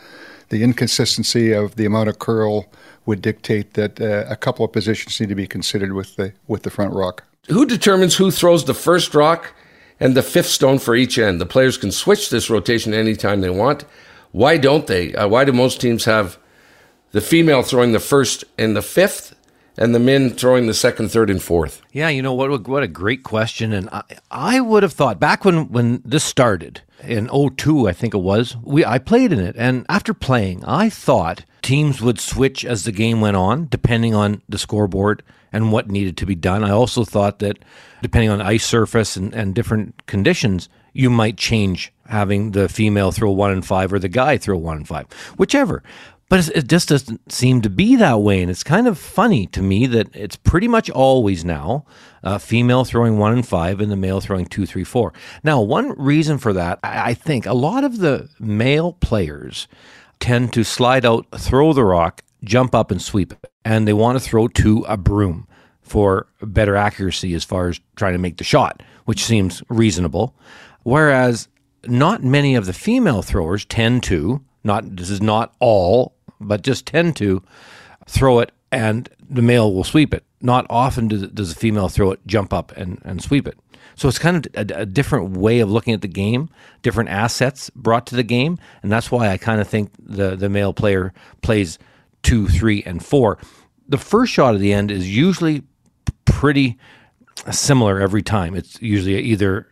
the 0.50 0.62
inconsistency 0.62 1.54
of 1.54 1.76
the 1.76 1.86
amount 1.86 2.10
of 2.10 2.20
curl 2.20 2.68
would 3.08 3.24
dictate 3.24 3.74
that 3.74 4.00
uh, 4.00 4.26
a 4.30 4.36
couple 4.36 4.64
of 4.64 4.72
positions 4.72 5.20
need 5.20 5.30
to 5.30 5.36
be 5.36 5.48
considered 5.48 5.94
with 5.94 6.18
the 6.18 6.34
with 6.48 6.62
the 6.62 6.70
front 6.70 6.94
rock. 6.94 7.24
Who 7.50 7.66
determines 7.66 8.16
who 8.16 8.32
throws 8.32 8.64
the 8.64 8.74
first 8.74 9.14
rock 9.14 9.54
and 10.00 10.16
the 10.16 10.24
fifth 10.24 10.48
stone 10.48 10.80
for 10.80 10.96
each 10.96 11.18
end? 11.18 11.42
The 11.42 11.46
players 11.46 11.78
can 11.78 11.92
switch 11.92 12.30
this 12.30 12.50
rotation 12.50 12.94
anytime 12.94 13.42
they 13.42 13.50
want. 13.50 13.84
Why 14.32 14.56
don't 14.58 14.88
they? 14.88 15.14
Uh, 15.14 15.28
why 15.28 15.44
do 15.44 15.52
most 15.52 15.82
teams 15.82 16.06
have 16.06 16.38
the 17.12 17.20
female 17.22 17.62
throwing 17.62 17.92
the 17.92 18.00
first 18.00 18.46
and 18.58 18.76
the 18.76 18.82
fifth, 18.82 19.33
and 19.78 19.94
the 19.94 20.00
men 20.00 20.30
throwing 20.30 20.68
the 20.68 20.74
second, 20.74 21.10
third, 21.10 21.30
and 21.30 21.42
fourth? 21.42 21.82
Yeah, 21.92 22.10
you 22.10 22.22
know 22.22 22.34
what? 22.34 22.68
What 22.68 22.84
a 22.84 22.88
great 22.88 23.24
question. 23.24 23.74
And 23.74 23.90
I, 23.92 24.04
I 24.32 24.62
would 24.62 24.84
have 24.84 24.94
thought 24.94 25.20
back 25.20 25.46
when 25.46 25.70
when 25.72 26.02
this 26.06 26.24
started 26.24 26.82
in 27.04 27.28
02, 27.30 27.88
I 27.88 27.94
think 27.94 28.14
it 28.14 28.20
was. 28.20 28.56
We 28.64 28.86
I 28.86 29.00
played 29.00 29.32
in 29.34 29.40
it, 29.40 29.56
and 29.58 29.86
after 29.90 30.14
playing, 30.14 30.64
I 30.66 30.90
thought 30.90 31.46
teams 31.62 32.02
would 32.02 32.20
switch 32.20 32.66
as 32.66 32.84
the 32.84 32.92
game 32.92 33.22
went 33.22 33.38
on, 33.38 33.68
depending 33.70 34.14
on 34.14 34.42
the 34.48 34.58
scoreboard 34.58 35.24
and 35.52 35.72
what 35.72 35.90
needed 35.90 36.18
to 36.18 36.26
be 36.26 36.36
done. 36.36 36.64
I 36.64 36.72
also 36.72 37.06
thought 37.06 37.40
that 37.40 37.60
depending 38.02 38.30
on 38.30 38.42
ice 38.42 38.66
surface 38.66 39.16
and, 39.16 39.34
and 39.34 39.56
different 39.56 40.06
conditions, 40.08 40.68
you 40.94 41.10
might 41.10 41.38
change 41.38 41.94
having 42.08 42.52
the 42.52 42.68
female 42.68 43.12
throw 43.12 43.32
one 43.32 43.52
and 43.52 43.66
five 43.66 43.94
or 43.94 44.00
the 44.00 44.10
guy 44.10 44.38
throw 44.38 44.58
one 44.58 44.78
and 44.78 44.88
five, 44.88 45.08
whichever. 45.38 45.82
But 46.34 46.50
it 46.50 46.68
just 46.68 46.90
doesn't 46.90 47.32
seem 47.32 47.62
to 47.62 47.70
be 47.70 47.96
that 47.98 48.22
way. 48.22 48.42
And 48.42 48.50
it's 48.50 48.64
kind 48.64 48.88
of 48.88 48.98
funny 48.98 49.46
to 49.46 49.62
me 49.62 49.86
that 49.86 50.16
it's 50.16 50.36
pretty 50.36 50.68
much 50.68 50.90
always 50.90 51.46
now 51.46 51.86
uh, 52.24 52.40
female 52.40 52.86
throwing 52.86 53.20
one 53.20 53.34
and 53.34 53.48
five 53.48 53.80
and 53.80 53.92
the 53.92 53.96
male 53.96 54.20
throwing 54.20 54.48
two, 54.48 54.66
three, 54.66 54.84
four. 54.84 55.14
Now, 55.44 55.62
one 55.62 55.92
reason 55.92 56.40
for 56.40 56.52
that, 56.54 56.80
I 56.82 57.14
think 57.14 57.46
a 57.46 57.54
lot 57.54 57.84
of 57.84 58.00
the 58.00 58.30
male 58.40 58.94
players 58.94 59.68
tend 60.20 60.54
to 60.54 60.64
slide 60.64 61.06
out, 61.06 61.28
throw 61.38 61.72
the 61.72 61.84
rock, 61.86 62.24
jump 62.44 62.74
up 62.74 62.90
and 62.90 63.00
sweep 63.00 63.34
it. 63.34 63.52
And 63.64 63.88
they 63.88 63.94
want 63.94 64.18
to 64.18 64.28
throw 64.28 64.48
to 64.48 64.86
a 64.88 64.98
broom 64.98 65.48
for 65.84 66.26
better 66.42 66.76
accuracy 66.76 67.36
as 67.36 67.44
far 67.44 67.68
as 67.68 67.80
trying 67.96 68.14
to 68.14 68.18
make 68.18 68.38
the 68.38 68.44
shot, 68.44 68.82
which 69.06 69.24
seems 69.24 69.62
reasonable. 69.70 70.36
Whereas 70.82 71.48
not 71.86 72.24
many 72.24 72.56
of 72.56 72.66
the 72.66 72.74
female 72.74 73.22
throwers 73.22 73.66
tend 73.66 74.02
to 74.06 74.44
not 74.64 74.96
this 74.96 75.10
is 75.10 75.22
not 75.22 75.54
all, 75.60 76.13
but 76.48 76.64
just 76.64 76.86
tend 76.86 77.16
to 77.18 77.42
throw 78.08 78.40
it 78.40 78.52
and 78.72 79.08
the 79.30 79.42
male 79.42 79.74
will 79.74 79.84
sweep 79.84 80.14
it. 80.14 80.24
Not 80.42 80.66
often 80.70 81.08
does, 81.08 81.28
does 81.30 81.54
the 81.54 81.60
female 81.60 81.90
throw 81.90 82.12
it, 82.12 82.20
jump 82.26 82.52
up 82.52 82.72
and, 82.76 83.00
and 83.06 83.22
sweep 83.22 83.48
it. 83.48 83.58
So 83.96 84.08
it's 84.08 84.20
kind 84.20 84.46
of 84.46 84.56
a, 84.56 84.82
a, 84.82 84.86
different 84.86 85.38
way 85.38 85.60
of 85.60 85.70
looking 85.70 85.94
at 85.94 86.02
the 86.02 86.08
game, 86.08 86.50
different 86.82 87.10
assets 87.10 87.70
brought 87.76 88.08
to 88.08 88.16
the 88.16 88.24
game, 88.24 88.58
and 88.82 88.92
that's 88.92 89.12
why 89.12 89.30
I 89.30 89.38
kind 89.38 89.62
of 89.62 89.68
think 89.68 89.92
the 90.00 90.36
the 90.36 90.50
male 90.50 90.74
player 90.74 91.14
plays 91.42 91.78
two, 92.24 92.48
three, 92.48 92.82
and 92.84 93.06
four. 93.06 93.38
The 93.88 93.98
first 94.00 94.34
shot 94.34 94.56
at 94.56 94.62
the 94.62 94.74
end 94.74 94.90
is 94.90 95.16
usually 95.16 95.64
pretty 96.26 96.78
similar 97.52 98.00
every 98.00 98.24
time. 98.24 98.56
It's 98.56 98.82
usually 98.82 99.20
either 99.20 99.68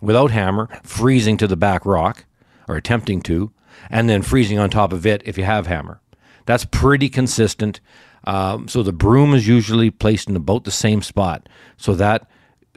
without 0.00 0.30
hammer, 0.30 0.68
freezing 0.82 1.36
to 1.38 1.46
the 1.46 1.56
back 1.56 1.84
rock, 1.84 2.24
or 2.68 2.76
attempting 2.76 3.22
to, 3.22 3.52
and 3.90 4.08
then 4.08 4.22
freezing 4.22 4.58
on 4.58 4.70
top 4.70 4.92
of 4.92 5.06
it 5.06 5.22
if 5.24 5.36
you 5.36 5.44
have 5.44 5.66
hammer. 5.66 6.00
That's 6.46 6.64
pretty 6.64 7.08
consistent. 7.08 7.80
Um, 8.24 8.68
so 8.68 8.82
the 8.82 8.92
broom 8.92 9.34
is 9.34 9.46
usually 9.46 9.90
placed 9.90 10.28
in 10.28 10.36
about 10.36 10.64
the 10.64 10.70
same 10.70 11.02
spot. 11.02 11.48
So 11.76 11.94
that 11.94 12.28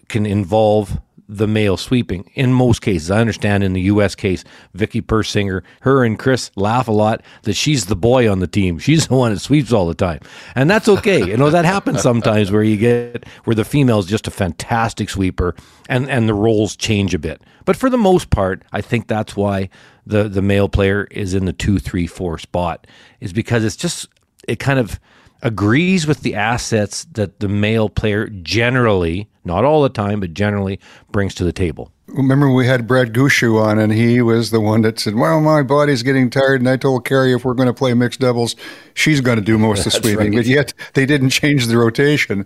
can 0.07 0.25
involve 0.25 0.99
the 1.29 1.47
male 1.47 1.77
sweeping 1.77 2.29
in 2.33 2.53
most 2.53 2.81
cases. 2.81 3.11
I 3.11 3.19
understand 3.19 3.63
in 3.63 3.73
the 3.73 3.81
U.S. 3.81 4.15
case, 4.15 4.43
Vicky 4.73 5.01
Persinger, 5.01 5.61
her 5.81 6.03
and 6.03 6.17
Chris 6.17 6.51
laugh 6.55 6.87
a 6.87 6.91
lot 6.91 7.21
that 7.43 7.53
she's 7.53 7.85
the 7.85 7.95
boy 7.95 8.31
on 8.31 8.39
the 8.39 8.47
team. 8.47 8.79
She's 8.79 9.07
the 9.07 9.15
one 9.15 9.33
that 9.33 9.39
sweeps 9.39 9.73
all 9.73 9.87
the 9.87 9.93
time, 9.93 10.19
and 10.55 10.69
that's 10.69 10.87
okay. 10.87 11.25
you 11.25 11.37
know 11.37 11.49
that 11.49 11.65
happens 11.65 12.01
sometimes 12.01 12.51
where 12.51 12.63
you 12.63 12.77
get 12.77 13.25
where 13.43 13.55
the 13.55 13.65
female 13.65 13.99
is 13.99 14.05
just 14.05 14.27
a 14.27 14.31
fantastic 14.31 15.09
sweeper, 15.09 15.55
and 15.89 16.09
and 16.09 16.29
the 16.29 16.33
roles 16.33 16.75
change 16.75 17.13
a 17.13 17.19
bit. 17.19 17.41
But 17.65 17.75
for 17.75 17.89
the 17.89 17.97
most 17.97 18.29
part, 18.29 18.63
I 18.71 18.81
think 18.81 19.07
that's 19.07 19.35
why 19.35 19.69
the 20.05 20.29
the 20.29 20.41
male 20.41 20.69
player 20.69 21.07
is 21.11 21.33
in 21.33 21.45
the 21.45 21.53
two, 21.53 21.79
three, 21.79 22.07
four 22.07 22.37
spot 22.37 22.87
is 23.19 23.33
because 23.33 23.65
it's 23.65 23.75
just 23.75 24.07
it 24.47 24.57
kind 24.59 24.79
of 24.79 24.99
agrees 25.41 26.07
with 26.07 26.21
the 26.21 26.35
assets 26.35 27.05
that 27.11 27.39
the 27.39 27.47
male 27.47 27.89
player 27.89 28.27
generally, 28.27 29.29
not 29.45 29.63
all 29.63 29.81
the 29.81 29.89
time, 29.89 30.19
but 30.19 30.33
generally 30.33 30.79
brings 31.11 31.35
to 31.35 31.43
the 31.43 31.53
table. 31.53 31.91
Remember, 32.07 32.49
we 32.49 32.65
had 32.65 32.87
Brad 32.87 33.13
Gushue 33.13 33.61
on, 33.61 33.77
and 33.77 33.91
he 33.91 34.21
was 34.21 34.51
the 34.51 34.61
one 34.61 34.81
that 34.83 34.97
said, 34.97 35.15
Well, 35.15 35.41
my 35.41 35.61
body's 35.61 36.03
getting 36.03 36.29
tired. 36.29 36.61
And 36.61 36.69
I 36.69 36.77
told 36.77 37.03
Kerri, 37.05 37.35
if 37.35 37.43
we're 37.43 37.53
going 37.53 37.67
to 37.67 37.73
play 37.73 37.93
mixed 37.93 38.21
doubles, 38.21 38.55
she's 38.93 39.19
going 39.19 39.37
to 39.37 39.43
do 39.43 39.57
most 39.57 39.79
of 39.79 39.91
the 39.91 39.91
sweeping. 39.91 40.17
Right. 40.17 40.35
But 40.35 40.45
yet, 40.45 40.73
they 40.93 41.05
didn't 41.05 41.31
change 41.31 41.67
the 41.67 41.77
rotation. 41.77 42.45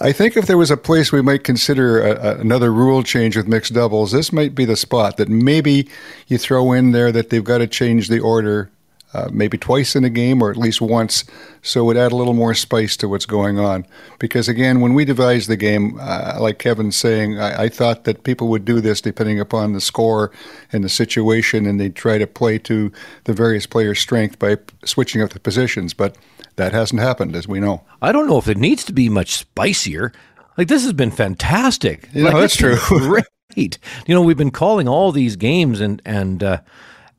I 0.00 0.10
think 0.10 0.36
if 0.36 0.46
there 0.46 0.58
was 0.58 0.72
a 0.72 0.76
place 0.76 1.12
we 1.12 1.22
might 1.22 1.44
consider 1.44 2.00
a, 2.00 2.16
a, 2.16 2.40
another 2.40 2.72
rule 2.72 3.04
change 3.04 3.36
with 3.36 3.46
mixed 3.46 3.74
doubles, 3.74 4.10
this 4.10 4.32
might 4.32 4.56
be 4.56 4.64
the 4.64 4.76
spot 4.76 5.18
that 5.18 5.28
maybe 5.28 5.88
you 6.26 6.36
throw 6.36 6.72
in 6.72 6.90
there 6.90 7.12
that 7.12 7.30
they've 7.30 7.44
got 7.44 7.58
to 7.58 7.68
change 7.68 8.08
the 8.08 8.18
order 8.18 8.72
uh, 9.14 9.28
maybe 9.32 9.56
twice 9.56 9.94
in 9.96 10.04
a 10.04 10.10
game 10.10 10.42
or 10.42 10.50
at 10.50 10.56
least 10.56 10.80
once, 10.80 11.24
so 11.62 11.80
it 11.80 11.84
would 11.84 11.96
add 11.96 12.12
a 12.12 12.16
little 12.16 12.34
more 12.34 12.54
spice 12.54 12.96
to 12.98 13.08
what's 13.08 13.26
going 13.26 13.58
on. 13.58 13.86
Because 14.18 14.48
again, 14.48 14.80
when 14.80 14.94
we 14.94 15.04
devised 15.04 15.48
the 15.48 15.56
game, 15.56 15.98
uh, 16.00 16.36
like 16.40 16.58
Kevin's 16.58 16.96
saying, 16.96 17.38
I, 17.38 17.64
I, 17.64 17.68
thought 17.68 18.04
that 18.04 18.24
people 18.24 18.48
would 18.48 18.64
do 18.64 18.80
this 18.80 19.00
depending 19.00 19.40
upon 19.40 19.72
the 19.72 19.80
score 19.80 20.32
and 20.72 20.82
the 20.82 20.88
situation, 20.88 21.66
and 21.66 21.80
they'd 21.80 21.94
try 21.94 22.18
to 22.18 22.26
play 22.26 22.58
to 22.58 22.92
the 23.24 23.32
various 23.32 23.66
players' 23.66 24.00
strength 24.00 24.38
by 24.38 24.58
switching 24.84 25.22
up 25.22 25.30
the 25.30 25.40
positions. 25.40 25.94
But 25.94 26.16
that 26.56 26.72
hasn't 26.72 27.00
happened, 27.00 27.36
as 27.36 27.46
we 27.46 27.60
know. 27.60 27.84
I 28.02 28.12
don't 28.12 28.26
know 28.26 28.38
if 28.38 28.48
it 28.48 28.58
needs 28.58 28.84
to 28.84 28.92
be 28.92 29.08
much 29.08 29.36
spicier. 29.36 30.12
Like 30.58 30.68
this 30.68 30.82
has 30.84 30.92
been 30.92 31.10
fantastic. 31.10 32.08
You 32.12 32.24
know, 32.24 32.30
like, 32.30 32.40
that's 32.40 32.56
true. 32.56 32.76
Great. 32.88 33.24
You 33.54 34.14
know, 34.14 34.22
we've 34.22 34.36
been 34.36 34.50
calling 34.50 34.88
all 34.88 35.12
these 35.12 35.36
games 35.36 35.80
and 35.80 36.02
and 36.04 36.42
uh, 36.42 36.60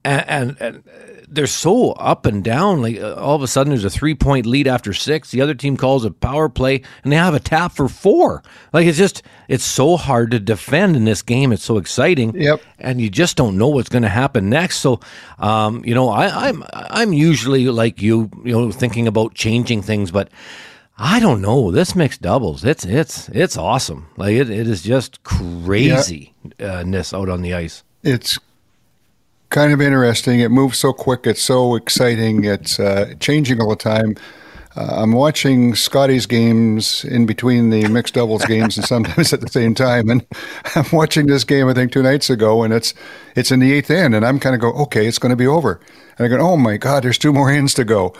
and, 0.03 0.25
and, 0.27 0.57
and 0.59 0.83
they're 1.27 1.47
so 1.47 1.91
up 1.93 2.25
and 2.25 2.43
down. 2.43 2.81
Like 2.81 2.97
uh, 2.97 3.15
all 3.15 3.35
of 3.35 3.41
a 3.41 3.47
sudden, 3.47 3.71
there's 3.71 3.85
a 3.85 3.89
three 3.89 4.15
point 4.15 4.45
lead 4.45 4.67
after 4.67 4.93
six. 4.93 5.31
The 5.31 5.41
other 5.41 5.53
team 5.53 5.77
calls 5.77 6.05
a 6.05 6.11
power 6.11 6.49
play, 6.49 6.81
and 7.03 7.11
they 7.11 7.17
have 7.17 7.33
a 7.33 7.39
tap 7.39 7.73
for 7.73 7.89
four. 7.89 8.43
Like 8.73 8.87
it's 8.87 8.97
just 8.97 9.23
it's 9.47 9.63
so 9.63 9.97
hard 9.97 10.31
to 10.31 10.39
defend 10.39 10.95
in 10.95 11.05
this 11.05 11.21
game. 11.21 11.51
It's 11.51 11.63
so 11.63 11.77
exciting. 11.77 12.35
Yep. 12.35 12.61
And 12.79 13.01
you 13.01 13.09
just 13.09 13.35
don't 13.37 13.57
know 13.57 13.67
what's 13.67 13.89
going 13.89 14.03
to 14.03 14.09
happen 14.09 14.49
next. 14.49 14.77
So, 14.77 14.99
um, 15.39 15.83
you 15.85 15.93
know, 15.93 16.09
I, 16.09 16.49
I'm 16.49 16.63
I'm 16.71 17.13
usually 17.13 17.67
like 17.67 18.01
you, 18.01 18.29
you 18.43 18.53
know, 18.53 18.71
thinking 18.71 19.07
about 19.07 19.33
changing 19.33 19.81
things, 19.81 20.11
but. 20.11 20.29
I 20.99 21.19
don't 21.19 21.43
know. 21.43 21.69
This 21.69 21.95
mixed 21.95 22.23
doubles, 22.23 22.65
it's 22.65 22.83
it's 22.83 23.29
it's 23.29 23.55
awesome. 23.55 24.07
Like 24.17 24.33
it, 24.33 24.49
it 24.49 24.67
is 24.67 24.81
just 24.81 25.21
craziness 25.21 27.13
out 27.13 27.29
on 27.29 27.43
the 27.43 27.53
ice. 27.53 27.83
It's 28.01 28.39
kind 29.49 29.73
of 29.73 29.81
interesting. 29.81 30.39
It 30.39 30.49
moves 30.49 30.77
so 30.77 30.93
quick. 30.93 31.25
It's 31.25 31.41
so 31.41 31.75
exciting. 31.75 32.43
It's 32.43 32.79
uh, 32.79 33.13
changing 33.19 33.61
all 33.61 33.69
the 33.69 33.75
time. 33.75 34.15
Uh, 34.75 35.01
I'm 35.01 35.13
watching 35.13 35.73
Scotties 35.73 36.27
games 36.27 37.03
in 37.03 37.25
between 37.25 37.71
the 37.71 37.87
mixed 37.87 38.13
doubles 38.13 38.45
games 38.45 38.77
and 38.77 38.85
sometimes 38.85 39.33
at 39.33 39.41
the 39.41 39.49
same 39.49 39.73
time. 39.73 40.09
And 40.09 40.25
I'm 40.75 40.85
watching 40.91 41.25
this 41.25 41.43
game, 41.43 41.67
I 41.67 41.73
think, 41.73 41.91
two 41.91 42.03
nights 42.03 42.29
ago, 42.29 42.61
and 42.61 42.71
it's 42.71 42.93
it's 43.35 43.51
in 43.51 43.59
the 43.59 43.73
eighth 43.73 43.89
end. 43.89 44.13
And 44.13 44.23
I'm 44.25 44.39
kind 44.39 44.53
of 44.53 44.61
go, 44.61 44.71
okay, 44.83 45.07
it's 45.07 45.19
going 45.19 45.31
to 45.31 45.35
be 45.35 45.47
over. 45.47 45.81
And 46.17 46.25
I 46.25 46.37
go, 46.37 46.39
oh 46.39 46.57
my 46.57 46.77
God, 46.77 47.03
there's 47.03 47.17
two 47.17 47.33
more 47.33 47.49
ends 47.51 47.73
to 47.75 47.83
go. 47.83 48.13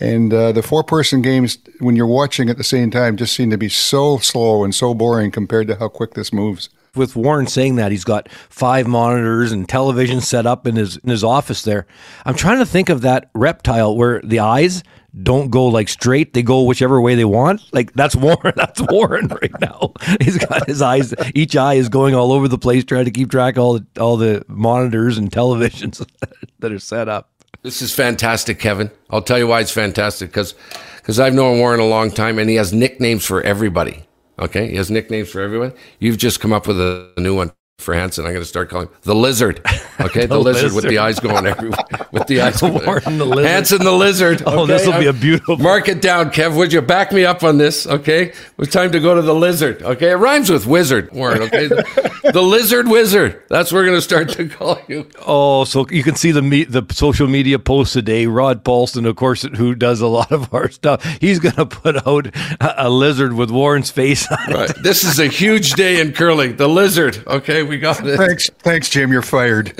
And 0.00 0.34
uh, 0.34 0.52
the 0.52 0.62
four 0.62 0.82
person 0.82 1.22
games, 1.22 1.58
when 1.78 1.96
you're 1.96 2.06
watching 2.06 2.50
at 2.50 2.58
the 2.58 2.64
same 2.64 2.90
time, 2.90 3.16
just 3.16 3.34
seem 3.34 3.50
to 3.50 3.58
be 3.58 3.68
so 3.68 4.18
slow 4.18 4.64
and 4.64 4.74
so 4.74 4.94
boring 4.94 5.30
compared 5.30 5.68
to 5.68 5.76
how 5.76 5.88
quick 5.88 6.14
this 6.14 6.32
moves 6.32 6.68
with 6.94 7.16
Warren 7.16 7.46
saying 7.46 7.76
that 7.76 7.90
he's 7.90 8.04
got 8.04 8.30
five 8.30 8.86
monitors 8.86 9.52
and 9.52 9.68
television 9.68 10.20
set 10.20 10.46
up 10.46 10.66
in 10.66 10.76
his 10.76 10.98
in 10.98 11.08
his 11.10 11.24
office 11.24 11.62
there. 11.62 11.86
I'm 12.26 12.34
trying 12.34 12.58
to 12.58 12.66
think 12.66 12.88
of 12.88 13.00
that 13.02 13.30
reptile 13.34 13.96
where 13.96 14.20
the 14.22 14.40
eyes 14.40 14.82
don't 15.22 15.50
go 15.50 15.66
like 15.66 15.88
straight; 15.88 16.34
they 16.34 16.42
go 16.42 16.62
whichever 16.62 17.00
way 17.00 17.14
they 17.14 17.24
want. 17.24 17.62
Like 17.72 17.92
that's 17.94 18.14
Warren. 18.22 18.52
That's 18.56 18.80
Warren 18.90 19.28
right 19.28 19.60
now. 19.60 19.92
He's 20.20 20.38
got 20.38 20.66
his 20.66 20.82
eyes. 20.82 21.14
Each 21.34 21.56
eye 21.56 21.74
is 21.74 21.88
going 21.88 22.14
all 22.14 22.32
over 22.32 22.48
the 22.48 22.58
place, 22.58 22.84
trying 22.84 23.06
to 23.06 23.10
keep 23.10 23.30
track 23.30 23.56
of 23.56 23.62
all 23.62 23.78
the, 23.78 23.86
all 23.98 24.16
the 24.16 24.44
monitors 24.48 25.16
and 25.18 25.30
televisions 25.30 26.06
that 26.58 26.72
are 26.72 26.78
set 26.78 27.08
up. 27.08 27.30
This 27.62 27.80
is 27.80 27.94
fantastic, 27.94 28.58
Kevin. 28.58 28.90
I'll 29.08 29.22
tell 29.22 29.38
you 29.38 29.46
why 29.46 29.60
it's 29.60 29.70
fantastic 29.70 30.30
because 30.30 30.54
because 30.96 31.18
I've 31.18 31.34
known 31.34 31.58
Warren 31.58 31.80
a 31.80 31.86
long 31.86 32.10
time, 32.10 32.38
and 32.38 32.50
he 32.50 32.56
has 32.56 32.72
nicknames 32.72 33.24
for 33.24 33.40
everybody. 33.42 34.04
Okay, 34.38 34.68
he 34.68 34.76
has 34.76 34.90
nicknames 34.90 35.30
for 35.30 35.40
everyone. 35.40 35.72
You've 35.98 36.18
just 36.18 36.40
come 36.40 36.52
up 36.52 36.66
with 36.66 36.80
a, 36.80 37.12
new 37.18 37.34
one 37.34 37.52
for 37.82 37.94
Hansen. 37.94 38.24
I'm 38.24 38.32
going 38.32 38.42
to 38.42 38.48
start 38.48 38.70
calling 38.70 38.88
the 39.02 39.14
lizard. 39.14 39.60
Okay, 40.00 40.22
the, 40.22 40.28
the 40.28 40.38
lizard, 40.38 40.72
lizard, 40.72 40.76
with 40.76 40.88
the 40.90 40.98
eyes 40.98 41.20
going 41.20 41.46
everywhere. 41.46 41.78
With 42.10 42.26
the 42.26 42.40
eyes 42.42 42.60
going 42.60 42.84
Warren 42.84 43.18
the 43.18 43.24
lizard. 43.24 43.50
Hansen 43.50 43.84
the 43.84 43.92
lizard. 43.92 44.42
Oh, 44.46 44.66
this 44.66 44.84
will 44.84 44.98
be 44.98 45.06
a 45.06 45.12
beautiful. 45.12 45.58
Mark 45.58 45.88
it 45.88 46.00
down, 46.00 46.30
Kev. 46.30 46.56
Would 46.56 46.72
you 46.72 46.82
back 46.82 47.12
me 47.12 47.24
up 47.24 47.44
on 47.44 47.58
this? 47.58 47.86
Okay, 47.86 48.32
it's 48.58 48.72
time 48.72 48.90
to 48.92 49.00
go 49.00 49.14
to 49.14 49.22
the 49.22 49.34
lizard. 49.34 49.82
Okay, 49.82 50.10
it 50.10 50.14
rhymes 50.14 50.50
with 50.50 50.66
wizard, 50.66 51.12
Warren. 51.12 51.42
Okay, 51.42 51.68
the, 51.68 52.30
the 52.32 52.42
lizard 52.42 52.88
wizard. 52.88 53.42
That's 53.48 53.70
what 53.70 53.78
we're 53.78 53.86
going 53.86 53.98
to 53.98 54.02
start 54.02 54.30
to 54.30 54.48
call 54.48 54.80
you. 54.88 55.08
Oh, 55.24 55.64
so 55.64 55.86
you 55.88 56.02
can 56.02 56.16
see 56.16 56.32
the 56.32 56.42
me- 56.42 56.64
the 56.64 56.84
social 56.90 57.28
media 57.28 57.58
posts 57.58 57.92
today. 57.92 58.26
Rod 58.26 58.64
Paulson, 58.64 59.06
of 59.06 59.14
course, 59.16 59.42
who 59.42 59.74
does 59.74 60.00
a 60.00 60.08
lot 60.08 60.32
of 60.32 60.52
our 60.52 60.70
stuff. 60.70 61.04
He's 61.20 61.38
going 61.38 61.54
to 61.56 61.66
put 61.66 62.06
out 62.06 62.26
a, 62.60 62.86
a, 62.86 62.90
lizard 62.90 63.34
with 63.34 63.50
Warren's 63.50 63.90
face 63.90 64.26
on 64.30 64.38
it. 64.48 64.82
This 64.82 65.04
is 65.04 65.18
a 65.18 65.26
huge 65.26 65.72
day 65.74 66.00
in 66.00 66.12
curling. 66.12 66.56
The 66.56 66.68
lizard. 66.68 67.22
Okay, 67.26 67.62
we 67.72 67.78
got 67.78 68.06
it. 68.06 68.18
Thanks, 68.18 68.50
thanks, 68.58 68.90
Jim. 68.90 69.10
You're 69.10 69.22
fired. 69.22 69.72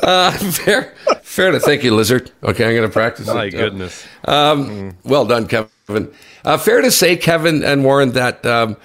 uh, 0.00 0.32
fair, 0.32 0.92
fair 1.22 1.52
to 1.52 1.60
thank 1.60 1.84
you, 1.84 1.94
Lizard. 1.94 2.32
Okay, 2.42 2.64
I'm 2.64 2.74
going 2.74 2.88
to 2.88 2.92
practice. 2.92 3.28
My 3.28 3.44
it. 3.44 3.52
goodness. 3.52 4.04
Um, 4.24 4.66
mm. 4.66 4.94
Well 5.04 5.24
done, 5.24 5.46
Kevin. 5.46 6.12
Uh, 6.44 6.58
fair 6.58 6.80
to 6.80 6.90
say, 6.90 7.16
Kevin 7.16 7.62
and 7.62 7.84
Warren, 7.84 8.10
that 8.12 8.44
um, 8.44 8.76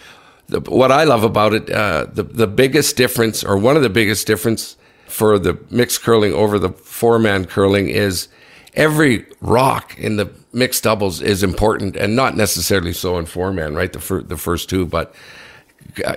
the, 0.49 0.59
what 0.61 0.91
I 0.91 1.03
love 1.03 1.23
about 1.23 1.53
it, 1.53 1.67
uh, 1.71 2.05
the 2.13 2.21
the 2.21 2.45
biggest 2.45 2.95
difference, 2.95 3.43
or 3.43 3.57
one 3.57 3.75
of 3.75 3.81
the 3.81 3.89
biggest 3.89 4.27
difference 4.27 4.77
for 5.07 5.39
the 5.39 5.57
mixed 5.71 6.03
curling 6.03 6.33
over 6.33 6.59
the 6.59 6.69
four 6.69 7.17
man 7.17 7.45
curling 7.45 7.89
is 7.89 8.27
every 8.75 9.25
rock 9.41 9.97
in 9.97 10.17
the 10.17 10.31
mixed 10.51 10.83
doubles 10.83 11.23
is 11.23 11.41
important, 11.41 11.95
and 11.95 12.15
not 12.15 12.37
necessarily 12.37 12.93
so 12.93 13.17
in 13.17 13.25
four 13.25 13.51
man, 13.51 13.73
right? 13.73 13.91
The 13.91 13.99
fir- 13.99 14.21
the 14.21 14.37
first 14.37 14.69
two, 14.69 14.85
but 14.85 15.15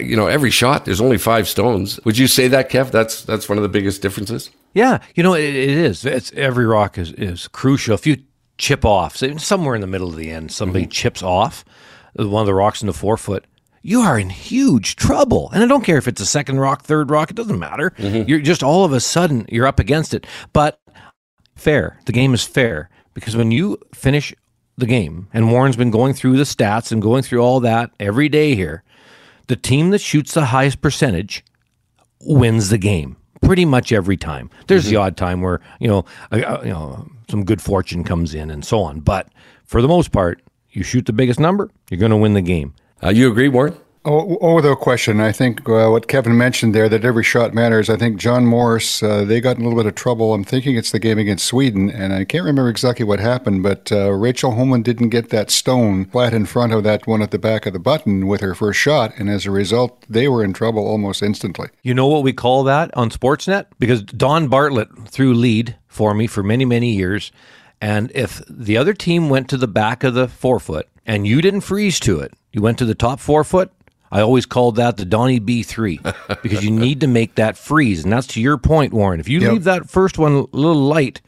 you 0.01 0.17
know, 0.17 0.27
every 0.27 0.51
shot 0.51 0.85
there's 0.85 1.01
only 1.01 1.19
five 1.19 1.49
stones. 1.49 2.01
Would 2.05 2.19
you 2.19 2.27
say 2.27 2.49
that, 2.49 2.71
Kev? 2.71 2.91
That's 2.91 3.23
that's 3.23 3.49
one 3.49 3.59
of 3.59 3.63
the 3.63 3.69
biggest 3.69 4.03
differences. 4.03 4.51
Yeah, 4.75 4.99
you 5.15 5.23
know, 5.23 5.35
it, 5.35 5.45
it 5.45 5.71
is. 5.71 6.05
It's 6.05 6.33
every 6.33 6.67
rock 6.67 6.99
is 6.99 7.13
is 7.13 7.49
crucial. 7.49 7.95
If 7.95 8.07
you 8.07 8.19
chip 8.59 8.85
off, 8.85 9.17
somewhere 9.17 9.75
in 9.75 9.81
the 9.81 9.87
middle 9.87 10.09
of 10.09 10.17
the 10.17 10.31
end, 10.31 10.53
somebody 10.53 10.85
mm-hmm. 10.85 10.91
chips 10.91 11.23
off 11.23 11.65
one 12.25 12.41
of 12.41 12.47
the 12.47 12.55
rocks 12.55 12.81
in 12.81 12.87
the 12.87 12.93
four 12.93 13.17
foot. 13.17 13.45
You 13.83 14.01
are 14.01 14.19
in 14.19 14.31
huge 14.31 14.97
trouble. 14.97 15.51
And 15.53 15.63
I 15.63 15.67
don't 15.67 15.85
care 15.85 15.99
if 15.99 16.09
it's 16.09 16.21
a 16.21 16.27
second 16.27 16.59
rock, 16.59 16.83
third 16.83 17.11
rock, 17.11 17.31
it 17.31 17.37
doesn't 17.37 17.59
matter. 17.59 17.91
Mm-hmm. 17.99 18.29
You're 18.29 18.41
just 18.41 18.63
all 18.63 18.85
of 18.85 18.93
a 18.93 19.01
sudden 19.01 19.47
you're 19.49 19.67
up 19.67 19.79
against 19.79 20.13
it. 20.15 20.27
But 20.53 20.81
fair. 21.55 22.01
The 22.07 22.13
game 22.13 22.35
is 22.35 22.43
fair 22.43 22.91
because 23.15 23.37
when 23.37 23.53
you 23.53 23.79
finish 23.95 24.35
the 24.77 24.87
game, 24.87 25.29
and 25.33 25.51
Warren's 25.51 25.77
been 25.77 25.91
going 25.91 26.15
through 26.15 26.37
the 26.37 26.43
stats 26.43 26.91
and 26.93 27.01
going 27.01 27.23
through 27.23 27.41
all 27.41 27.61
that 27.61 27.91
every 28.01 28.29
day 28.29 28.55
here, 28.55 28.83
the 29.47 29.57
team 29.57 29.91
that 29.91 30.01
shoots 30.01 30.35
the 30.35 30.47
highest 30.47 30.81
percentage 30.81 31.45
wins 32.21 32.71
the 32.71 32.79
game 32.79 33.17
pretty 33.41 33.65
much 33.65 33.93
every 33.93 34.17
time. 34.17 34.51
There's 34.67 34.87
the 34.87 34.97
odd 34.97 35.17
time 35.17 35.41
where 35.41 35.61
you 35.81 35.89
know, 35.89 36.05
uh, 36.33 36.59
you 36.63 36.71
know, 36.71 37.09
some 37.31 37.45
good 37.45 37.61
fortune 37.61 38.05
comes 38.05 38.35
in 38.35 38.51
and 38.51 38.65
so 38.65 38.81
on. 38.81 39.01
But 39.01 39.29
for 39.65 39.83
the 39.83 39.89
most 39.89 40.13
part, 40.13 40.43
you 40.71 40.83
shoot 40.83 41.07
the 41.07 41.13
biggest 41.13 41.41
number, 41.41 41.71
you're 41.91 42.01
going 42.01 42.11
to 42.11 42.17
win 42.17 42.35
the 42.35 42.43
game. 42.43 42.75
Uh, 43.03 43.11
you 43.11 43.31
agree, 43.31 43.49
Warren? 43.49 43.77
Oh, 44.09 44.39
oh, 44.41 44.55
without 44.55 44.79
question. 44.79 45.21
I 45.21 45.33
think 45.33 45.69
uh, 45.69 45.89
what 45.89 46.07
Kevin 46.07 46.37
mentioned 46.37 46.77
there, 46.77 46.89
that 46.89 47.05
every 47.05 47.25
shot 47.25 47.53
matters. 47.55 47.91
I 47.91 47.97
think 47.97 48.19
John 48.19 48.47
Morris, 48.47 49.03
uh, 49.03 49.25
they 49.25 49.41
got 49.41 49.57
in 49.57 49.63
a 49.63 49.65
little 49.65 49.83
bit 49.83 49.89
of 49.89 49.97
trouble. 49.97 50.33
I'm 50.33 50.45
thinking 50.45 50.77
it's 50.77 50.93
the 50.93 51.01
game 51.01 51.19
against 51.19 51.45
Sweden, 51.45 51.91
and 51.91 52.13
I 52.13 52.25
can't 52.25 52.45
remember 52.45 52.71
exactly 52.71 53.05
what 53.05 53.19
happened, 53.19 53.65
but 53.65 53.91
uh, 53.91 54.13
Rachel 54.13 54.53
Homan 54.53 54.83
didn't 54.83 55.09
get 55.09 55.31
that 55.31 55.51
stone 55.51 56.05
flat 56.05 56.33
in 56.33 56.47
front 56.47 56.73
of 56.73 56.85
that 56.85 57.09
one 57.09 57.21
at 57.21 57.33
the 57.33 57.39
back 57.39 57.67
of 57.67 57.73
the 57.73 57.81
button 57.81 58.29
with 58.29 58.43
her 58.43 58.55
first 58.55 58.79
shot, 58.79 59.13
and 59.19 59.29
as 59.29 59.45
a 59.45 59.51
result, 59.51 60.05
they 60.09 60.29
were 60.29 60.45
in 60.45 60.53
trouble 60.53 60.87
almost 60.87 61.21
instantly. 61.21 61.69
You 61.83 61.93
know 61.93 62.07
what 62.07 62.23
we 62.23 62.33
call 62.33 62.63
that 62.63 62.97
on 62.97 63.11
Sportsnet? 63.11 63.67
Because 63.81 64.05
Don 64.05 64.47
Bartlett 64.47 64.89
threw 65.09 65.35
lead 65.35 65.75
for 65.89 66.15
me 66.15 66.29
for 66.29 66.45
many, 66.45 66.65
many 66.65 66.93
years. 66.93 67.33
And 67.81 68.13
if 68.15 68.41
the 68.49 68.77
other 68.77 68.95
team 68.95 69.31
went 69.31 69.49
to 69.51 69.57
the 69.57 69.67
back 69.67 70.05
of 70.05 70.15
the 70.15 70.29
four 70.29 70.61
foot 70.61 70.89
and 71.05 71.27
you 71.27 71.43
didn't 71.43 71.63
freeze 71.63 71.99
to 72.01 72.21
it, 72.21 72.33
you 72.53 72.63
went 72.63 72.79
to 72.79 72.85
the 72.85 72.95
top 72.95 73.19
four 73.19 73.43
foot, 73.43 73.73
I 74.13 74.21
always 74.21 74.47
called 74.47 74.77
that 74.77 74.97
the 74.97 75.05
Donnie 75.05 75.41
B3 75.41 76.41
because 76.43 76.65
you 76.65 76.71
need 76.71 77.01
to 77.01 77.07
make 77.07 77.35
that 77.37 77.57
freeze. 77.59 78.05
And 78.05 78.13
that's 78.13 78.27
to 78.29 78.41
your 78.41 78.57
point, 78.59 78.93
Warren. 78.93 79.21
If 79.21 79.29
you 79.29 79.41
Yep. 79.41 79.53
leave 79.53 79.65
that 79.65 79.91
first 79.91 80.19
one 80.19 80.33
a 80.33 80.57
little 80.57 80.75
light, 80.83 81.21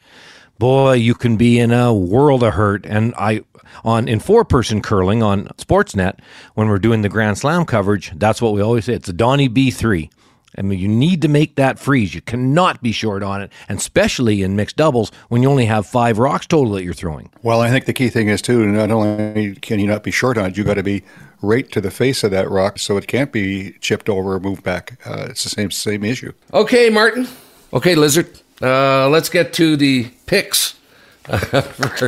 boy, 0.57 0.93
you 0.93 1.13
can 1.13 1.37
be 1.37 1.59
in 1.59 1.71
a 1.71 1.93
world 1.93 2.43
of 2.43 2.53
hurt. 2.53 2.85
And 2.85 3.13
I, 3.17 3.41
on 3.83 4.07
in 4.07 4.19
four 4.19 4.43
person 4.45 4.81
curling 4.81 5.21
on 5.21 5.45
Sportsnet, 5.57 6.19
when 6.55 6.67
we're 6.69 6.79
doing 6.79 7.01
the 7.01 7.09
Grand 7.09 7.37
Slam 7.37 7.65
coverage, 7.65 8.11
that's 8.15 8.41
what 8.41 8.53
we 8.53 8.61
always 8.61 8.85
say. 8.85 8.93
It's 8.93 9.09
a 9.09 9.13
Donnie 9.13 9.49
B3. 9.49 10.09
I 10.57 10.61
mean, 10.61 10.79
you 10.79 10.87
need 10.87 11.21
to 11.21 11.27
make 11.27 11.55
that 11.55 11.79
freeze. 11.79 12.13
You 12.15 12.21
cannot 12.21 12.81
be 12.81 12.91
short 12.91 13.23
on 13.23 13.41
it, 13.41 13.51
and 13.67 13.77
especially 13.77 14.41
in 14.41 14.55
mixed 14.55 14.77
doubles 14.77 15.11
when 15.29 15.43
you 15.43 15.49
only 15.49 15.65
have 15.65 15.85
five 15.85 16.17
rocks 16.17 16.47
total 16.47 16.73
that 16.73 16.83
you're 16.83 16.93
throwing. 16.93 17.29
Well, 17.43 17.61
I 17.61 17.69
think 17.69 17.85
the 17.85 17.93
key 17.93 18.09
thing 18.09 18.29
is 18.29 18.41
too. 18.41 18.65
Not 18.65 18.91
only 18.91 19.55
can 19.55 19.79
you 19.79 19.87
not 19.87 20.03
be 20.03 20.11
short 20.11 20.37
on 20.37 20.47
it, 20.47 20.57
you 20.57 20.63
got 20.63 20.75
to 20.75 20.83
be 20.83 21.03
right 21.41 21.71
to 21.71 21.81
the 21.81 21.91
face 21.91 22.23
of 22.23 22.31
that 22.31 22.49
rock, 22.49 22.79
so 22.79 22.97
it 22.97 23.07
can't 23.07 23.31
be 23.31 23.73
chipped 23.79 24.09
over 24.09 24.35
or 24.35 24.39
moved 24.39 24.63
back. 24.63 24.99
Uh, 25.05 25.27
it's 25.29 25.43
the 25.43 25.49
same 25.49 25.71
same 25.71 26.03
issue. 26.03 26.33
Okay, 26.53 26.89
Martin. 26.89 27.27
Okay, 27.71 27.95
Lizard. 27.95 28.39
Uh, 28.61 29.07
let's 29.09 29.29
get 29.29 29.53
to 29.53 29.77
the 29.77 30.09
picks. 30.25 30.78
for, 31.29 31.99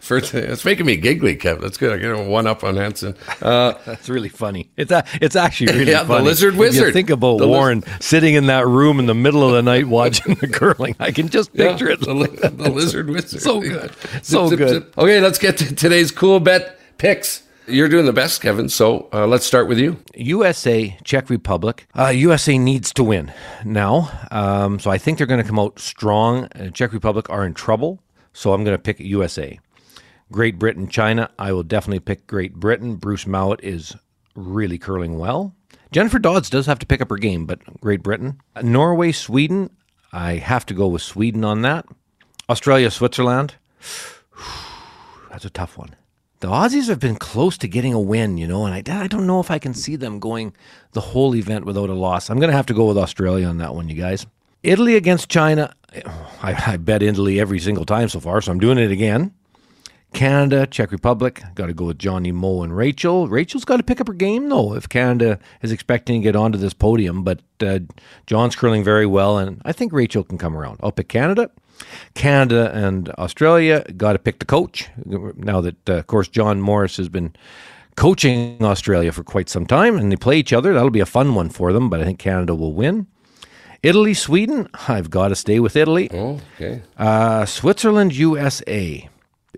for 0.00 0.16
it's 0.18 0.64
making 0.64 0.84
me 0.86 0.96
giggly, 0.96 1.36
Kevin. 1.36 1.62
That's 1.62 1.76
good. 1.78 1.92
I 1.92 1.96
get 1.98 2.10
a 2.10 2.22
one 2.22 2.46
up 2.46 2.64
on 2.64 2.76
Hansen. 2.76 3.14
Uh, 3.40 3.74
That's 3.86 4.08
really 4.08 4.28
funny. 4.28 4.68
It's 4.76 4.90
a, 4.92 5.04
it's 5.20 5.36
actually 5.36 5.72
really 5.72 5.92
Yeah, 5.92 6.02
the 6.02 6.08
funny. 6.08 6.24
lizard 6.24 6.48
If 6.50 6.54
you 6.54 6.60
wizard. 6.60 6.92
think 6.92 7.10
about 7.10 7.38
The 7.38 7.48
Warren 7.48 7.82
sitting 8.00 8.34
in 8.34 8.46
that 8.46 8.66
room 8.66 8.98
in 8.98 9.06
the 9.06 9.14
middle 9.14 9.42
of 9.46 9.52
the 9.52 9.62
night 9.62 9.86
watching 9.88 10.34
the 10.34 10.48
curling. 10.52 10.96
I 11.00 11.12
can 11.12 11.28
just 11.28 11.50
yeah, 11.54 11.70
picture 11.70 11.88
it. 11.88 12.00
the, 12.00 12.14
li- 12.14 12.36
the 12.36 12.70
lizard 12.70 13.08
wizard. 13.08 13.40
So 13.40 13.60
good. 13.60 13.90
Zip, 14.12 14.24
So 14.24 14.48
zip, 14.48 14.58
good. 14.58 14.68
zip. 14.68 14.98
Okay, 14.98 15.20
let's 15.20 15.38
get 15.38 15.56
to 15.58 15.74
today's 15.74 16.12
Coolbet 16.12 16.72
picks. 16.98 17.42
You're 17.68 17.88
doing 17.88 18.06
the 18.06 18.12
best, 18.12 18.42
Kevin. 18.42 18.68
So 18.68 19.08
uh, 19.12 19.26
let's 19.26 19.44
start 19.44 19.66
with 19.66 19.78
you. 19.78 19.96
USA, 20.14 20.96
Czech 21.04 21.28
Republic. 21.30 21.88
Uh, 21.98 22.08
USA 22.08 22.58
needs 22.58 22.92
to 22.92 23.02
win 23.02 23.32
now. 23.64 24.08
Um, 24.30 24.78
so 24.78 24.90
I 24.90 24.98
think 24.98 25.18
they're 25.18 25.26
going 25.26 25.42
to 25.42 25.48
come 25.48 25.58
out 25.58 25.78
strong. 25.80 26.44
Uh, 26.54 26.68
Czech 26.70 26.92
Republic 26.92 27.28
are 27.28 27.44
in 27.44 27.54
trouble. 27.54 28.00
So 28.36 28.52
I'm 28.52 28.64
going 28.64 28.76
to 28.76 28.82
pick 28.82 29.00
USA. 29.00 29.58
Great 30.30 30.58
Britain, 30.58 30.88
China. 30.88 31.30
I 31.38 31.52
will 31.52 31.62
definitely 31.62 32.00
pick 32.00 32.26
Great 32.26 32.54
Britain. 32.54 32.96
Bruce 32.96 33.24
Mouat 33.24 33.60
is 33.62 33.96
really 34.34 34.76
curling 34.76 35.18
well. 35.18 35.54
Jennifer 35.90 36.18
Dodds 36.18 36.50
does 36.50 36.66
have 36.66 36.78
to 36.80 36.86
pick 36.86 37.00
up 37.00 37.08
her 37.08 37.16
game, 37.16 37.46
but 37.46 37.60
Great 37.80 38.02
Britain. 38.02 38.38
Norway, 38.62 39.12
Sweden. 39.12 39.70
I 40.12 40.34
have 40.34 40.66
to 40.66 40.74
go 40.74 40.86
with 40.86 41.00
Sweden 41.00 41.46
on 41.46 41.62
that. 41.62 41.86
Australia, 42.50 42.90
Switzerland. 42.90 43.54
That's 45.30 45.46
a 45.46 45.50
tough 45.50 45.78
one. 45.78 45.96
The 46.40 46.48
Aussies 46.48 46.88
have 46.88 47.00
been 47.00 47.16
close 47.16 47.56
to 47.56 47.66
getting 47.66 47.94
a 47.94 48.00
win, 48.00 48.36
you 48.36 48.46
know, 48.46 48.66
and 48.66 48.74
I, 48.74 49.02
I 49.02 49.06
don't 49.06 49.26
know 49.26 49.40
if 49.40 49.50
I 49.50 49.58
can 49.58 49.72
see 49.72 49.96
them 49.96 50.20
going 50.20 50.54
the 50.92 51.00
whole 51.00 51.34
event 51.34 51.64
without 51.64 51.88
a 51.88 51.94
loss. 51.94 52.28
I'm 52.28 52.38
going 52.38 52.50
to 52.50 52.56
have 52.56 52.66
to 52.66 52.74
go 52.74 52.84
with 52.84 52.98
Australia 52.98 53.46
on 53.46 53.56
that 53.58 53.74
one, 53.74 53.88
you 53.88 53.94
guys. 53.94 54.26
Italy 54.62 54.96
against 54.96 55.28
China. 55.28 55.74
I, 55.94 56.72
I 56.72 56.76
bet 56.76 57.02
Italy 57.02 57.40
every 57.40 57.58
single 57.58 57.84
time 57.84 58.08
so 58.08 58.20
far, 58.20 58.40
so 58.40 58.52
I'm 58.52 58.58
doing 58.58 58.78
it 58.78 58.90
again. 58.90 59.32
Canada, 60.12 60.66
Czech 60.66 60.92
Republic. 60.92 61.42
Got 61.54 61.66
to 61.66 61.74
go 61.74 61.86
with 61.86 61.98
Johnny 61.98 62.32
Moe 62.32 62.62
and 62.62 62.74
Rachel. 62.74 63.28
Rachel's 63.28 63.64
got 63.64 63.76
to 63.76 63.82
pick 63.82 64.00
up 64.00 64.08
her 64.08 64.14
game, 64.14 64.48
though, 64.48 64.74
if 64.74 64.88
Canada 64.88 65.38
is 65.62 65.72
expecting 65.72 66.20
to 66.20 66.24
get 66.24 66.36
onto 66.36 66.58
this 66.58 66.72
podium. 66.72 67.22
But 67.22 67.40
uh, 67.60 67.80
John's 68.26 68.56
curling 68.56 68.82
very 68.82 69.06
well, 69.06 69.38
and 69.38 69.60
I 69.64 69.72
think 69.72 69.92
Rachel 69.92 70.24
can 70.24 70.38
come 70.38 70.56
around. 70.56 70.80
I'll 70.82 70.92
pick 70.92 71.08
Canada. 71.08 71.50
Canada 72.14 72.70
and 72.72 73.10
Australia. 73.10 73.84
Got 73.96 74.14
to 74.14 74.18
pick 74.18 74.38
the 74.38 74.46
coach. 74.46 74.88
Now 75.04 75.60
that, 75.60 75.88
uh, 75.88 75.94
of 75.94 76.06
course, 76.06 76.28
John 76.28 76.60
Morris 76.60 76.96
has 76.96 77.10
been 77.10 77.34
coaching 77.96 78.64
Australia 78.64 79.12
for 79.12 79.24
quite 79.24 79.50
some 79.50 79.66
time, 79.66 79.98
and 79.98 80.10
they 80.10 80.16
play 80.16 80.38
each 80.38 80.52
other. 80.52 80.72
That'll 80.72 80.90
be 80.90 81.00
a 81.00 81.06
fun 81.06 81.34
one 81.34 81.50
for 81.50 81.72
them, 81.72 81.90
but 81.90 82.00
I 82.00 82.04
think 82.04 82.18
Canada 82.18 82.54
will 82.54 82.72
win. 82.72 83.06
Italy, 83.82 84.14
Sweden. 84.14 84.68
I've 84.88 85.10
got 85.10 85.28
to 85.28 85.34
stay 85.36 85.60
with 85.60 85.76
Italy. 85.76 86.08
Oh, 86.12 86.40
okay. 86.56 86.82
Uh, 86.96 87.44
Switzerland, 87.46 88.14
USA. 88.14 89.08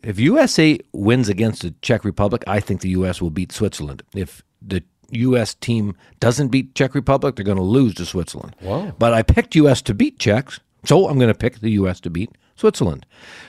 If 0.02 0.18
USA 0.20 0.78
wins 0.92 1.28
against 1.28 1.62
the 1.62 1.74
Czech 1.83 2.04
Republic, 2.04 2.44
I 2.46 2.61
think 2.61 2.81
the 2.81 2.90
US 2.90 3.20
will 3.20 3.31
beat 3.31 3.52
Switzerland. 3.52 4.02
If 4.14 4.42
the 4.62 4.83
US 5.11 5.54
team 5.54 5.96
doesn't 6.20 6.48
beat 6.48 6.74
Czech 6.74 6.94
Republic, 6.94 7.37
they're 7.37 7.44
going 7.44 7.57
to 7.57 7.62
lose 7.62 7.94
to 7.94 8.07
Switzerland. 8.07 8.54
Wow. 8.61 8.92
But 8.98 9.12
I 9.14 9.22
picked 9.22 9.54
US 9.57 9.83
to 9.83 9.94
beat 9.94 10.18
Czechs, 10.18 10.61
so 10.85 11.09
I'm 11.09 11.18
going 11.18 11.33
to 11.33 11.38
pick 11.38 11.61
the 11.61 11.70
US 11.72 12.00
to 12.00 12.11
beat 12.11 12.31
Switzerland. 12.57 13.07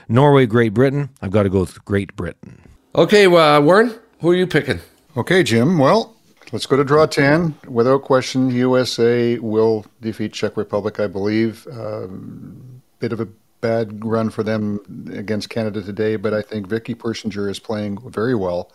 Norway, 0.08 0.46
Great 0.46 0.74
Britain. 0.74 1.10
I've 1.20 1.30
got 1.30 1.44
to 1.44 1.50
go 1.50 1.60
with 1.60 1.84
Great 1.84 2.14
Britain. 2.16 2.62
Okay, 2.94 3.26
uh, 3.26 3.60
Warren, 3.60 3.94
who 4.20 4.30
are 4.30 4.34
you 4.34 4.46
picking? 4.46 4.80
Okay, 5.16 5.42
Jim. 5.42 5.78
Well, 5.78 6.16
let's 6.52 6.66
go 6.66 6.76
to 6.76 6.84
draw 6.84 7.06
10. 7.06 7.54
Without 7.68 8.02
question, 8.02 8.50
USA 8.50 9.38
will 9.38 9.84
defeat 10.00 10.32
Czech 10.32 10.56
Republic, 10.56 11.00
I 11.00 11.06
believe. 11.06 11.66
Um, 11.70 12.82
bit 12.98 13.12
of 13.12 13.20
a 13.20 13.28
bad 13.60 14.04
run 14.04 14.30
for 14.30 14.42
them 14.42 14.80
against 15.12 15.50
Canada 15.50 15.82
today, 15.82 16.16
but 16.16 16.32
I 16.32 16.42
think 16.42 16.66
Vicky 16.66 16.94
Persinger 16.94 17.48
is 17.48 17.58
playing 17.58 17.98
very 18.10 18.34
well. 18.34 18.70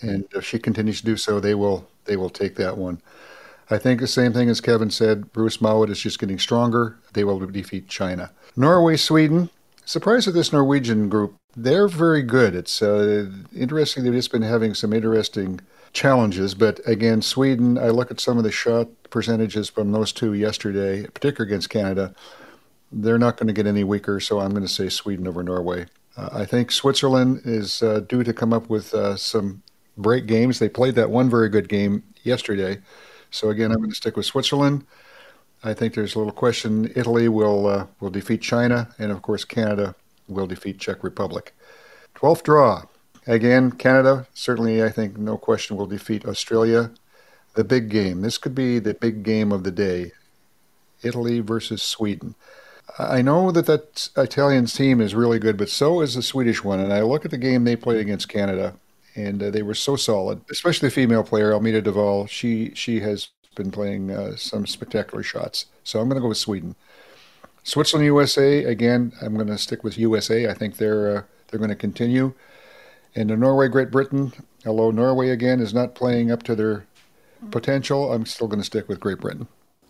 And 0.00 0.24
if 0.34 0.44
she 0.44 0.58
continues 0.58 1.00
to 1.00 1.06
do 1.06 1.16
so, 1.16 1.40
they 1.40 1.54
will 1.54 1.86
they 2.04 2.16
will 2.16 2.30
take 2.30 2.56
that 2.56 2.76
one. 2.76 3.00
I 3.70 3.78
think 3.78 4.00
the 4.00 4.06
same 4.06 4.32
thing 4.32 4.48
as 4.48 4.60
Kevin 4.60 4.90
said. 4.90 5.32
Bruce 5.32 5.60
Mouat 5.60 5.90
is 5.90 6.00
just 6.00 6.18
getting 6.18 6.38
stronger. 6.38 6.96
They 7.14 7.24
will 7.24 7.38
defeat 7.40 7.88
China. 7.88 8.30
Norway, 8.56 8.96
Sweden. 8.96 9.50
Surprised 9.84 10.28
at 10.28 10.34
this 10.34 10.52
Norwegian 10.52 11.08
group. 11.08 11.34
They're 11.56 11.88
very 11.88 12.22
good. 12.22 12.54
It's 12.54 12.82
uh, 12.82 13.30
interesting. 13.54 14.04
They've 14.04 14.12
just 14.12 14.32
been 14.32 14.42
having 14.42 14.74
some 14.74 14.92
interesting 14.92 15.60
challenges. 15.96 16.54
But 16.54 16.80
again, 16.86 17.22
Sweden. 17.22 17.78
I 17.78 17.88
look 17.88 18.10
at 18.10 18.20
some 18.20 18.38
of 18.38 18.44
the 18.44 18.52
shot 18.52 18.88
percentages 19.10 19.70
from 19.70 19.90
those 19.92 20.12
two 20.12 20.34
yesterday, 20.34 21.06
particularly 21.06 21.50
against 21.50 21.70
Canada. 21.70 22.14
They're 22.92 23.18
not 23.18 23.36
going 23.36 23.48
to 23.48 23.52
get 23.52 23.66
any 23.66 23.82
weaker. 23.82 24.20
So 24.20 24.38
I'm 24.38 24.50
going 24.50 24.62
to 24.62 24.68
say 24.68 24.88
Sweden 24.88 25.26
over 25.26 25.42
Norway. 25.42 25.86
Uh, 26.16 26.28
I 26.32 26.44
think 26.44 26.70
Switzerland 26.70 27.42
is 27.44 27.82
uh, 27.82 28.00
due 28.00 28.22
to 28.22 28.32
come 28.32 28.52
up 28.52 28.68
with 28.68 28.94
uh, 28.94 29.16
some 29.16 29.62
break 29.96 30.26
games. 30.26 30.58
They 30.58 30.68
played 30.68 30.94
that 30.94 31.10
one 31.10 31.28
very 31.30 31.48
good 31.48 31.68
game 31.68 32.02
yesterday. 32.22 32.78
So 33.30 33.50
again, 33.50 33.72
I'm 33.72 33.78
going 33.78 33.90
to 33.90 33.96
stick 33.96 34.16
with 34.16 34.26
Switzerland. 34.26 34.86
I 35.64 35.74
think 35.74 35.94
there's 35.94 36.14
a 36.14 36.18
little 36.18 36.32
question. 36.32 36.92
Italy 36.94 37.28
will 37.28 37.66
uh, 37.66 37.86
will 38.00 38.10
defeat 38.10 38.42
China, 38.42 38.88
and 38.98 39.10
of 39.10 39.22
course 39.22 39.44
Canada 39.44 39.94
will 40.28 40.46
defeat 40.46 40.78
Czech 40.78 41.02
Republic. 41.02 41.54
Twelfth 42.14 42.44
draw. 42.44 42.82
Again, 43.26 43.72
Canada 43.72 44.26
certainly, 44.34 44.82
I 44.82 44.90
think, 44.90 45.18
no 45.18 45.36
question, 45.36 45.76
will 45.76 45.86
defeat 45.86 46.24
Australia. 46.24 46.90
The 47.54 47.64
big 47.64 47.88
game. 47.88 48.20
This 48.20 48.38
could 48.38 48.54
be 48.54 48.78
the 48.78 48.94
big 48.94 49.22
game 49.22 49.50
of 49.50 49.64
the 49.64 49.70
day. 49.70 50.12
Italy 51.02 51.40
versus 51.40 51.82
Sweden. 51.82 52.34
I 52.98 53.20
know 53.22 53.50
that 53.50 53.66
that 53.66 54.08
Italian 54.16 54.66
team 54.66 55.00
is 55.00 55.14
really 55.14 55.38
good, 55.38 55.56
but 55.56 55.68
so 55.68 56.00
is 56.00 56.14
the 56.14 56.22
Swedish 56.22 56.62
one. 56.62 56.80
And 56.80 56.92
I 56.92 57.02
look 57.02 57.24
at 57.24 57.30
the 57.30 57.38
game 57.38 57.64
they 57.64 57.76
played 57.76 58.00
against 58.00 58.28
Canada, 58.28 58.74
and 59.14 59.42
uh, 59.42 59.50
they 59.50 59.62
were 59.62 59.74
so 59.74 59.96
solid. 59.96 60.42
Especially 60.50 60.88
the 60.88 60.94
female 60.94 61.24
player, 61.24 61.52
Almida 61.52 61.82
de 61.82 61.92
Val. 61.92 62.26
She 62.26 62.72
she 62.74 63.00
has 63.00 63.28
been 63.54 63.70
playing 63.70 64.10
uh, 64.10 64.36
some 64.36 64.66
spectacular 64.66 65.22
shots. 65.22 65.66
So 65.82 65.98
I'm 65.98 66.08
going 66.08 66.16
to 66.16 66.22
go 66.22 66.28
with 66.28 66.38
Sweden. 66.38 66.76
Switzerland, 67.64 68.06
USA. 68.06 68.64
Again, 68.64 69.12
I'm 69.20 69.34
going 69.34 69.48
to 69.48 69.58
stick 69.58 69.82
with 69.82 69.98
USA. 69.98 70.48
I 70.48 70.54
think 70.54 70.76
they're 70.76 71.16
uh, 71.16 71.22
they're 71.48 71.58
going 71.58 71.70
to 71.70 71.76
continue. 71.76 72.34
And 73.16 73.30
the 73.30 73.36
Norway, 73.36 73.68
Great 73.68 73.90
Britain. 73.90 74.32
Although 74.64 74.90
Norway 74.90 75.30
again 75.30 75.60
is 75.60 75.74
not 75.74 75.94
playing 75.94 76.30
up 76.30 76.42
to 76.44 76.54
their 76.54 76.86
potential, 77.50 78.12
I'm 78.12 78.26
still 78.26 78.46
going 78.46 78.60
to 78.60 78.64
stick 78.64 78.88
with 78.88 79.00
Great 79.00 79.18
Britain. 79.18 79.48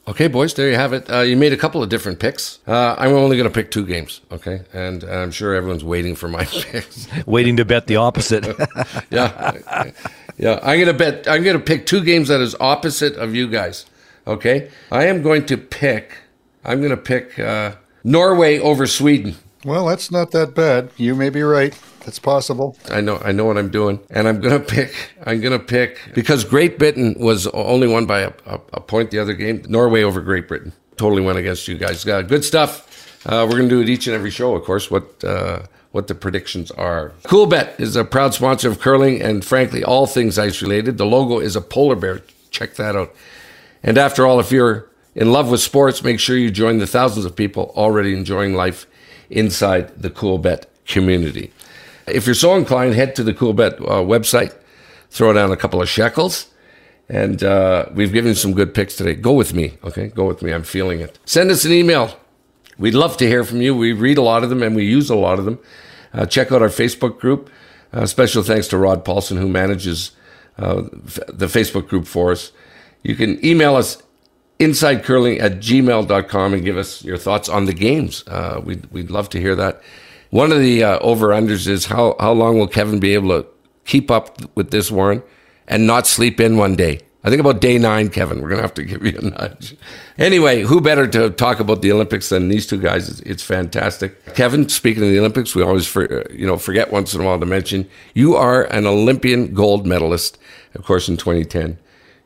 Okay, 0.09 0.29
boys, 0.29 0.55
there 0.55 0.71
you 0.71 0.77
have 0.77 0.93
it. 0.93 1.11
Uh, 1.11 1.21
you 1.23 1.37
made 1.37 1.53
a 1.53 1.57
couple 1.57 1.83
of 1.83 1.89
different 1.89 2.21
picks. 2.21 2.61
Uh, 2.67 2.95
I'm 2.97 3.11
only 3.13 3.37
going 3.37 3.49
to 3.49 3.55
pick 3.55 3.73
two 3.73 3.85
games, 3.85 4.21
okay? 4.31 4.63
And 4.73 5.03
I'm 5.03 5.33
sure 5.33 5.53
everyone's 5.55 5.83
waiting 5.83 6.15
for 6.15 6.29
my 6.29 6.45
picks. 6.51 7.09
Waiting 7.27 7.57
to 7.57 7.65
bet 7.65 7.89
the 7.89 7.97
opposite. 7.97 8.47
yeah, 9.11 9.91
yeah. 10.39 10.61
I'm 10.63 10.79
going 10.79 10.87
to 10.87 10.95
bet. 10.95 11.27
I'm 11.27 11.43
going 11.43 11.59
to 11.59 11.63
pick 11.63 11.87
two 11.87 12.05
games 12.05 12.29
that 12.29 12.41
is 12.41 12.55
opposite 12.61 13.17
of 13.17 13.35
you 13.35 13.49
guys. 13.49 13.87
Okay, 14.29 14.71
I 14.93 15.07
am 15.07 15.23
going 15.23 15.45
to 15.47 15.57
pick 15.57 16.19
I'm 16.67 16.81
going 16.81 16.91
to 16.91 16.97
pick 16.97 17.39
uh, 17.39 17.77
Norway 18.03 18.59
over 18.59 18.87
Sweden. 18.89 19.37
Well, 19.65 19.87
that's 19.87 20.11
not 20.11 20.33
that 20.33 20.55
bad. 20.55 20.91
You 20.97 21.15
may 21.15 21.31
be 21.31 21.43
right. 21.43 21.79
That's 22.07 22.21
possible. 22.21 22.79
I 22.89 23.01
know 23.01 23.21
I 23.25 23.33
know 23.33 23.45
what 23.47 23.59
I'm 23.59 23.69
doing, 23.69 23.99
and 24.11 24.29
I'm 24.29 24.41
gonna 24.41 24.61
pick. 24.61 24.95
I'm 25.27 25.41
gonna 25.41 25.59
pick 25.59 25.99
because 26.15 26.45
Great 26.45 26.79
Britain 26.79 27.17
was 27.19 27.49
only 27.49 27.89
won 27.89 28.07
by 28.07 28.21
a, 28.21 28.33
a, 28.47 28.61
a 28.75 28.81
point 28.81 29.11
the 29.11 29.19
other 29.19 29.35
game. 29.35 29.65
Norway 29.69 30.05
over 30.05 30.21
Great 30.21 30.47
Britain. 30.47 30.73
Totally 30.97 31.21
went 31.21 31.37
against 31.37 31.67
you 31.67 31.77
guys. 31.77 32.07
Uh, 32.07 32.23
good 32.23 32.45
stuff. 32.45 33.27
Uh, 33.27 33.45
we're 33.51 33.57
gonna 33.57 33.69
do 33.69 33.81
it 33.81 33.89
each 33.89 34.07
and 34.07 34.15
every 34.15 34.31
show, 34.31 34.55
of 34.55 34.63
course. 34.63 34.89
What 34.89 35.25
uh, 35.25 35.63
what 35.91 36.07
the 36.07 36.15
predictions 36.15 36.71
are. 36.71 37.11
Coolbet 37.25 37.81
is 37.81 37.97
a 37.97 38.05
proud 38.05 38.35
sponsor 38.35 38.69
of 38.69 38.79
curling 38.79 39.21
and 39.21 39.45
frankly 39.45 39.83
all 39.83 40.07
things 40.07 40.39
ice 40.39 40.63
related. 40.63 40.99
The 40.99 41.07
logo 41.07 41.41
is 41.41 41.57
a 41.57 41.61
polar 41.61 41.97
bear. 41.97 42.23
Check 42.53 42.77
that 42.77 42.95
out. 42.95 43.13
And 43.83 43.99
after 43.99 44.25
all, 44.25 44.39
if 44.39 44.53
you're 44.53 44.89
in 45.17 45.33
love 45.33 45.51
with 45.51 45.61
sports, 45.61 46.05
make 46.05 46.21
sure 46.21 46.37
you 46.37 46.53
join 46.53 46.79
the 46.79 46.87
thousands 46.87 47.25
of 47.25 47.35
people 47.35 47.73
already 47.75 48.13
enjoying 48.13 48.55
life 48.55 48.87
inside 49.29 50.01
the 50.01 50.11
Coolbet 50.11 50.67
community. 50.87 51.53
If 52.07 52.27
you're 52.27 52.35
so 52.35 52.55
inclined, 52.55 52.95
head 52.95 53.15
to 53.17 53.23
the 53.23 53.35
Coolbet 53.35 53.81
uh, 53.81 54.03
website, 54.03 54.55
throw 55.11 55.33
down 55.33 55.51
a 55.51 55.57
couple 55.57 55.83
of 55.83 55.89
shekels, 55.89 56.47
and 57.09 57.43
uh, 57.43 57.87
we've 57.93 58.13
given 58.13 58.35
some 58.35 58.53
good 58.53 58.75
picks 58.75 58.97
today. 58.97 59.15
Go 59.15 59.33
with 59.33 59.55
me, 59.55 59.79
okay? 59.85 60.09
Go 60.09 60.27
with 60.27 60.43
me. 60.43 60.53
I'm 60.53 60.63
feeling 60.63 61.01
it. 61.01 61.19
Send 61.25 61.51
us 61.51 61.65
an 61.65 61.73
email. 61.73 62.19
We'd 62.79 62.95
love 62.95 63.17
to 63.19 63.27
hear 63.27 63.45
from 63.45 63.61
you. 63.63 63.75
We 63.77 63.93
read 63.93 64.19
a 64.19 64.23
lot 64.23 64.45
of 64.45 64.51
them 64.51 64.63
and 64.63 64.77
we 64.77 64.85
use 64.85 65.09
a 65.09 65.17
lot 65.17 65.39
of 65.39 65.45
them. 65.45 65.59
Uh, 66.13 66.27
check 66.27 66.53
out 66.53 66.63
our 66.63 66.69
Facebook 66.69 67.19
group. 67.19 67.51
Uh, 67.93 68.07
special 68.07 68.43
thanks 68.43 68.69
to 68.69 68.77
Rod 68.79 69.05
Paulson, 69.05 69.37
who 69.39 69.49
manages 69.49 70.11
uh, 70.59 70.83
f- 71.07 71.21
the 71.29 71.47
Facebook 71.47 71.89
group 71.89 72.07
for 72.07 72.33
us. 72.33 72.53
You 73.03 73.15
can 73.15 73.45
email 73.45 73.77
us 73.77 74.03
insidecurling 74.59 75.41
at 75.41 75.53
gmail.com 75.53 76.55
and 76.55 76.65
give 76.65 76.77
us 76.77 77.05
your 77.05 77.17
thoughts 77.17 77.49
on 77.49 77.67
the 77.67 77.73
games. 77.73 78.25
Uh, 78.27 78.61
we'd, 78.65 78.87
we'd 78.87 79.11
love 79.11 79.29
to 79.31 79.41
hear 79.41 79.55
that. 79.55 79.81
One 80.37 80.53
of 80.53 80.59
the 80.61 80.85
uh, 80.85 80.99
over 80.99 81.29
unders 81.29 81.67
is 81.67 81.87
how, 81.87 82.15
how 82.21 82.33
long 82.33 82.59
will 82.59 82.69
Kevin 82.69 83.01
be 83.01 83.15
able 83.15 83.31
to 83.31 83.49
keep 83.87 84.11
up 84.11 84.37
with 84.55 84.71
this, 84.71 84.91
Warren, 84.91 85.23
and 85.67 85.87
not 85.87 86.07
sleep 86.07 86.41
in 86.41 86.59
one 86.59 86.77
day? 86.77 87.01
I 87.25 87.31
think 87.31 87.41
about 87.41 87.63
day 87.63 87.79
nine, 87.79 88.11
Kevin. 88.11 88.43
We're 88.43 88.51
going 88.51 88.59
to 88.59 88.63
have 88.63 88.75
to 88.75 88.85
give 88.85 89.03
you 89.03 89.17
a 89.17 89.23
nudge. 89.23 89.79
Anyway, 90.19 90.61
who 90.61 90.83
better 90.83 91.07
to 91.09 91.31
talk 91.31 91.59
about 91.59 91.81
the 91.81 91.91
Olympics 91.91 92.29
than 92.29 92.49
these 92.49 92.67
two 92.67 92.79
guys? 92.79 93.09
It's, 93.09 93.21
it's 93.21 93.43
fantastic. 93.43 94.35
Kevin, 94.35 94.69
speaking 94.69 95.05
of 95.05 95.09
the 95.09 95.19
Olympics, 95.19 95.55
we 95.55 95.63
always 95.63 95.87
for, 95.87 96.31
you 96.31 96.47
know 96.47 96.59
forget 96.59 96.93
once 96.93 97.15
in 97.15 97.23
a 97.23 97.25
while 97.25 97.41
to 97.41 97.47
mention 97.47 97.89
you 98.13 98.37
are 98.37 98.65
an 98.65 98.85
Olympian 98.85 99.55
gold 99.55 99.87
medalist. 99.87 100.37
Of 100.75 100.85
course, 100.85 101.09
in 101.09 101.17
2010, 101.17 101.79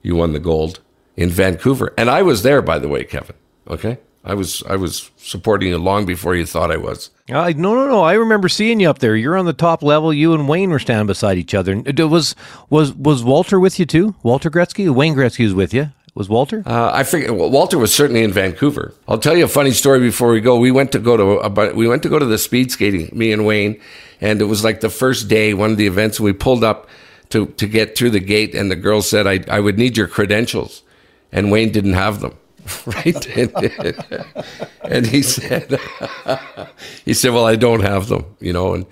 you 0.03 0.16
won 0.16 0.33
the 0.33 0.40
gold 0.40 0.81
in 1.16 1.29
Vancouver, 1.29 1.94
and 1.96 2.11
I 2.11 2.23
was 2.23 2.42
there, 2.42 2.61
by 2.61 2.81
the 2.81 2.88
way, 2.88 3.05
Kevin. 3.05 3.37
Okay, 3.68 3.99
I 4.24 4.35
was 4.35 4.62
I 4.68 4.76
was 4.76 5.11
supporting 5.16 5.70
you 5.70 5.78
long 5.78 6.04
before 6.04 6.35
you 6.35 6.44
thought 6.44 6.70
I 6.70 6.76
was. 6.76 7.11
Uh, 7.30 7.52
no, 7.56 7.74
no, 7.74 7.87
no. 7.87 8.02
I 8.02 8.14
remember 8.14 8.48
seeing 8.48 8.80
you 8.80 8.90
up 8.90 8.98
there. 8.98 9.16
You're 9.16 9.37
on 9.37 9.46
the 9.46 9.52
top 9.52 9.83
level. 9.83 10.12
You 10.12 10.35
and 10.35 10.46
Wayne 10.48 10.70
were 10.70 10.78
standing 10.78 11.06
beside 11.06 11.38
each 11.38 11.54
other. 11.54 11.83
It 11.87 11.98
Was 11.98 12.35
was 12.68 12.92
was 12.92 13.24
Walter 13.24 13.59
with 13.59 13.78
you 13.78 13.87
too? 13.87 14.14
Walter 14.22 14.50
Gretzky? 14.50 14.92
Wayne 14.92 15.14
Gretzky 15.14 15.44
was 15.44 15.54
with 15.54 15.72
you. 15.72 15.90
Was 16.14 16.28
Walter? 16.28 16.62
Uh, 16.66 16.90
I 16.92 17.04
forget. 17.04 17.35
Well, 17.35 17.50
Walter 17.50 17.78
was 17.78 17.94
certainly 17.94 18.22
in 18.24 18.33
Vancouver. 18.33 18.92
I'll 19.09 19.18
tell 19.18 19.37
you 19.37 19.44
a 19.44 19.48
funny 19.48 19.70
story 19.70 20.00
before 20.00 20.33
we 20.33 20.40
go. 20.40 20.59
We 20.59 20.72
went 20.72 20.92
to 20.92 20.98
go 20.98 21.16
to 21.16 21.22
a, 21.40 21.72
we 21.74 21.87
went 21.88 22.02
to 22.02 22.09
go 22.09 22.18
to 22.18 22.26
the 22.26 22.37
speed 22.37 22.72
skating. 22.72 23.16
Me 23.16 23.33
and 23.33 23.46
Wayne, 23.46 23.80
and 24.20 24.40
it 24.42 24.46
was 24.46 24.64
like 24.64 24.80
the 24.80 24.90
first 24.90 25.28
day, 25.28 25.54
one 25.54 25.70
of 25.70 25.76
the 25.76 25.87
events. 25.87 26.18
We 26.20 26.33
pulled 26.33 26.64
up 26.64 26.88
to 27.30 27.46
to 27.46 27.66
get 27.66 27.96
through 27.96 28.11
the 28.11 28.20
gate, 28.20 28.54
and 28.56 28.70
the 28.70 28.76
girl 28.76 29.02
said, 29.02 29.26
"I 29.26 29.44
I 29.48 29.61
would 29.61 29.78
need 29.78 29.96
your 29.96 30.09
credentials," 30.09 30.83
and 31.33 31.50
Wayne 31.50 31.70
didn't 31.70 31.94
have 31.94 32.20
them. 32.20 32.35
right? 32.87 33.37
and, 33.37 33.96
and, 34.85 35.06
he 35.06 35.22
said, 35.22 35.80
he 37.04 37.14
said, 37.14 37.33
well, 37.33 37.46
I 37.46 37.56
don't 37.56 37.80
have 37.80 38.09
them, 38.09 38.24
you 38.40 38.52
know, 38.52 38.74
and, 38.74 38.87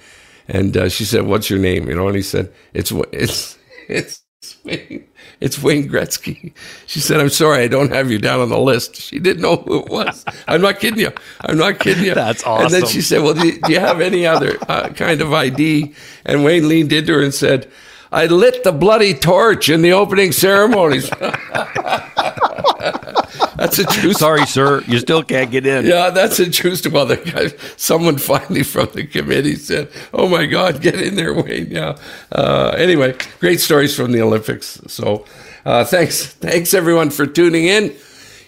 and 0.48 0.76
uh, 0.76 0.88
she 0.88 1.04
said, 1.04 1.26
what's 1.26 1.50
your 1.50 1.58
name? 1.58 1.88
You 1.88 1.94
know, 1.94 2.06
and 2.08 2.16
he 2.16 2.22
said, 2.22 2.52
it's, 2.72 2.92
it's, 3.12 3.58
it's 3.88 4.22
Wayne, 4.64 5.06
it's 5.40 5.62
Wayne 5.62 5.88
Gretzky. 5.88 6.52
She 6.86 7.00
said, 7.00 7.20
I'm 7.20 7.28
sorry, 7.28 7.62
I 7.62 7.68
don't 7.68 7.92
have 7.92 8.10
you 8.10 8.18
down 8.18 8.40
on 8.40 8.48
the 8.48 8.58
list. 8.58 8.96
She 8.96 9.18
didn't 9.18 9.42
know 9.42 9.56
who 9.56 9.84
it 9.84 9.88
was. 9.88 10.24
I'm 10.46 10.60
not 10.60 10.80
kidding 10.80 11.00
you. 11.00 11.12
I'm 11.42 11.58
not 11.58 11.78
kidding 11.78 12.04
you. 12.04 12.14
That's 12.14 12.44
awesome. 12.44 12.66
And 12.66 12.74
then 12.74 12.86
she 12.86 13.00
said, 13.00 13.22
well, 13.22 13.34
do 13.34 13.46
you, 13.46 13.60
do 13.60 13.72
you 13.72 13.80
have 13.80 14.00
any 14.00 14.26
other 14.26 14.56
uh, 14.68 14.88
kind 14.90 15.20
of 15.20 15.32
ID? 15.32 15.94
And 16.24 16.44
Wayne 16.44 16.68
leaned 16.68 16.92
into 16.92 17.14
her 17.14 17.22
and 17.22 17.34
said, 17.34 17.70
I 18.10 18.26
lit 18.26 18.64
the 18.64 18.72
bloody 18.72 19.12
torch 19.12 19.68
in 19.68 19.82
the 19.82 19.92
opening 19.92 20.32
ceremonies. 20.32 21.10
That's 23.58 23.78
a 23.78 23.84
true. 23.84 24.12
Sorry, 24.24 24.46
sir, 24.46 24.82
you 24.86 24.98
still 24.98 25.22
can't 25.22 25.50
get 25.50 25.66
in. 25.66 25.84
Yeah, 25.86 26.10
that's 26.10 26.38
a 26.38 26.48
true 26.50 26.76
story. 26.76 26.94
Well, 26.94 27.06
the 27.06 27.16
guy, 27.16 27.48
someone 27.76 28.18
finally 28.18 28.62
from 28.62 28.88
the 28.94 29.06
committee 29.06 29.56
said, 29.56 29.90
"Oh 30.14 30.28
my 30.28 30.46
God, 30.46 30.80
get 30.80 30.94
in 30.94 31.16
there, 31.16 31.34
Wayne." 31.34 31.70
Yeah. 31.70 31.98
Uh, 32.30 32.74
anyway, 32.76 33.16
great 33.40 33.60
stories 33.60 33.94
from 33.94 34.12
the 34.12 34.22
Olympics. 34.22 34.80
So, 34.86 35.24
uh, 35.64 35.84
thanks, 35.84 36.26
thanks 36.26 36.72
everyone 36.72 37.10
for 37.10 37.26
tuning 37.26 37.66
in. 37.66 37.94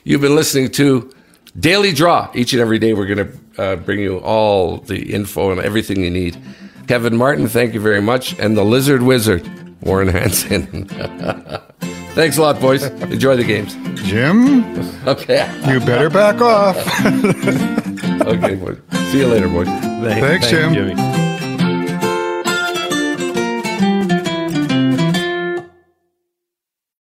You've 0.05 0.21
been 0.21 0.37
listening 0.37 0.71
to 0.73 1.13
Daily 1.59 1.93
Draw. 1.93 2.31
Each 2.35 2.53
and 2.53 2.63
every 2.63 2.79
day, 2.79 2.95
we're 2.95 3.13
going 3.13 3.33
to 3.33 3.63
uh, 3.63 3.77
bring 3.77 4.01
you 4.01 4.19
all 4.19 4.79
the 4.79 5.13
info 5.13 5.51
and 5.51 5.61
everything 5.61 6.03
you 6.03 6.11
need. 6.11 6.39
Kevin 6.87 7.17
Martin, 7.17 7.49
thank 7.49 7.75
you 7.75 7.81
very 7.81 8.01
much. 8.01 8.39
And 8.39 8.57
the 8.57 8.65
Lizard 8.65 9.03
Wizard, 9.03 9.49
Warren 9.83 10.09
Hansen. 10.09 10.89
Thanks 12.21 12.37
a 12.37 12.43
lot, 12.43 12.61
boys. 12.61 12.83
Enjoy 12.83 13.35
the 13.35 13.45
games. 13.45 13.75
Jim? 14.03 14.63
Okay. 15.09 15.51
You 15.67 15.81
better 15.81 16.11
back 16.11 16.43
off. 16.43 16.77
okay, 18.27 18.57
boys. 18.57 18.77
See 19.11 19.21
you 19.21 19.27
later, 19.27 19.49
boys. 19.49 19.69
Thanks, 19.69 20.21
Thanks 20.21 20.51
Jim. 20.51 20.75
Jimmy. 20.75 21.30